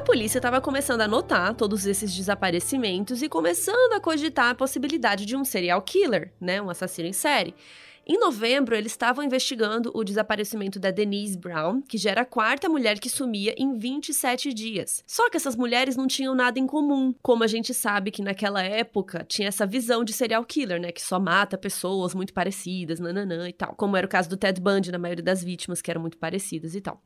Polícia 0.09 0.39
estava 0.39 0.59
começando 0.59 1.03
a 1.03 1.07
notar 1.07 1.53
todos 1.53 1.85
esses 1.85 2.17
desaparecimentos 2.17 3.23
e 3.23 3.29
começando 3.29 3.93
a 3.93 4.01
cogitar 4.01 4.49
a 4.49 4.55
possibilidade 4.55 5.27
de 5.27 5.37
um 5.37 5.45
serial 5.45 5.83
killer, 5.83 6.33
né, 6.41 6.63
um 6.63 6.71
assassino 6.71 7.07
em 7.07 7.13
série. 7.13 7.55
Em 8.07 8.19
novembro, 8.19 8.75
eles 8.75 8.93
estavam 8.93 9.23
investigando 9.23 9.93
o 9.95 10.03
desaparecimento 10.03 10.81
da 10.81 10.91
Denise 10.91 11.37
Brown, 11.37 11.83
que 11.83 11.99
já 11.99 12.13
era 12.13 12.23
a 12.23 12.25
quarta 12.25 12.71
mulher 12.71 12.99
que 12.99 13.11
sumia 13.11 13.55
em 13.59 13.77
27 13.77 14.55
dias. 14.55 15.05
Só 15.07 15.29
que 15.29 15.37
essas 15.37 15.55
mulheres 15.55 15.95
não 15.95 16.07
tinham 16.07 16.35
nada 16.35 16.59
em 16.59 16.67
comum, 16.67 17.15
como 17.21 17.45
a 17.45 17.47
gente 17.47 17.75
sabe 17.75 18.11
que 18.11 18.23
naquela 18.23 18.63
época 18.63 19.27
tinha 19.29 19.49
essa 19.49 19.67
visão 19.67 20.03
de 20.03 20.15
serial 20.15 20.43
killer, 20.43 20.81
né, 20.81 20.91
que 20.91 21.03
só 21.03 21.21
mata 21.21 21.59
pessoas 21.59 22.15
muito 22.15 22.33
parecidas, 22.33 22.99
nananã 22.99 23.47
e 23.47 23.53
tal. 23.53 23.75
Como 23.75 23.95
era 23.95 24.07
o 24.07 24.11
caso 24.11 24.31
do 24.31 24.39
Ted 24.39 24.59
Bundy 24.59 24.91
na 24.91 24.99
maioria 24.99 25.23
das 25.23 25.45
vítimas, 25.45 25.83
que 25.83 25.91
eram 25.91 26.01
muito 26.01 26.17
parecidas 26.17 26.75
e 26.75 26.81
tal. 26.81 26.99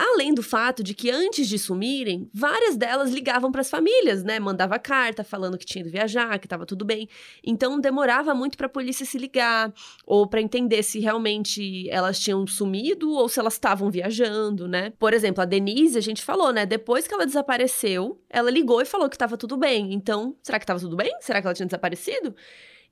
Além 0.00 0.32
do 0.32 0.44
fato 0.44 0.80
de 0.80 0.94
que 0.94 1.10
antes 1.10 1.48
de 1.48 1.58
sumirem, 1.58 2.30
várias 2.32 2.76
delas 2.76 3.10
ligavam 3.10 3.50
para 3.50 3.62
as 3.62 3.68
famílias, 3.68 4.22
né? 4.22 4.38
Mandava 4.38 4.78
carta 4.78 5.24
falando 5.24 5.58
que 5.58 5.66
tinha 5.66 5.82
ido 5.82 5.90
viajar, 5.90 6.38
que 6.38 6.46
estava 6.46 6.64
tudo 6.64 6.84
bem. 6.84 7.08
Então 7.42 7.80
demorava 7.80 8.32
muito 8.32 8.56
para 8.56 8.66
a 8.66 8.70
polícia 8.70 9.04
se 9.04 9.18
ligar 9.18 9.74
ou 10.06 10.24
para 10.24 10.40
entender 10.40 10.84
se 10.84 11.00
realmente 11.00 11.90
elas 11.90 12.20
tinham 12.20 12.46
sumido 12.46 13.10
ou 13.10 13.28
se 13.28 13.40
elas 13.40 13.54
estavam 13.54 13.90
viajando, 13.90 14.68
né? 14.68 14.92
Por 15.00 15.12
exemplo, 15.12 15.42
a 15.42 15.44
Denise, 15.44 15.98
a 15.98 16.02
gente 16.02 16.22
falou, 16.22 16.52
né? 16.52 16.64
Depois 16.64 17.08
que 17.08 17.14
ela 17.14 17.26
desapareceu, 17.26 18.22
ela 18.30 18.52
ligou 18.52 18.80
e 18.80 18.84
falou 18.84 19.08
que 19.08 19.16
estava 19.16 19.36
tudo 19.36 19.56
bem. 19.56 19.92
Então, 19.92 20.36
será 20.44 20.60
que 20.60 20.64
estava 20.64 20.78
tudo 20.78 20.94
bem? 20.94 21.12
Será 21.20 21.40
que 21.40 21.48
ela 21.48 21.54
tinha 21.54 21.66
desaparecido? 21.66 22.36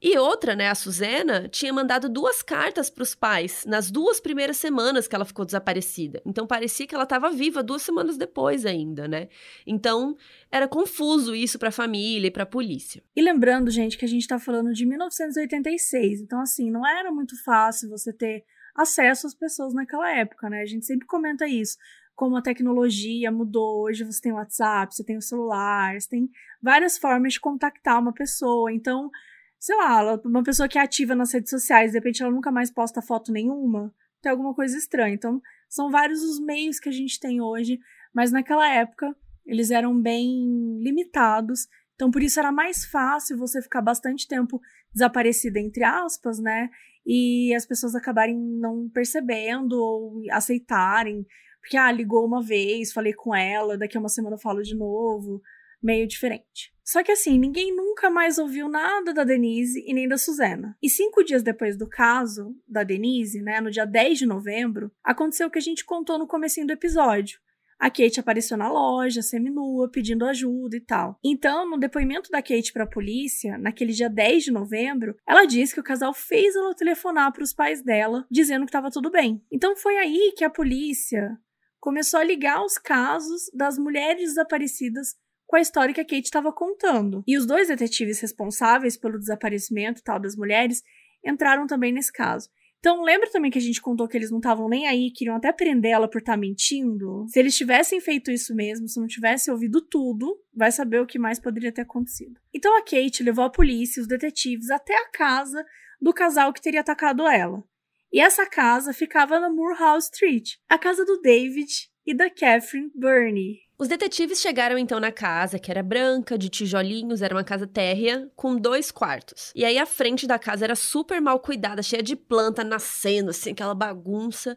E 0.01 0.19
outra, 0.19 0.55
né, 0.55 0.69
a 0.69 0.75
Suzana, 0.75 1.49
tinha 1.49 1.73
mandado 1.73 2.09
duas 2.09 2.43
cartas 2.43 2.91
para 2.91 3.03
os 3.03 3.15
pais 3.15 3.65
nas 3.67 3.91
duas 3.91 4.21
primeiras 4.21 4.59
semanas 4.59 5.09
que 5.09 5.15
ela 5.15 5.25
ficou 5.25 5.45
desaparecida. 5.45 6.21
Então 6.25 6.47
parecia 6.47 6.87
que 6.87 6.95
ela 6.95 7.05
estava 7.05 7.31
viva 7.31 7.63
duas 7.63 7.83
semanas 7.83 8.19
depois 8.19 8.67
ainda, 8.67 9.09
né? 9.09 9.29
Então 9.67 10.17
era 10.51 10.69
confuso 10.69 11.35
isso 11.35 11.59
para 11.59 11.71
a 11.71 11.73
família 11.73 12.29
e 12.29 12.31
para 12.31 12.43
a 12.43 12.47
polícia. 12.47 13.03
E 13.15 13.23
lembrando, 13.23 13.71
gente, 13.71 13.97
que 13.97 14.05
a 14.05 14.09
gente 14.09 14.23
está 14.23 14.39
falando 14.39 14.73
de 14.73 14.85
1986. 14.85 16.21
Então 16.21 16.41
assim, 16.41 16.71
não 16.71 16.87
era 16.87 17.11
muito 17.11 17.43
fácil 17.43 17.89
você 17.89 18.13
ter 18.13 18.45
acesso 18.75 19.27
às 19.27 19.35
pessoas 19.35 19.73
naquela 19.73 20.15
época, 20.15 20.51
né? 20.51 20.61
A 20.61 20.67
gente 20.67 20.85
sempre 20.85 21.07
comenta 21.07 21.49
isso 21.49 21.79
como 22.17 22.37
a 22.37 22.43
tecnologia 22.43 23.31
mudou. 23.31 23.85
Hoje 23.85 24.03
você 24.03 24.21
tem 24.23 24.33
o 24.33 24.37
WhatsApp, 24.37 24.95
você 24.95 25.05
tem 25.05 25.19
o 25.19 25.23
celular, 25.23 26.01
você 26.01 26.09
tem 26.09 26.31
várias 26.63 26.97
formas 26.97 27.35
de 27.35 27.41
contactar 27.41 28.01
uma 28.01 28.13
pessoa. 28.13 28.73
Então, 28.73 29.11
sei 29.59 29.77
lá, 29.77 30.21
uma 30.25 30.43
pessoa 30.43 30.69
que 30.69 30.79
é 30.79 30.83
ativa 30.83 31.15
nas 31.15 31.33
redes 31.33 31.51
sociais, 31.51 31.93
de 31.93 31.99
repente 31.99 32.23
ela 32.23 32.33
nunca 32.33 32.51
mais 32.51 32.71
posta 32.71 33.03
foto 33.03 33.33
nenhuma, 33.33 33.95
tem 34.23 34.31
alguma 34.31 34.55
coisa 34.55 34.77
estranha. 34.77 35.15
Então, 35.15 35.41
são 35.69 35.91
vários 35.91 36.23
os 36.23 36.41
meios 36.41 36.79
que 36.79 36.89
a 36.89 36.93
gente 36.93 37.19
tem 37.19 37.41
hoje, 37.41 37.79
mas 38.15 38.31
naquela 38.33 38.69
época 38.69 39.15
eles 39.45 39.71
eram 39.71 40.01
bem 40.01 40.79
limitados. 40.81 41.69
Então, 41.95 42.11
por 42.11 42.23
isso 42.23 42.39
era 42.39 42.53
mais 42.53 42.85
fácil 42.85 43.39
você 43.39 43.63
ficar 43.63 43.81
bastante 43.81 44.27
tempo 44.27 44.61
desaparecida, 44.93 45.59
entre 45.59 45.85
aspas, 45.85 46.39
né? 46.39 46.69
E 47.07 47.55
as 47.55 47.65
pessoas 47.65 47.95
acabarem 47.95 48.37
não 48.37 48.89
percebendo 48.89 49.73
ou 49.75 50.23
aceitarem. 50.31 51.25
Porque, 51.61 51.77
ah, 51.77 51.91
ligou 51.91 52.27
uma 52.27 52.43
vez, 52.43 52.93
falei 52.93 53.13
com 53.13 53.35
ela, 53.35 53.79
daqui 53.79 53.97
a 53.97 54.01
uma 54.01 54.09
semana 54.09 54.35
eu 54.35 54.41
falo 54.41 54.63
de 54.63 54.75
novo. 54.77 55.41
Meio 55.83 56.07
diferente. 56.07 56.75
Só 56.85 57.03
que 57.03 57.11
assim, 57.11 57.37
ninguém 57.37 57.75
nunca 57.75 58.09
mais 58.09 58.39
ouviu 58.39 58.69
nada 58.69 59.13
da 59.13 59.25
Denise 59.25 59.85
e 59.87 59.93
nem 59.93 60.07
da 60.07 60.17
Suzana. 60.17 60.77
E 60.81 60.89
cinco 60.89 61.25
dias 61.25 61.43
depois 61.43 61.77
do 61.77 61.89
caso 61.89 62.55
da 62.67 62.85
Denise, 62.85 63.43
né, 63.43 63.61
no 63.61 63.73
dia 63.73 63.85
10 63.85 64.19
de 64.19 64.27
novembro, 64.27 64.93
aconteceu 65.03 65.49
o 65.49 65.51
que 65.51 65.59
a 65.59 65.63
gente 65.63 65.85
contou 65.85 66.17
no 66.17 66.29
comecinho 66.29 66.67
do 66.67 66.73
episódio. 66.73 67.41
A 67.79 67.91
Kate 67.91 68.21
apareceu 68.21 68.57
na 68.57 68.71
loja, 68.71 69.21
seminua, 69.21 69.91
pedindo 69.91 70.25
ajuda 70.25 70.77
e 70.77 70.81
tal. 70.81 71.19
Então, 71.23 71.69
no 71.69 71.77
depoimento 71.77 72.31
da 72.31 72.41
Kate 72.41 72.73
para 72.73 72.85
a 72.85 72.89
polícia, 72.89 73.59
naquele 73.59 73.93
dia 73.93 74.09
10 74.09 74.45
de 74.45 74.51
novembro, 74.51 75.17
ela 75.27 75.45
disse 75.45 75.75
que 75.75 75.81
o 75.81 75.85
casal 75.85 76.15
fez 76.15 76.57
ela 76.57 76.75
telefonar 76.75 77.33
para 77.33 77.43
os 77.43 77.53
pais 77.53 77.83
dela, 77.83 78.25
dizendo 78.31 78.65
que 78.65 78.71
estava 78.71 78.91
tudo 78.91 79.11
bem. 79.11 79.45
Então, 79.53 79.77
foi 79.77 79.99
aí 79.99 80.33
que 80.37 80.45
a 80.45 80.51
polícia 80.51 81.37
começou 81.79 82.19
a 82.19 82.25
ligar 82.25 82.65
os 82.65 82.79
casos 82.79 83.51
das 83.53 83.77
mulheres 83.77 84.31
desaparecidas 84.31 85.15
com 85.47 85.57
a 85.57 85.61
história 85.61 85.95
que 85.95 86.01
a 86.01 86.05
Kate 86.05 86.25
estava 86.25 86.53
contando. 86.53 87.23
E 87.27 87.37
os 87.39 87.47
dois 87.47 87.69
detetives 87.69 88.21
responsáveis 88.21 88.97
pelo 88.97 89.19
desaparecimento 89.19 90.03
tal 90.03 90.19
das 90.19 90.37
mulheres 90.37 90.83
entraram 91.25 91.67
também 91.67 91.93
nesse 91.93 92.13
caso. 92.13 92.49
Então, 92.79 93.03
lembra 93.03 93.29
também 93.31 93.51
que 93.51 93.59
a 93.59 93.63
gente 93.63 93.81
contou 93.81 94.07
que 94.07 94.17
eles 94.17 94.31
não 94.31 94.39
estavam 94.39 94.69
nem 94.69 94.87
aí, 94.87 95.11
queriam 95.11 95.35
até 95.35 95.53
prender 95.53 95.91
ela 95.91 96.09
por 96.09 96.19
estar 96.19 96.35
tá 96.35 96.39
mentindo? 96.39 97.27
Se 97.29 97.39
eles 97.39 97.57
tivessem 97.57 98.01
feito 98.01 98.31
isso 98.31 98.55
mesmo, 98.55 98.87
se 98.87 99.01
não 99.01 99.09
tivessem 99.09 99.53
ouvido 99.53 99.81
tudo, 99.81 100.39
vai 100.55 100.71
saber 100.71 101.01
o 101.01 101.07
que 101.07 101.19
mais 101.19 101.41
poderia 101.41 101.73
ter 101.73 101.83
acontecido. 101.83 102.39
Então, 102.55 102.77
a 102.77 102.83
Kate 102.83 103.25
levou 103.25 103.45
a 103.45 103.51
polícia 103.51 103.99
e 103.99 104.03
os 104.03 104.07
detetives 104.07 104.71
até 104.71 104.95
a 104.95 105.09
casa 105.11 105.65
do 106.01 106.13
casal 106.13 106.53
que 106.53 106.63
teria 106.63 106.81
atacado 106.81 107.27
ela. 107.27 107.65
E 108.13 108.21
essa 108.21 108.47
casa 108.47 108.93
ficava 108.93 109.41
na 109.41 109.51
Moorhouse 109.51 110.09
Street, 110.13 110.53
a 110.69 110.79
casa 110.79 111.05
do 111.05 111.21
David 111.21 111.91
e 112.07 112.15
da 112.15 112.31
Catherine 112.31 112.91
Burney. 112.95 113.66
Os 113.79 113.89
detetives 113.89 114.41
chegaram 114.41 114.79
então 114.79 114.99
na 114.99 115.13
casa, 115.13 115.59
que 115.59 115.71
era 115.71 115.83
branca, 115.83 116.39
de 116.39 116.49
tijolinhos, 116.49 117.21
era 117.21 117.35
uma 117.35 117.45
casa 117.45 117.67
térrea, 117.67 118.27
com 118.35 118.57
dois 118.57 118.91
quartos. 118.91 119.53
E 119.55 119.67
aí 119.67 119.79
a 119.79 119.85
frente 119.85 120.27
da 120.27 120.39
casa 120.39 120.65
era 120.65 120.75
super 120.75 121.21
mal 121.21 121.39
cuidada, 121.41 121.83
cheia 121.83 122.03
de 122.03 122.17
planta 122.17 122.65
nascendo, 122.65 123.31
assim, 123.31 123.51
aquela 123.53 123.75
bagunça 123.75 124.57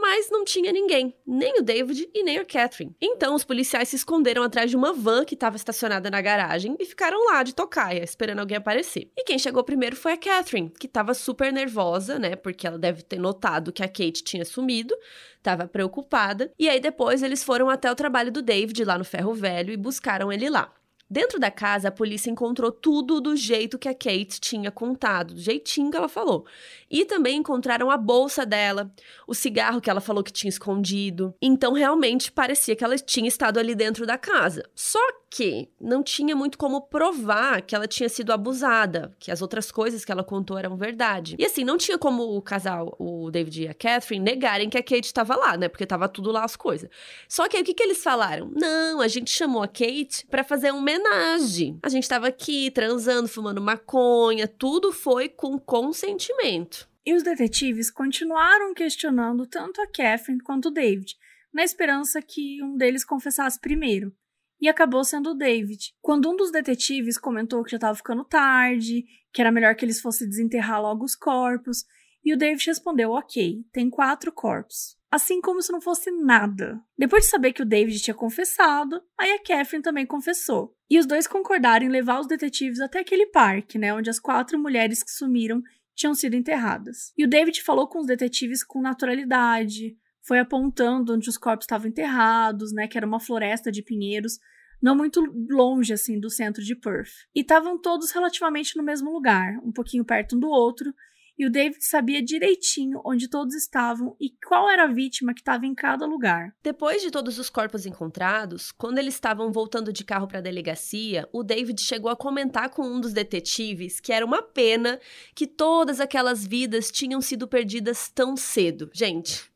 mas 0.00 0.30
não 0.30 0.44
tinha 0.44 0.72
ninguém, 0.72 1.14
nem 1.26 1.58
o 1.58 1.62
David 1.62 2.08
e 2.14 2.22
nem 2.22 2.38
a 2.38 2.44
Catherine. 2.44 2.94
Então 3.00 3.34
os 3.34 3.44
policiais 3.44 3.88
se 3.88 3.96
esconderam 3.96 4.42
atrás 4.42 4.70
de 4.70 4.76
uma 4.76 4.92
van 4.92 5.24
que 5.24 5.34
estava 5.34 5.56
estacionada 5.56 6.10
na 6.10 6.20
garagem 6.20 6.76
e 6.78 6.84
ficaram 6.84 7.26
lá 7.26 7.42
de 7.42 7.54
tocaia, 7.54 8.02
esperando 8.02 8.40
alguém 8.40 8.56
aparecer. 8.56 9.10
E 9.16 9.24
quem 9.24 9.38
chegou 9.38 9.62
primeiro 9.62 9.96
foi 9.96 10.12
a 10.12 10.16
Catherine, 10.16 10.70
que 10.70 10.86
estava 10.86 11.14
super 11.14 11.52
nervosa, 11.52 12.18
né, 12.18 12.36
porque 12.36 12.66
ela 12.66 12.78
deve 12.78 13.02
ter 13.02 13.18
notado 13.18 13.72
que 13.72 13.82
a 13.82 13.88
Kate 13.88 14.24
tinha 14.24 14.44
sumido, 14.44 14.96
estava 15.36 15.66
preocupada. 15.66 16.52
E 16.58 16.68
aí 16.68 16.80
depois 16.80 17.22
eles 17.22 17.44
foram 17.44 17.68
até 17.68 17.90
o 17.90 17.94
trabalho 17.94 18.32
do 18.32 18.42
David 18.42 18.84
lá 18.84 18.96
no 18.96 19.04
Ferro 19.04 19.34
Velho 19.34 19.72
e 19.72 19.76
buscaram 19.76 20.32
ele 20.32 20.48
lá. 20.48 20.72
Dentro 21.10 21.40
da 21.40 21.50
casa, 21.50 21.88
a 21.88 21.90
polícia 21.90 22.30
encontrou 22.30 22.70
tudo 22.70 23.20
do 23.20 23.34
jeito 23.34 23.76
que 23.76 23.88
a 23.88 23.94
Kate 23.94 24.40
tinha 24.40 24.70
contado, 24.70 25.34
do 25.34 25.40
jeitinho 25.40 25.90
que 25.90 25.96
ela 25.96 26.08
falou. 26.08 26.46
E 26.88 27.04
também 27.04 27.38
encontraram 27.38 27.90
a 27.90 27.96
bolsa 27.96 28.46
dela, 28.46 28.94
o 29.26 29.34
cigarro 29.34 29.80
que 29.80 29.90
ela 29.90 30.00
falou 30.00 30.22
que 30.22 30.32
tinha 30.32 30.48
escondido. 30.48 31.34
Então, 31.42 31.72
realmente 31.72 32.30
parecia 32.30 32.76
que 32.76 32.84
ela 32.84 32.96
tinha 32.96 33.26
estado 33.26 33.58
ali 33.58 33.74
dentro 33.74 34.06
da 34.06 34.16
casa. 34.16 34.62
Só 34.72 35.00
que 35.30 35.70
não 35.80 36.02
tinha 36.02 36.34
muito 36.34 36.58
como 36.58 36.82
provar 36.82 37.62
que 37.62 37.74
ela 37.74 37.86
tinha 37.86 38.08
sido 38.08 38.32
abusada, 38.32 39.14
que 39.18 39.30
as 39.30 39.40
outras 39.40 39.70
coisas 39.70 40.04
que 40.04 40.10
ela 40.10 40.24
contou 40.24 40.58
eram 40.58 40.76
verdade. 40.76 41.36
E 41.38 41.46
assim, 41.46 41.62
não 41.62 41.78
tinha 41.78 41.96
como 41.96 42.36
o 42.36 42.42
casal, 42.42 42.96
o 42.98 43.30
David 43.30 43.62
e 43.62 43.68
a 43.68 43.74
Catherine, 43.74 44.24
negarem 44.24 44.68
que 44.68 44.76
a 44.76 44.82
Kate 44.82 45.06
estava 45.06 45.36
lá, 45.36 45.56
né? 45.56 45.68
Porque 45.68 45.86
tava 45.86 46.08
tudo 46.08 46.32
lá 46.32 46.42
as 46.42 46.56
coisas. 46.56 46.90
Só 47.28 47.48
que 47.48 47.56
aí 47.56 47.62
o 47.62 47.64
que, 47.64 47.72
que 47.72 47.82
eles 47.82 48.02
falaram? 48.02 48.50
Não, 48.56 49.00
a 49.00 49.06
gente 49.06 49.30
chamou 49.30 49.62
a 49.62 49.68
Kate 49.68 50.26
para 50.28 50.42
fazer 50.42 50.72
uma 50.72 50.80
homenagem. 50.80 51.78
A 51.80 51.88
gente 51.88 52.08
tava 52.08 52.26
aqui 52.26 52.68
transando, 52.72 53.28
fumando 53.28 53.60
maconha, 53.60 54.48
tudo 54.48 54.90
foi 54.90 55.28
com 55.28 55.56
consentimento. 55.60 56.88
E 57.06 57.14
os 57.14 57.22
detetives 57.22 57.88
continuaram 57.88 58.74
questionando 58.74 59.46
tanto 59.46 59.80
a 59.80 59.86
Catherine 59.86 60.42
quanto 60.42 60.68
o 60.68 60.70
David, 60.72 61.16
na 61.54 61.62
esperança 61.62 62.20
que 62.20 62.62
um 62.62 62.76
deles 62.76 63.04
confessasse 63.04 63.60
primeiro 63.60 64.12
e 64.60 64.68
acabou 64.68 65.02
sendo 65.02 65.30
o 65.30 65.34
David. 65.34 65.94
Quando 66.00 66.30
um 66.30 66.36
dos 66.36 66.50
detetives 66.50 67.18
comentou 67.18 67.62
que 67.64 67.70
já 67.70 67.76
estava 67.76 67.96
ficando 67.96 68.24
tarde, 68.24 69.04
que 69.32 69.40
era 69.40 69.50
melhor 69.50 69.74
que 69.74 69.84
eles 69.84 70.00
fossem 70.00 70.28
desenterrar 70.28 70.82
logo 70.82 71.04
os 71.04 71.16
corpos, 71.16 71.84
e 72.24 72.34
o 72.34 72.36
David 72.36 72.66
respondeu: 72.66 73.12
Ok, 73.12 73.64
tem 73.72 73.88
quatro 73.88 74.30
corpos. 74.32 74.98
Assim 75.10 75.40
como 75.40 75.60
se 75.60 75.72
não 75.72 75.80
fosse 75.80 76.10
nada. 76.10 76.80
Depois 76.96 77.24
de 77.24 77.30
saber 77.30 77.52
que 77.52 77.62
o 77.62 77.66
David 77.66 78.00
tinha 78.00 78.14
confessado, 78.14 79.02
aí 79.18 79.32
a 79.32 79.38
Catherine 79.38 79.82
também 79.82 80.06
confessou. 80.06 80.76
E 80.88 80.98
os 80.98 81.06
dois 81.06 81.26
concordaram 81.26 81.84
em 81.84 81.88
levar 81.88 82.20
os 82.20 82.28
detetives 82.28 82.80
até 82.80 83.00
aquele 83.00 83.26
parque, 83.26 83.76
né, 83.76 83.92
onde 83.92 84.08
as 84.08 84.20
quatro 84.20 84.56
mulheres 84.56 85.02
que 85.02 85.10
sumiram 85.10 85.60
tinham 85.96 86.14
sido 86.14 86.36
enterradas. 86.36 87.12
E 87.18 87.24
o 87.24 87.28
David 87.28 87.60
falou 87.62 87.88
com 87.88 87.98
os 87.98 88.06
detetives 88.06 88.62
com 88.62 88.80
naturalidade, 88.80 89.96
foi 90.22 90.38
apontando 90.38 91.14
onde 91.14 91.28
os 91.28 91.38
corpos 91.38 91.64
estavam 91.64 91.88
enterrados, 91.88 92.72
né, 92.72 92.86
que 92.86 92.96
era 92.96 93.06
uma 93.06 93.20
floresta 93.20 93.70
de 93.70 93.82
pinheiros, 93.82 94.38
não 94.82 94.96
muito 94.96 95.20
longe 95.50 95.92
assim 95.92 96.18
do 96.18 96.30
centro 96.30 96.62
de 96.62 96.74
Perth. 96.74 97.26
E 97.34 97.40
estavam 97.40 97.78
todos 97.78 98.10
relativamente 98.10 98.76
no 98.76 98.82
mesmo 98.82 99.12
lugar, 99.12 99.58
um 99.62 99.72
pouquinho 99.72 100.04
perto 100.04 100.36
um 100.36 100.40
do 100.40 100.48
outro, 100.48 100.92
e 101.40 101.46
o 101.46 101.50
David 101.50 101.82
sabia 101.82 102.22
direitinho 102.22 103.00
onde 103.02 103.26
todos 103.26 103.54
estavam 103.54 104.14
e 104.20 104.28
qual 104.46 104.68
era 104.68 104.84
a 104.84 104.92
vítima 104.92 105.32
que 105.32 105.40
estava 105.40 105.64
em 105.64 105.74
cada 105.74 106.04
lugar. 106.04 106.54
Depois 106.62 107.00
de 107.00 107.10
todos 107.10 107.38
os 107.38 107.48
corpos 107.48 107.86
encontrados, 107.86 108.70
quando 108.70 108.98
eles 108.98 109.14
estavam 109.14 109.50
voltando 109.50 109.90
de 109.90 110.04
carro 110.04 110.28
para 110.28 110.40
a 110.40 110.42
delegacia, 110.42 111.26
o 111.32 111.42
David 111.42 111.80
chegou 111.80 112.10
a 112.10 112.16
comentar 112.16 112.68
com 112.68 112.82
um 112.82 113.00
dos 113.00 113.14
detetives 113.14 114.00
que 114.00 114.12
era 114.12 114.26
uma 114.26 114.42
pena 114.42 115.00
que 115.34 115.46
todas 115.46 115.98
aquelas 115.98 116.46
vidas 116.46 116.90
tinham 116.90 117.22
sido 117.22 117.48
perdidas 117.48 118.10
tão 118.10 118.36
cedo. 118.36 118.90
Gente, 118.92 119.49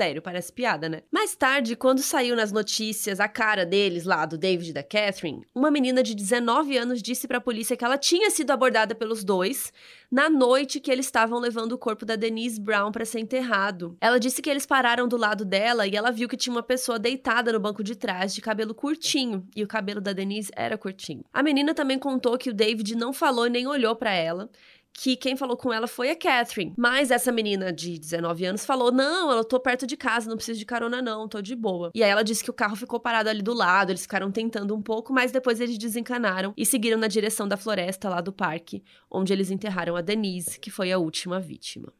Sério, 0.00 0.22
parece 0.22 0.50
piada, 0.50 0.88
né? 0.88 1.02
Mais 1.12 1.36
tarde, 1.36 1.76
quando 1.76 2.00
saiu 2.00 2.34
nas 2.34 2.50
notícias 2.50 3.20
a 3.20 3.28
cara 3.28 3.66
deles 3.66 4.06
lá, 4.06 4.24
do 4.24 4.38
David 4.38 4.70
e 4.70 4.72
da 4.72 4.82
Catherine, 4.82 5.46
uma 5.54 5.70
menina 5.70 6.02
de 6.02 6.14
19 6.14 6.74
anos 6.78 7.02
disse 7.02 7.28
para 7.28 7.36
a 7.36 7.40
polícia 7.40 7.76
que 7.76 7.84
ela 7.84 7.98
tinha 7.98 8.30
sido 8.30 8.50
abordada 8.50 8.94
pelos 8.94 9.22
dois 9.22 9.70
na 10.10 10.30
noite 10.30 10.80
que 10.80 10.90
eles 10.90 11.04
estavam 11.04 11.38
levando 11.38 11.72
o 11.72 11.78
corpo 11.78 12.06
da 12.06 12.16
Denise 12.16 12.58
Brown 12.58 12.90
para 12.90 13.04
ser 13.04 13.20
enterrado. 13.20 13.94
Ela 14.00 14.18
disse 14.18 14.40
que 14.40 14.48
eles 14.48 14.64
pararam 14.64 15.06
do 15.06 15.18
lado 15.18 15.44
dela 15.44 15.86
e 15.86 15.94
ela 15.94 16.10
viu 16.10 16.28
que 16.30 16.36
tinha 16.36 16.54
uma 16.54 16.62
pessoa 16.62 16.98
deitada 16.98 17.52
no 17.52 17.60
banco 17.60 17.84
de 17.84 17.94
trás 17.94 18.34
de 18.34 18.40
cabelo 18.40 18.74
curtinho, 18.74 19.46
e 19.54 19.62
o 19.62 19.68
cabelo 19.68 20.00
da 20.00 20.14
Denise 20.14 20.50
era 20.56 20.78
curtinho. 20.78 21.24
A 21.30 21.42
menina 21.42 21.74
também 21.74 21.98
contou 21.98 22.38
que 22.38 22.48
o 22.48 22.54
David 22.54 22.96
não 22.96 23.12
falou 23.12 23.48
nem 23.48 23.66
olhou 23.66 23.94
para 23.94 24.12
ela 24.12 24.50
que 24.92 25.16
quem 25.16 25.36
falou 25.36 25.56
com 25.56 25.72
ela 25.72 25.86
foi 25.86 26.10
a 26.10 26.16
Catherine. 26.16 26.74
Mas 26.76 27.10
essa 27.10 27.32
menina 27.32 27.72
de 27.72 27.98
19 27.98 28.44
anos 28.44 28.64
falou: 28.64 28.92
Não, 28.92 29.30
eu 29.30 29.44
tô 29.44 29.58
perto 29.58 29.86
de 29.86 29.96
casa, 29.96 30.28
não 30.28 30.36
preciso 30.36 30.58
de 30.58 30.66
carona, 30.66 31.00
não, 31.00 31.28
tô 31.28 31.40
de 31.40 31.54
boa. 31.54 31.90
E 31.94 32.02
aí 32.02 32.10
ela 32.10 32.22
disse 32.22 32.44
que 32.44 32.50
o 32.50 32.54
carro 32.54 32.76
ficou 32.76 33.00
parado 33.00 33.28
ali 33.28 33.42
do 33.42 33.54
lado, 33.54 33.90
eles 33.90 34.02
ficaram 34.02 34.30
tentando 34.30 34.74
um 34.74 34.82
pouco, 34.82 35.12
mas 35.12 35.32
depois 35.32 35.60
eles 35.60 35.78
desencanaram 35.78 36.52
e 36.56 36.66
seguiram 36.66 36.98
na 36.98 37.06
direção 37.06 37.46
da 37.48 37.56
floresta 37.56 38.08
lá 38.08 38.20
do 38.20 38.32
parque, 38.32 38.82
onde 39.10 39.32
eles 39.32 39.50
enterraram 39.50 39.96
a 39.96 40.00
Denise, 40.00 40.58
que 40.58 40.70
foi 40.70 40.92
a 40.92 40.98
última 40.98 41.40
vítima. 41.40 41.92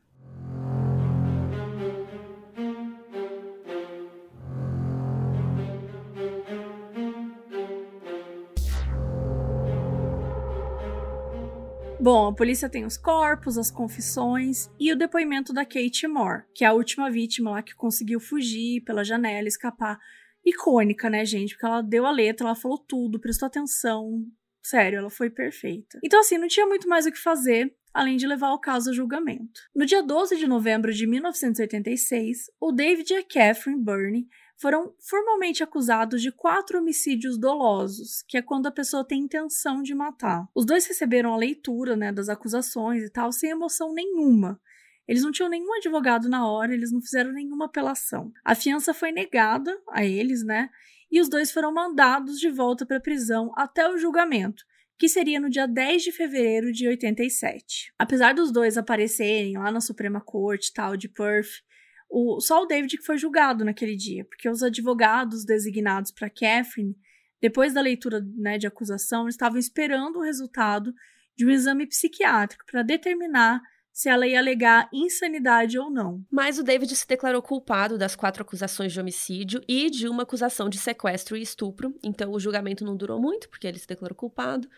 Bom, 12.02 12.28
a 12.28 12.34
polícia 12.34 12.66
tem 12.66 12.86
os 12.86 12.96
corpos, 12.96 13.58
as 13.58 13.70
confissões 13.70 14.70
e 14.80 14.90
o 14.90 14.96
depoimento 14.96 15.52
da 15.52 15.66
Kate 15.66 16.08
Moore, 16.08 16.44
que 16.54 16.64
é 16.64 16.68
a 16.68 16.72
última 16.72 17.10
vítima 17.10 17.50
lá 17.50 17.62
que 17.62 17.74
conseguiu 17.74 18.18
fugir 18.18 18.80
pela 18.84 19.04
janela, 19.04 19.46
escapar. 19.46 19.98
Icônica, 20.42 21.10
né, 21.10 21.26
gente? 21.26 21.50
Porque 21.50 21.66
ela 21.66 21.82
deu 21.82 22.06
a 22.06 22.10
letra, 22.10 22.46
ela 22.46 22.54
falou 22.54 22.78
tudo, 22.78 23.20
prestou 23.20 23.46
atenção. 23.46 24.24
Sério, 24.62 25.00
ela 25.00 25.10
foi 25.10 25.28
perfeita. 25.28 25.98
Então, 26.02 26.20
assim, 26.20 26.38
não 26.38 26.48
tinha 26.48 26.64
muito 26.64 26.88
mais 26.88 27.04
o 27.04 27.12
que 27.12 27.18
fazer 27.18 27.70
além 27.92 28.16
de 28.16 28.26
levar 28.26 28.52
o 28.52 28.58
caso 28.58 28.88
a 28.88 28.92
julgamento. 28.94 29.60
No 29.76 29.84
dia 29.84 30.02
12 30.02 30.36
de 30.36 30.46
novembro 30.46 30.94
de 30.94 31.06
1986, 31.06 32.46
o 32.58 32.72
David 32.72 33.12
e 33.12 33.16
a 33.16 33.22
Catherine 33.22 33.82
Burney 33.82 34.26
foram 34.60 34.94
formalmente 35.00 35.62
acusados 35.62 36.20
de 36.20 36.30
quatro 36.30 36.78
homicídios 36.78 37.38
dolosos, 37.38 38.22
que 38.28 38.36
é 38.36 38.42
quando 38.42 38.66
a 38.66 38.70
pessoa 38.70 39.02
tem 39.02 39.22
intenção 39.22 39.82
de 39.82 39.94
matar. 39.94 40.46
Os 40.54 40.66
dois 40.66 40.86
receberam 40.86 41.32
a 41.32 41.36
leitura 41.38 41.96
né, 41.96 42.12
das 42.12 42.28
acusações 42.28 43.02
e 43.02 43.08
tal, 43.08 43.32
sem 43.32 43.50
emoção 43.50 43.94
nenhuma. 43.94 44.60
Eles 45.08 45.22
não 45.22 45.32
tinham 45.32 45.48
nenhum 45.48 45.72
advogado 45.74 46.28
na 46.28 46.46
hora, 46.46 46.74
eles 46.74 46.92
não 46.92 47.00
fizeram 47.00 47.32
nenhuma 47.32 47.64
apelação. 47.64 48.30
A 48.44 48.54
fiança 48.54 48.92
foi 48.92 49.10
negada 49.10 49.74
a 49.88 50.04
eles, 50.04 50.44
né? 50.44 50.68
E 51.10 51.20
os 51.20 51.28
dois 51.28 51.50
foram 51.50 51.72
mandados 51.72 52.38
de 52.38 52.50
volta 52.50 52.84
para 52.84 52.98
a 52.98 53.02
prisão 53.02 53.50
até 53.56 53.88
o 53.88 53.96
julgamento, 53.96 54.62
que 54.98 55.08
seria 55.08 55.40
no 55.40 55.48
dia 55.48 55.66
10 55.66 56.02
de 56.02 56.12
fevereiro 56.12 56.70
de 56.70 56.86
87. 56.86 57.94
Apesar 57.98 58.34
dos 58.34 58.52
dois 58.52 58.76
aparecerem 58.76 59.56
lá 59.56 59.72
na 59.72 59.80
Suprema 59.80 60.20
Corte 60.20 60.72
tal 60.72 60.98
de 60.98 61.08
Perth, 61.08 61.62
o, 62.10 62.40
só 62.40 62.62
o 62.62 62.66
David 62.66 62.96
que 62.98 63.04
foi 63.04 63.16
julgado 63.16 63.64
naquele 63.64 63.96
dia, 63.96 64.24
porque 64.24 64.48
os 64.48 64.62
advogados 64.62 65.44
designados 65.44 66.10
para 66.10 66.28
Catherine, 66.28 66.96
depois 67.40 67.72
da 67.72 67.80
leitura 67.80 68.20
né, 68.36 68.58
de 68.58 68.66
acusação, 68.66 69.28
estavam 69.28 69.58
esperando 69.58 70.18
o 70.18 70.22
resultado 70.22 70.92
de 71.36 71.46
um 71.46 71.50
exame 71.50 71.86
psiquiátrico 71.86 72.66
para 72.66 72.82
determinar 72.82 73.62
se 73.92 74.08
ela 74.08 74.26
ia 74.26 74.38
alegar 74.38 74.88
insanidade 74.92 75.78
ou 75.78 75.90
não. 75.90 76.24
Mas 76.30 76.58
o 76.58 76.64
David 76.64 76.94
se 76.94 77.06
declarou 77.06 77.42
culpado 77.42 77.96
das 77.96 78.16
quatro 78.16 78.42
acusações 78.42 78.92
de 78.92 79.00
homicídio 79.00 79.62
e 79.68 79.90
de 79.90 80.08
uma 80.08 80.22
acusação 80.22 80.68
de 80.68 80.78
sequestro 80.78 81.36
e 81.36 81.42
estupro. 81.42 81.94
Então 82.02 82.32
o 82.32 82.40
julgamento 82.40 82.84
não 82.84 82.96
durou 82.96 83.20
muito, 83.20 83.48
porque 83.48 83.66
ele 83.66 83.78
se 83.78 83.86
declarou 83.86 84.16
culpado. 84.16 84.68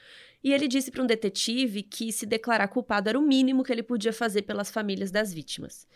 E 0.42 0.52
ele 0.52 0.66
disse 0.66 0.90
para 0.90 1.02
um 1.02 1.06
detetive 1.06 1.82
que 1.82 2.12
se 2.12 2.26
declarar 2.26 2.68
culpado 2.68 3.08
era 3.08 3.18
o 3.18 3.22
mínimo 3.22 3.62
que 3.62 3.72
ele 3.72 3.82
podia 3.82 4.12
fazer 4.12 4.42
pelas 4.42 4.70
famílias 4.70 5.10
das 5.10 5.32
vítimas 5.32 5.86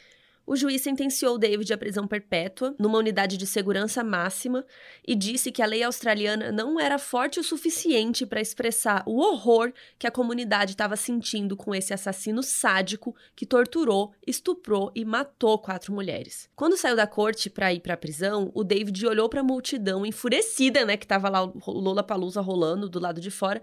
o 0.46 0.54
juiz 0.54 0.80
sentenciou 0.82 1.36
David 1.36 1.72
à 1.72 1.76
prisão 1.78 2.06
perpétua, 2.06 2.74
numa 2.78 2.98
unidade 2.98 3.36
de 3.36 3.46
segurança 3.46 4.04
máxima, 4.04 4.64
e 5.06 5.14
disse 5.14 5.50
que 5.50 5.60
a 5.60 5.66
lei 5.66 5.82
australiana 5.82 6.52
não 6.52 6.78
era 6.78 6.98
forte 6.98 7.40
o 7.40 7.44
suficiente 7.44 8.24
para 8.24 8.40
expressar 8.40 9.02
o 9.06 9.18
horror 9.18 9.72
que 9.98 10.06
a 10.06 10.10
comunidade 10.10 10.72
estava 10.72 10.94
sentindo 10.96 11.56
com 11.56 11.74
esse 11.74 11.92
assassino 11.92 12.42
sádico 12.42 13.14
que 13.34 13.44
torturou, 13.44 14.12
estuprou 14.26 14.92
e 14.94 15.04
matou 15.04 15.58
quatro 15.58 15.92
mulheres. 15.92 16.48
Quando 16.54 16.76
saiu 16.76 16.94
da 16.94 17.06
corte 17.06 17.50
para 17.50 17.72
ir 17.72 17.80
para 17.80 17.94
a 17.94 17.98
prisão, 17.98 18.52
o 18.54 18.62
David 18.62 19.06
olhou 19.06 19.28
para 19.28 19.40
a 19.40 19.44
multidão 19.44 20.06
enfurecida, 20.06 20.84
né, 20.84 20.96
que 20.96 21.04
estava 21.04 21.28
lá 21.28 21.44
o 21.44 21.52
Lola 21.66 22.02
Palusa 22.02 22.40
rolando 22.40 22.88
do 22.88 23.00
lado 23.00 23.20
de 23.20 23.30
fora. 23.30 23.60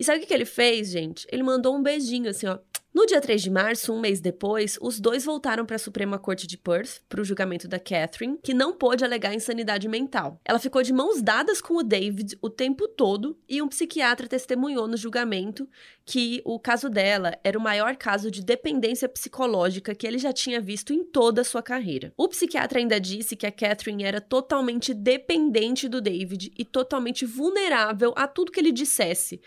E 0.00 0.04
sabe 0.04 0.24
o 0.24 0.26
que 0.26 0.32
ele 0.32 0.46
fez, 0.46 0.88
gente? 0.88 1.26
Ele 1.30 1.42
mandou 1.42 1.76
um 1.76 1.82
beijinho 1.82 2.30
assim, 2.30 2.46
ó 2.46 2.58
no 2.92 3.06
dia 3.06 3.20
3 3.20 3.40
de 3.40 3.50
março, 3.50 3.92
um 3.92 4.00
mês 4.00 4.20
depois, 4.20 4.76
os 4.80 4.98
dois 4.98 5.24
voltaram 5.24 5.64
para 5.64 5.76
a 5.76 5.78
Suprema 5.78 6.18
Corte 6.18 6.44
de 6.44 6.58
Perth 6.58 7.00
para 7.08 7.20
o 7.20 7.24
julgamento 7.24 7.68
da 7.68 7.78
Catherine, 7.78 8.36
que 8.42 8.52
não 8.52 8.72
pôde 8.72 9.04
alegar 9.04 9.32
insanidade 9.32 9.86
mental. 9.88 10.40
Ela 10.44 10.58
ficou 10.58 10.82
de 10.82 10.92
mãos 10.92 11.22
dadas 11.22 11.60
com 11.60 11.76
o 11.76 11.84
David 11.84 12.36
o 12.42 12.50
tempo 12.50 12.88
todo 12.88 13.38
e 13.48 13.62
um 13.62 13.68
psiquiatra 13.68 14.26
testemunhou 14.26 14.88
no 14.88 14.96
julgamento 14.96 15.68
que 16.04 16.42
o 16.44 16.58
caso 16.58 16.90
dela 16.90 17.38
era 17.44 17.56
o 17.56 17.62
maior 17.62 17.94
caso 17.94 18.28
de 18.28 18.42
dependência 18.42 19.08
psicológica 19.08 19.94
que 19.94 20.04
ele 20.04 20.18
já 20.18 20.32
tinha 20.32 20.60
visto 20.60 20.92
em 20.92 21.04
toda 21.04 21.42
a 21.42 21.44
sua 21.44 21.62
carreira. 21.62 22.12
O 22.16 22.26
psiquiatra 22.26 22.80
ainda 22.80 23.00
disse 23.00 23.36
que 23.36 23.46
a 23.46 23.52
Catherine 23.52 24.02
era 24.02 24.20
totalmente 24.20 24.92
dependente 24.92 25.88
do 25.88 26.00
David 26.00 26.52
e 26.58 26.64
totalmente 26.64 27.24
vulnerável 27.24 28.12
a 28.16 28.26
tudo 28.26 28.50
que 28.50 28.58
ele 28.58 28.72
dissesse. 28.72 29.40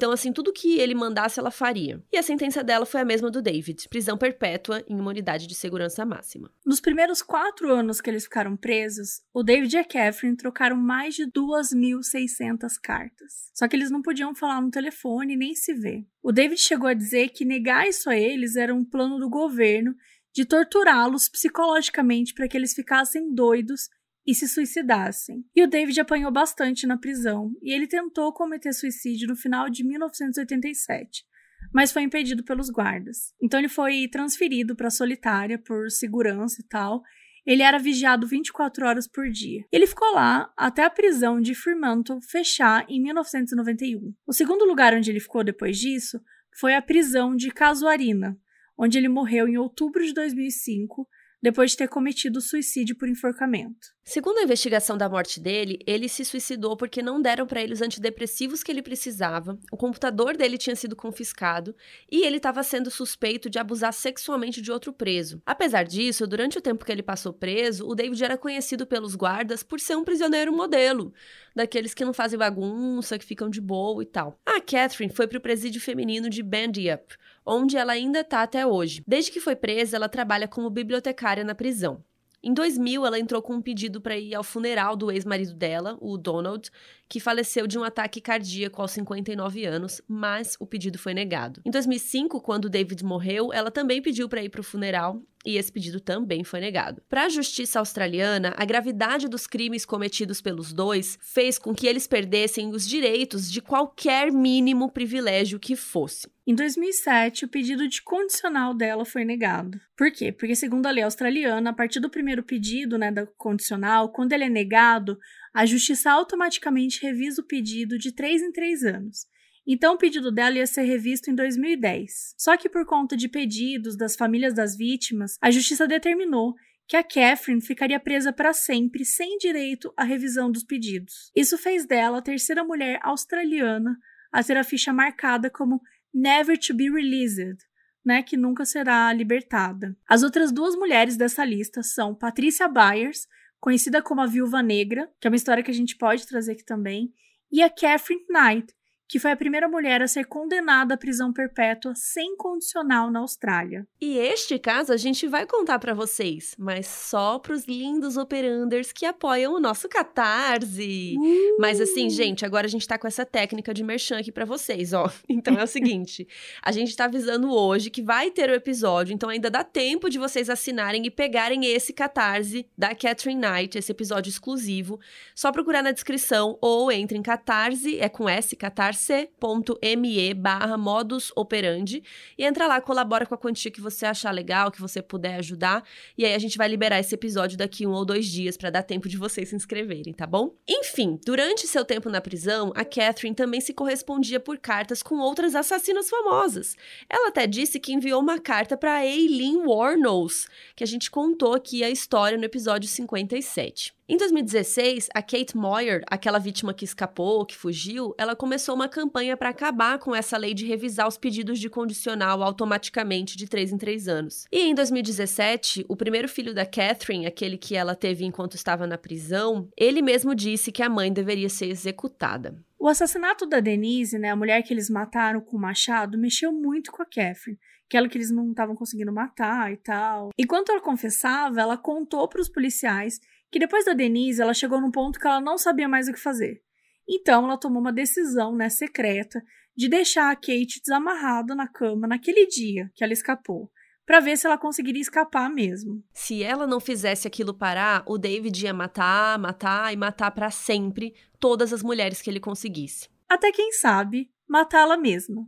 Então, 0.00 0.12
assim, 0.12 0.32
tudo 0.32 0.50
que 0.50 0.78
ele 0.78 0.94
mandasse, 0.94 1.38
ela 1.38 1.50
faria. 1.50 2.02
E 2.10 2.16
a 2.16 2.22
sentença 2.22 2.64
dela 2.64 2.86
foi 2.86 3.02
a 3.02 3.04
mesma 3.04 3.30
do 3.30 3.42
David: 3.42 3.86
prisão 3.90 4.16
perpétua 4.16 4.82
em 4.88 4.98
uma 4.98 5.10
unidade 5.10 5.46
de 5.46 5.54
segurança 5.54 6.06
máxima. 6.06 6.50
Nos 6.64 6.80
primeiros 6.80 7.20
quatro 7.20 7.70
anos 7.70 8.00
que 8.00 8.08
eles 8.08 8.24
ficaram 8.24 8.56
presos, 8.56 9.20
o 9.30 9.42
David 9.42 9.76
e 9.76 9.78
a 9.78 9.84
Catherine 9.84 10.38
trocaram 10.38 10.74
mais 10.74 11.14
de 11.14 11.30
2.600 11.30 12.80
cartas. 12.82 13.50
Só 13.52 13.68
que 13.68 13.76
eles 13.76 13.90
não 13.90 14.00
podiam 14.00 14.34
falar 14.34 14.62
no 14.62 14.70
telefone 14.70 15.36
nem 15.36 15.54
se 15.54 15.74
ver. 15.74 16.06
O 16.22 16.32
David 16.32 16.58
chegou 16.58 16.88
a 16.88 16.94
dizer 16.94 17.28
que 17.28 17.44
negar 17.44 17.86
isso 17.86 18.08
a 18.08 18.16
eles 18.16 18.56
era 18.56 18.74
um 18.74 18.82
plano 18.82 19.18
do 19.18 19.28
governo 19.28 19.94
de 20.32 20.46
torturá-los 20.46 21.28
psicologicamente 21.28 22.32
para 22.32 22.48
que 22.48 22.56
eles 22.56 22.72
ficassem 22.72 23.34
doidos 23.34 23.90
e 24.30 24.34
se 24.34 24.46
suicidassem. 24.46 25.44
E 25.54 25.62
o 25.62 25.66
David 25.66 26.00
apanhou 26.00 26.30
bastante 26.30 26.86
na 26.86 26.96
prisão, 26.96 27.52
e 27.60 27.72
ele 27.72 27.86
tentou 27.86 28.32
cometer 28.32 28.72
suicídio 28.72 29.28
no 29.28 29.36
final 29.36 29.68
de 29.68 29.84
1987 29.84 31.28
mas 31.72 31.92
foi 31.92 32.02
impedido 32.02 32.42
pelos 32.42 32.70
guardas. 32.70 33.34
Então 33.40 33.60
ele 33.60 33.68
foi 33.68 34.08
transferido 34.08 34.74
para 34.74 34.90
solitária 34.90 35.58
por 35.58 35.90
segurança 35.90 36.60
e 36.60 36.64
tal. 36.64 37.02
Ele 37.46 37.62
era 37.62 37.78
vigiado 37.78 38.26
24 38.26 38.86
horas 38.86 39.06
por 39.06 39.28
dia. 39.30 39.64
Ele 39.70 39.86
ficou 39.86 40.12
lá 40.14 40.52
até 40.56 40.84
a 40.84 40.90
prisão 40.90 41.40
de 41.40 41.54
Fremantle 41.54 42.20
fechar 42.22 42.84
em 42.88 43.00
1991. 43.00 44.12
O 44.26 44.32
segundo 44.32 44.64
lugar 44.64 44.94
onde 44.94 45.10
ele 45.10 45.20
ficou 45.20 45.44
depois 45.44 45.78
disso 45.78 46.20
foi 46.58 46.74
a 46.74 46.82
prisão 46.82 47.36
de 47.36 47.50
Casuarina, 47.50 48.36
onde 48.76 48.98
ele 48.98 49.08
morreu 49.08 49.48
em 49.48 49.56
outubro 49.56 50.04
de 50.04 50.12
2005 50.12 51.06
depois 51.42 51.70
de 51.70 51.78
ter 51.78 51.88
cometido 51.88 52.40
suicídio 52.40 52.96
por 52.96 53.08
enforcamento. 53.08 53.88
Segundo 54.02 54.38
a 54.38 54.42
investigação 54.42 54.96
da 54.96 55.08
morte 55.08 55.38
dele, 55.38 55.78
ele 55.86 56.08
se 56.08 56.24
suicidou 56.24 56.76
porque 56.76 57.02
não 57.02 57.20
deram 57.20 57.46
para 57.46 57.62
ele 57.62 57.74
os 57.74 57.82
antidepressivos 57.82 58.62
que 58.62 58.72
ele 58.72 58.82
precisava, 58.82 59.58
o 59.70 59.76
computador 59.76 60.36
dele 60.36 60.58
tinha 60.58 60.74
sido 60.74 60.96
confiscado 60.96 61.76
e 62.10 62.24
ele 62.24 62.38
estava 62.38 62.62
sendo 62.62 62.90
suspeito 62.90 63.48
de 63.48 63.58
abusar 63.58 63.92
sexualmente 63.92 64.60
de 64.60 64.72
outro 64.72 64.92
preso. 64.92 65.40
Apesar 65.46 65.84
disso, 65.84 66.26
durante 66.26 66.58
o 66.58 66.62
tempo 66.62 66.84
que 66.84 66.90
ele 66.90 67.02
passou 67.02 67.32
preso, 67.32 67.86
o 67.86 67.94
David 67.94 68.24
era 68.24 68.38
conhecido 68.38 68.86
pelos 68.86 69.14
guardas 69.14 69.62
por 69.62 69.78
ser 69.78 69.96
um 69.96 70.04
prisioneiro 70.04 70.52
modelo, 70.52 71.12
daqueles 71.54 71.94
que 71.94 72.04
não 72.04 72.12
fazem 72.12 72.38
bagunça, 72.38 73.18
que 73.18 73.24
ficam 73.24 73.50
de 73.50 73.60
boa 73.60 74.02
e 74.02 74.06
tal. 74.06 74.40
A 74.44 74.60
Catherine 74.60 75.14
foi 75.14 75.28
para 75.28 75.38
o 75.38 75.42
presídio 75.42 75.80
feminino 75.80 76.28
de 76.28 76.42
Bandy 76.42 76.90
Up, 76.90 77.14
onde 77.46 77.76
ela 77.76 77.92
ainda 77.92 78.20
está 78.20 78.42
até 78.42 78.66
hoje. 78.66 79.04
Desde 79.06 79.30
que 79.30 79.40
foi 79.40 79.54
presa, 79.54 79.96
ela 79.96 80.08
trabalha 80.08 80.48
como 80.48 80.70
bibliotecária 80.70 81.44
na 81.44 81.54
prisão. 81.54 82.02
Em 82.42 82.54
2000, 82.54 83.04
ela 83.04 83.18
entrou 83.18 83.42
com 83.42 83.54
um 83.54 83.62
pedido 83.62 84.00
para 84.00 84.16
ir 84.16 84.34
ao 84.34 84.42
funeral 84.42 84.96
do 84.96 85.10
ex-marido 85.10 85.54
dela, 85.54 85.98
o 86.00 86.16
Donald, 86.16 86.70
que 87.10 87.18
faleceu 87.18 87.66
de 87.66 87.76
um 87.76 87.82
ataque 87.82 88.20
cardíaco 88.20 88.80
aos 88.80 88.92
59 88.92 89.64
anos, 89.64 90.00
mas 90.06 90.56
o 90.60 90.64
pedido 90.64 90.96
foi 90.96 91.12
negado. 91.12 91.60
Em 91.66 91.70
2005, 91.70 92.40
quando 92.40 92.70
David 92.70 93.04
morreu, 93.04 93.52
ela 93.52 93.68
também 93.68 94.00
pediu 94.00 94.28
para 94.28 94.44
ir 94.44 94.48
para 94.48 94.60
o 94.60 94.64
funeral 94.64 95.20
e 95.44 95.56
esse 95.56 95.72
pedido 95.72 96.00
também 96.00 96.44
foi 96.44 96.60
negado. 96.60 97.02
Para 97.08 97.24
a 97.24 97.28
justiça 97.28 97.78
australiana, 97.78 98.54
a 98.56 98.64
gravidade 98.64 99.26
dos 99.26 99.46
crimes 99.46 99.84
cometidos 99.84 100.40
pelos 100.40 100.72
dois 100.72 101.18
fez 101.20 101.58
com 101.58 101.74
que 101.74 101.86
eles 101.86 102.06
perdessem 102.06 102.70
os 102.70 102.86
direitos 102.86 103.50
de 103.50 103.60
qualquer 103.60 104.30
mínimo 104.30 104.90
privilégio 104.90 105.58
que 105.58 105.74
fosse. 105.74 106.30
Em 106.46 106.54
2007, 106.54 107.44
o 107.44 107.48
pedido 107.48 107.88
de 107.88 108.02
condicional 108.02 108.74
dela 108.74 109.04
foi 109.04 109.24
negado. 109.24 109.80
Por 109.96 110.10
quê? 110.12 110.30
Porque, 110.30 110.54
segundo 110.54 110.86
a 110.86 110.90
lei 110.90 111.02
australiana, 111.02 111.70
a 111.70 111.72
partir 111.72 112.00
do 112.00 112.10
primeiro 112.10 112.42
pedido 112.42 112.98
né, 112.98 113.10
da 113.10 113.26
condicional, 113.38 114.10
quando 114.10 114.32
ele 114.32 114.44
é 114.44 114.48
negado, 114.48 115.18
a 115.52 115.66
justiça 115.66 116.10
automaticamente 116.10 117.02
revisa 117.02 117.42
o 117.42 117.46
pedido 117.46 117.98
de 117.98 118.12
três 118.12 118.42
em 118.42 118.52
três 118.52 118.82
anos. 118.84 119.26
Então, 119.66 119.94
o 119.94 119.98
pedido 119.98 120.32
dela 120.32 120.56
ia 120.56 120.66
ser 120.66 120.82
revisto 120.82 121.30
em 121.30 121.34
2010. 121.34 122.34
Só 122.36 122.56
que, 122.56 122.68
por 122.68 122.84
conta 122.86 123.16
de 123.16 123.28
pedidos 123.28 123.96
das 123.96 124.16
famílias 124.16 124.54
das 124.54 124.76
vítimas, 124.76 125.36
a 125.40 125.50
justiça 125.50 125.86
determinou 125.86 126.54
que 126.88 126.96
a 126.96 127.04
Catherine 127.04 127.60
ficaria 127.60 128.00
presa 128.00 128.32
para 128.32 128.52
sempre, 128.52 129.04
sem 129.04 129.38
direito 129.38 129.92
à 129.96 130.02
revisão 130.02 130.50
dos 130.50 130.64
pedidos. 130.64 131.30
Isso 131.36 131.56
fez 131.56 131.86
dela 131.86 132.18
a 132.18 132.22
terceira 132.22 132.64
mulher 132.64 132.98
australiana 133.02 133.96
a 134.32 134.42
ter 134.42 134.56
a 134.56 134.64
ficha 134.64 134.92
marcada 134.92 135.48
como 135.48 135.80
Never 136.12 136.58
to 136.58 136.74
be 136.74 136.90
Released, 136.90 137.58
né, 138.04 138.22
que 138.22 138.36
nunca 138.36 138.64
será 138.64 139.12
libertada. 139.12 139.96
As 140.08 140.24
outras 140.24 140.50
duas 140.50 140.74
mulheres 140.74 141.16
dessa 141.16 141.44
lista 141.44 141.82
são 141.82 142.14
Patricia 142.14 142.66
Byers, 142.66 143.28
conhecida 143.60 144.02
como 144.02 144.20
a 144.20 144.26
Viúva 144.26 144.62
Negra, 144.62 145.10
que 145.20 145.28
é 145.28 145.30
uma 145.30 145.36
história 145.36 145.62
que 145.62 145.70
a 145.70 145.74
gente 145.74 145.96
pode 145.96 146.26
trazer 146.26 146.52
aqui 146.52 146.64
também, 146.64 147.12
e 147.52 147.62
a 147.62 147.68
Catherine 147.68 148.24
Knight, 148.28 148.74
que 149.10 149.18
foi 149.18 149.32
a 149.32 149.36
primeira 149.36 149.68
mulher 149.68 150.00
a 150.00 150.06
ser 150.06 150.24
condenada 150.24 150.94
à 150.94 150.96
prisão 150.96 151.32
perpétua 151.32 151.92
sem 151.96 152.36
condicional 152.36 153.10
na 153.10 153.18
Austrália. 153.18 153.84
E 154.00 154.16
este 154.16 154.56
caso 154.56 154.92
a 154.92 154.96
gente 154.96 155.26
vai 155.26 155.44
contar 155.44 155.80
para 155.80 155.92
vocês, 155.92 156.54
mas 156.56 156.86
só 156.86 157.36
para 157.40 157.52
os 157.52 157.64
lindos 157.64 158.16
operanders 158.16 158.92
que 158.92 159.04
apoiam 159.04 159.52
o 159.52 159.58
nosso 159.58 159.88
Catarse. 159.88 161.16
Uh! 161.18 161.56
Mas 161.58 161.80
assim, 161.80 162.08
gente, 162.08 162.46
agora 162.46 162.68
a 162.68 162.70
gente 162.70 162.86
tá 162.86 162.96
com 162.96 163.08
essa 163.08 163.26
técnica 163.26 163.74
de 163.74 163.82
merchan 163.82 164.20
aqui 164.20 164.30
para 164.30 164.44
vocês, 164.44 164.92
ó. 164.92 165.10
Então 165.40 165.58
é 165.58 165.64
o 165.64 165.66
seguinte, 165.66 166.28
a 166.62 166.70
gente 166.70 166.94
tá 166.94 167.06
avisando 167.06 167.50
hoje 167.50 167.88
que 167.88 168.02
vai 168.02 168.30
ter 168.30 168.50
o 168.50 168.54
episódio, 168.54 169.14
então 169.14 169.30
ainda 169.30 169.50
dá 169.50 169.64
tempo 169.64 170.10
de 170.10 170.18
vocês 170.18 170.50
assinarem 170.50 171.06
e 171.06 171.10
pegarem 171.10 171.64
esse 171.64 171.92
Catarse 171.92 172.66
da 172.76 172.94
Catherine 172.94 173.40
Knight, 173.40 173.78
esse 173.78 173.90
episódio 173.90 174.28
exclusivo. 174.28 175.00
Só 175.34 175.50
procurar 175.50 175.82
na 175.82 175.92
descrição 175.92 176.58
ou 176.60 176.92
entre 176.92 177.16
em 177.16 177.22
Catarse, 177.22 177.98
é 177.98 178.08
com 178.08 178.28
S, 178.28 178.54
Catarse 178.54 178.99
c.me 179.00 180.34
barra 180.34 180.76
modus 180.76 181.32
operandi 181.34 182.02
e 182.36 182.44
entra 182.44 182.66
lá, 182.66 182.80
colabora 182.80 183.24
com 183.24 183.34
a 183.34 183.38
quantia 183.38 183.70
que 183.70 183.80
você 183.80 184.04
achar 184.04 184.30
legal, 184.30 184.70
que 184.70 184.80
você 184.80 185.00
puder 185.00 185.36
ajudar, 185.36 185.82
e 186.16 186.24
aí 186.24 186.34
a 186.34 186.38
gente 186.38 186.58
vai 186.58 186.68
liberar 186.68 187.00
esse 187.00 187.14
episódio 187.14 187.56
daqui 187.56 187.86
um 187.86 187.92
ou 187.92 188.04
dois 188.04 188.26
dias 188.26 188.56
para 188.56 188.70
dar 188.70 188.82
tempo 188.82 189.08
de 189.08 189.16
vocês 189.16 189.48
se 189.48 189.56
inscreverem, 189.56 190.12
tá 190.12 190.26
bom? 190.26 190.54
Enfim, 190.68 191.18
durante 191.24 191.66
seu 191.66 191.84
tempo 191.84 192.10
na 192.10 192.20
prisão, 192.20 192.72
a 192.74 192.84
Catherine 192.84 193.34
também 193.34 193.60
se 193.60 193.72
correspondia 193.72 194.38
por 194.38 194.58
cartas 194.58 195.02
com 195.02 195.16
outras 195.18 195.54
assassinas 195.54 196.10
famosas. 196.10 196.76
Ela 197.08 197.28
até 197.28 197.46
disse 197.46 197.80
que 197.80 197.92
enviou 197.92 198.20
uma 198.20 198.38
carta 198.38 198.76
para 198.76 198.96
Aileen 198.96 199.64
Warnos, 199.66 200.46
que 200.76 200.84
a 200.84 200.86
gente 200.86 201.10
contou 201.10 201.54
aqui 201.54 201.82
a 201.82 201.90
história 201.90 202.36
no 202.36 202.44
episódio 202.44 202.88
57. 202.88 203.99
Em 204.10 204.16
2016, 204.16 205.08
a 205.14 205.22
Kate 205.22 205.56
Moyer, 205.56 206.02
aquela 206.10 206.40
vítima 206.40 206.74
que 206.74 206.84
escapou, 206.84 207.46
que 207.46 207.56
fugiu, 207.56 208.12
ela 208.18 208.34
começou 208.34 208.74
uma 208.74 208.88
campanha 208.88 209.36
para 209.36 209.50
acabar 209.50 210.00
com 210.00 210.12
essa 210.12 210.36
lei 210.36 210.52
de 210.52 210.66
revisar 210.66 211.06
os 211.06 211.16
pedidos 211.16 211.60
de 211.60 211.70
condicional 211.70 212.42
automaticamente 212.42 213.36
de 213.36 213.46
3 213.46 213.70
em 213.70 213.78
3 213.78 214.08
anos. 214.08 214.48
E 214.50 214.62
em 214.62 214.74
2017, 214.74 215.86
o 215.88 215.94
primeiro 215.94 216.28
filho 216.28 216.52
da 216.52 216.66
Catherine, 216.66 217.24
aquele 217.24 217.56
que 217.56 217.76
ela 217.76 217.94
teve 217.94 218.24
enquanto 218.24 218.56
estava 218.56 218.84
na 218.84 218.98
prisão, 218.98 219.68
ele 219.76 220.02
mesmo 220.02 220.34
disse 220.34 220.72
que 220.72 220.82
a 220.82 220.90
mãe 220.90 221.12
deveria 221.12 221.48
ser 221.48 221.66
executada. 221.66 222.60
O 222.80 222.88
assassinato 222.88 223.46
da 223.46 223.60
Denise, 223.60 224.18
né, 224.18 224.30
a 224.30 224.36
mulher 224.36 224.60
que 224.64 224.74
eles 224.74 224.90
mataram 224.90 225.40
com 225.40 225.56
o 225.56 225.60
machado, 225.60 226.18
mexeu 226.18 226.50
muito 226.50 226.90
com 226.90 227.00
a 227.00 227.06
Catherine. 227.06 227.60
Aquela 227.86 228.08
que 228.08 228.18
eles 228.18 228.30
não 228.30 228.50
estavam 228.50 228.74
conseguindo 228.74 229.12
matar 229.12 229.72
e 229.72 229.76
tal. 229.76 230.30
Enquanto 230.38 230.70
ela 230.70 230.80
confessava, 230.80 231.60
ela 231.60 231.76
contou 231.76 232.28
para 232.28 232.40
os 232.40 232.48
policiais 232.48 233.20
que 233.50 233.58
depois 233.58 233.84
da 233.84 233.92
Denise, 233.92 234.40
ela 234.40 234.54
chegou 234.54 234.80
num 234.80 234.90
ponto 234.90 235.18
que 235.18 235.26
ela 235.26 235.40
não 235.40 235.58
sabia 235.58 235.88
mais 235.88 236.08
o 236.08 236.12
que 236.12 236.20
fazer. 236.20 236.62
Então, 237.08 237.44
ela 237.44 237.58
tomou 237.58 237.80
uma 237.80 237.92
decisão, 237.92 238.54
né, 238.54 238.68
secreta, 238.68 239.42
de 239.76 239.88
deixar 239.88 240.30
a 240.30 240.36
Kate 240.36 240.80
desamarrada 240.80 241.54
na 241.54 241.66
cama 241.66 242.06
naquele 242.06 242.46
dia 242.46 242.90
que 242.94 243.02
ela 243.02 243.12
escapou 243.12 243.70
para 244.10 244.20
ver 244.20 244.36
se 244.36 244.44
ela 244.44 244.58
conseguiria 244.58 245.00
escapar 245.00 245.48
mesmo. 245.48 246.02
Se 246.12 246.42
ela 246.42 246.66
não 246.66 246.80
fizesse 246.80 247.28
aquilo 247.28 247.54
parar, 247.54 248.02
o 248.06 248.18
David 248.18 248.64
ia 248.64 248.74
matar, 248.74 249.38
matar 249.38 249.92
e 249.92 249.96
matar 249.96 250.32
para 250.32 250.50
sempre 250.50 251.14
todas 251.38 251.72
as 251.72 251.80
mulheres 251.80 252.20
que 252.20 252.28
ele 252.28 252.40
conseguisse. 252.40 253.08
Até 253.28 253.52
quem 253.52 253.70
sabe, 253.70 254.28
matá-la 254.48 254.96
mesma. 254.96 255.46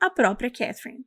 A 0.00 0.10
própria 0.10 0.50
Catherine. 0.50 1.04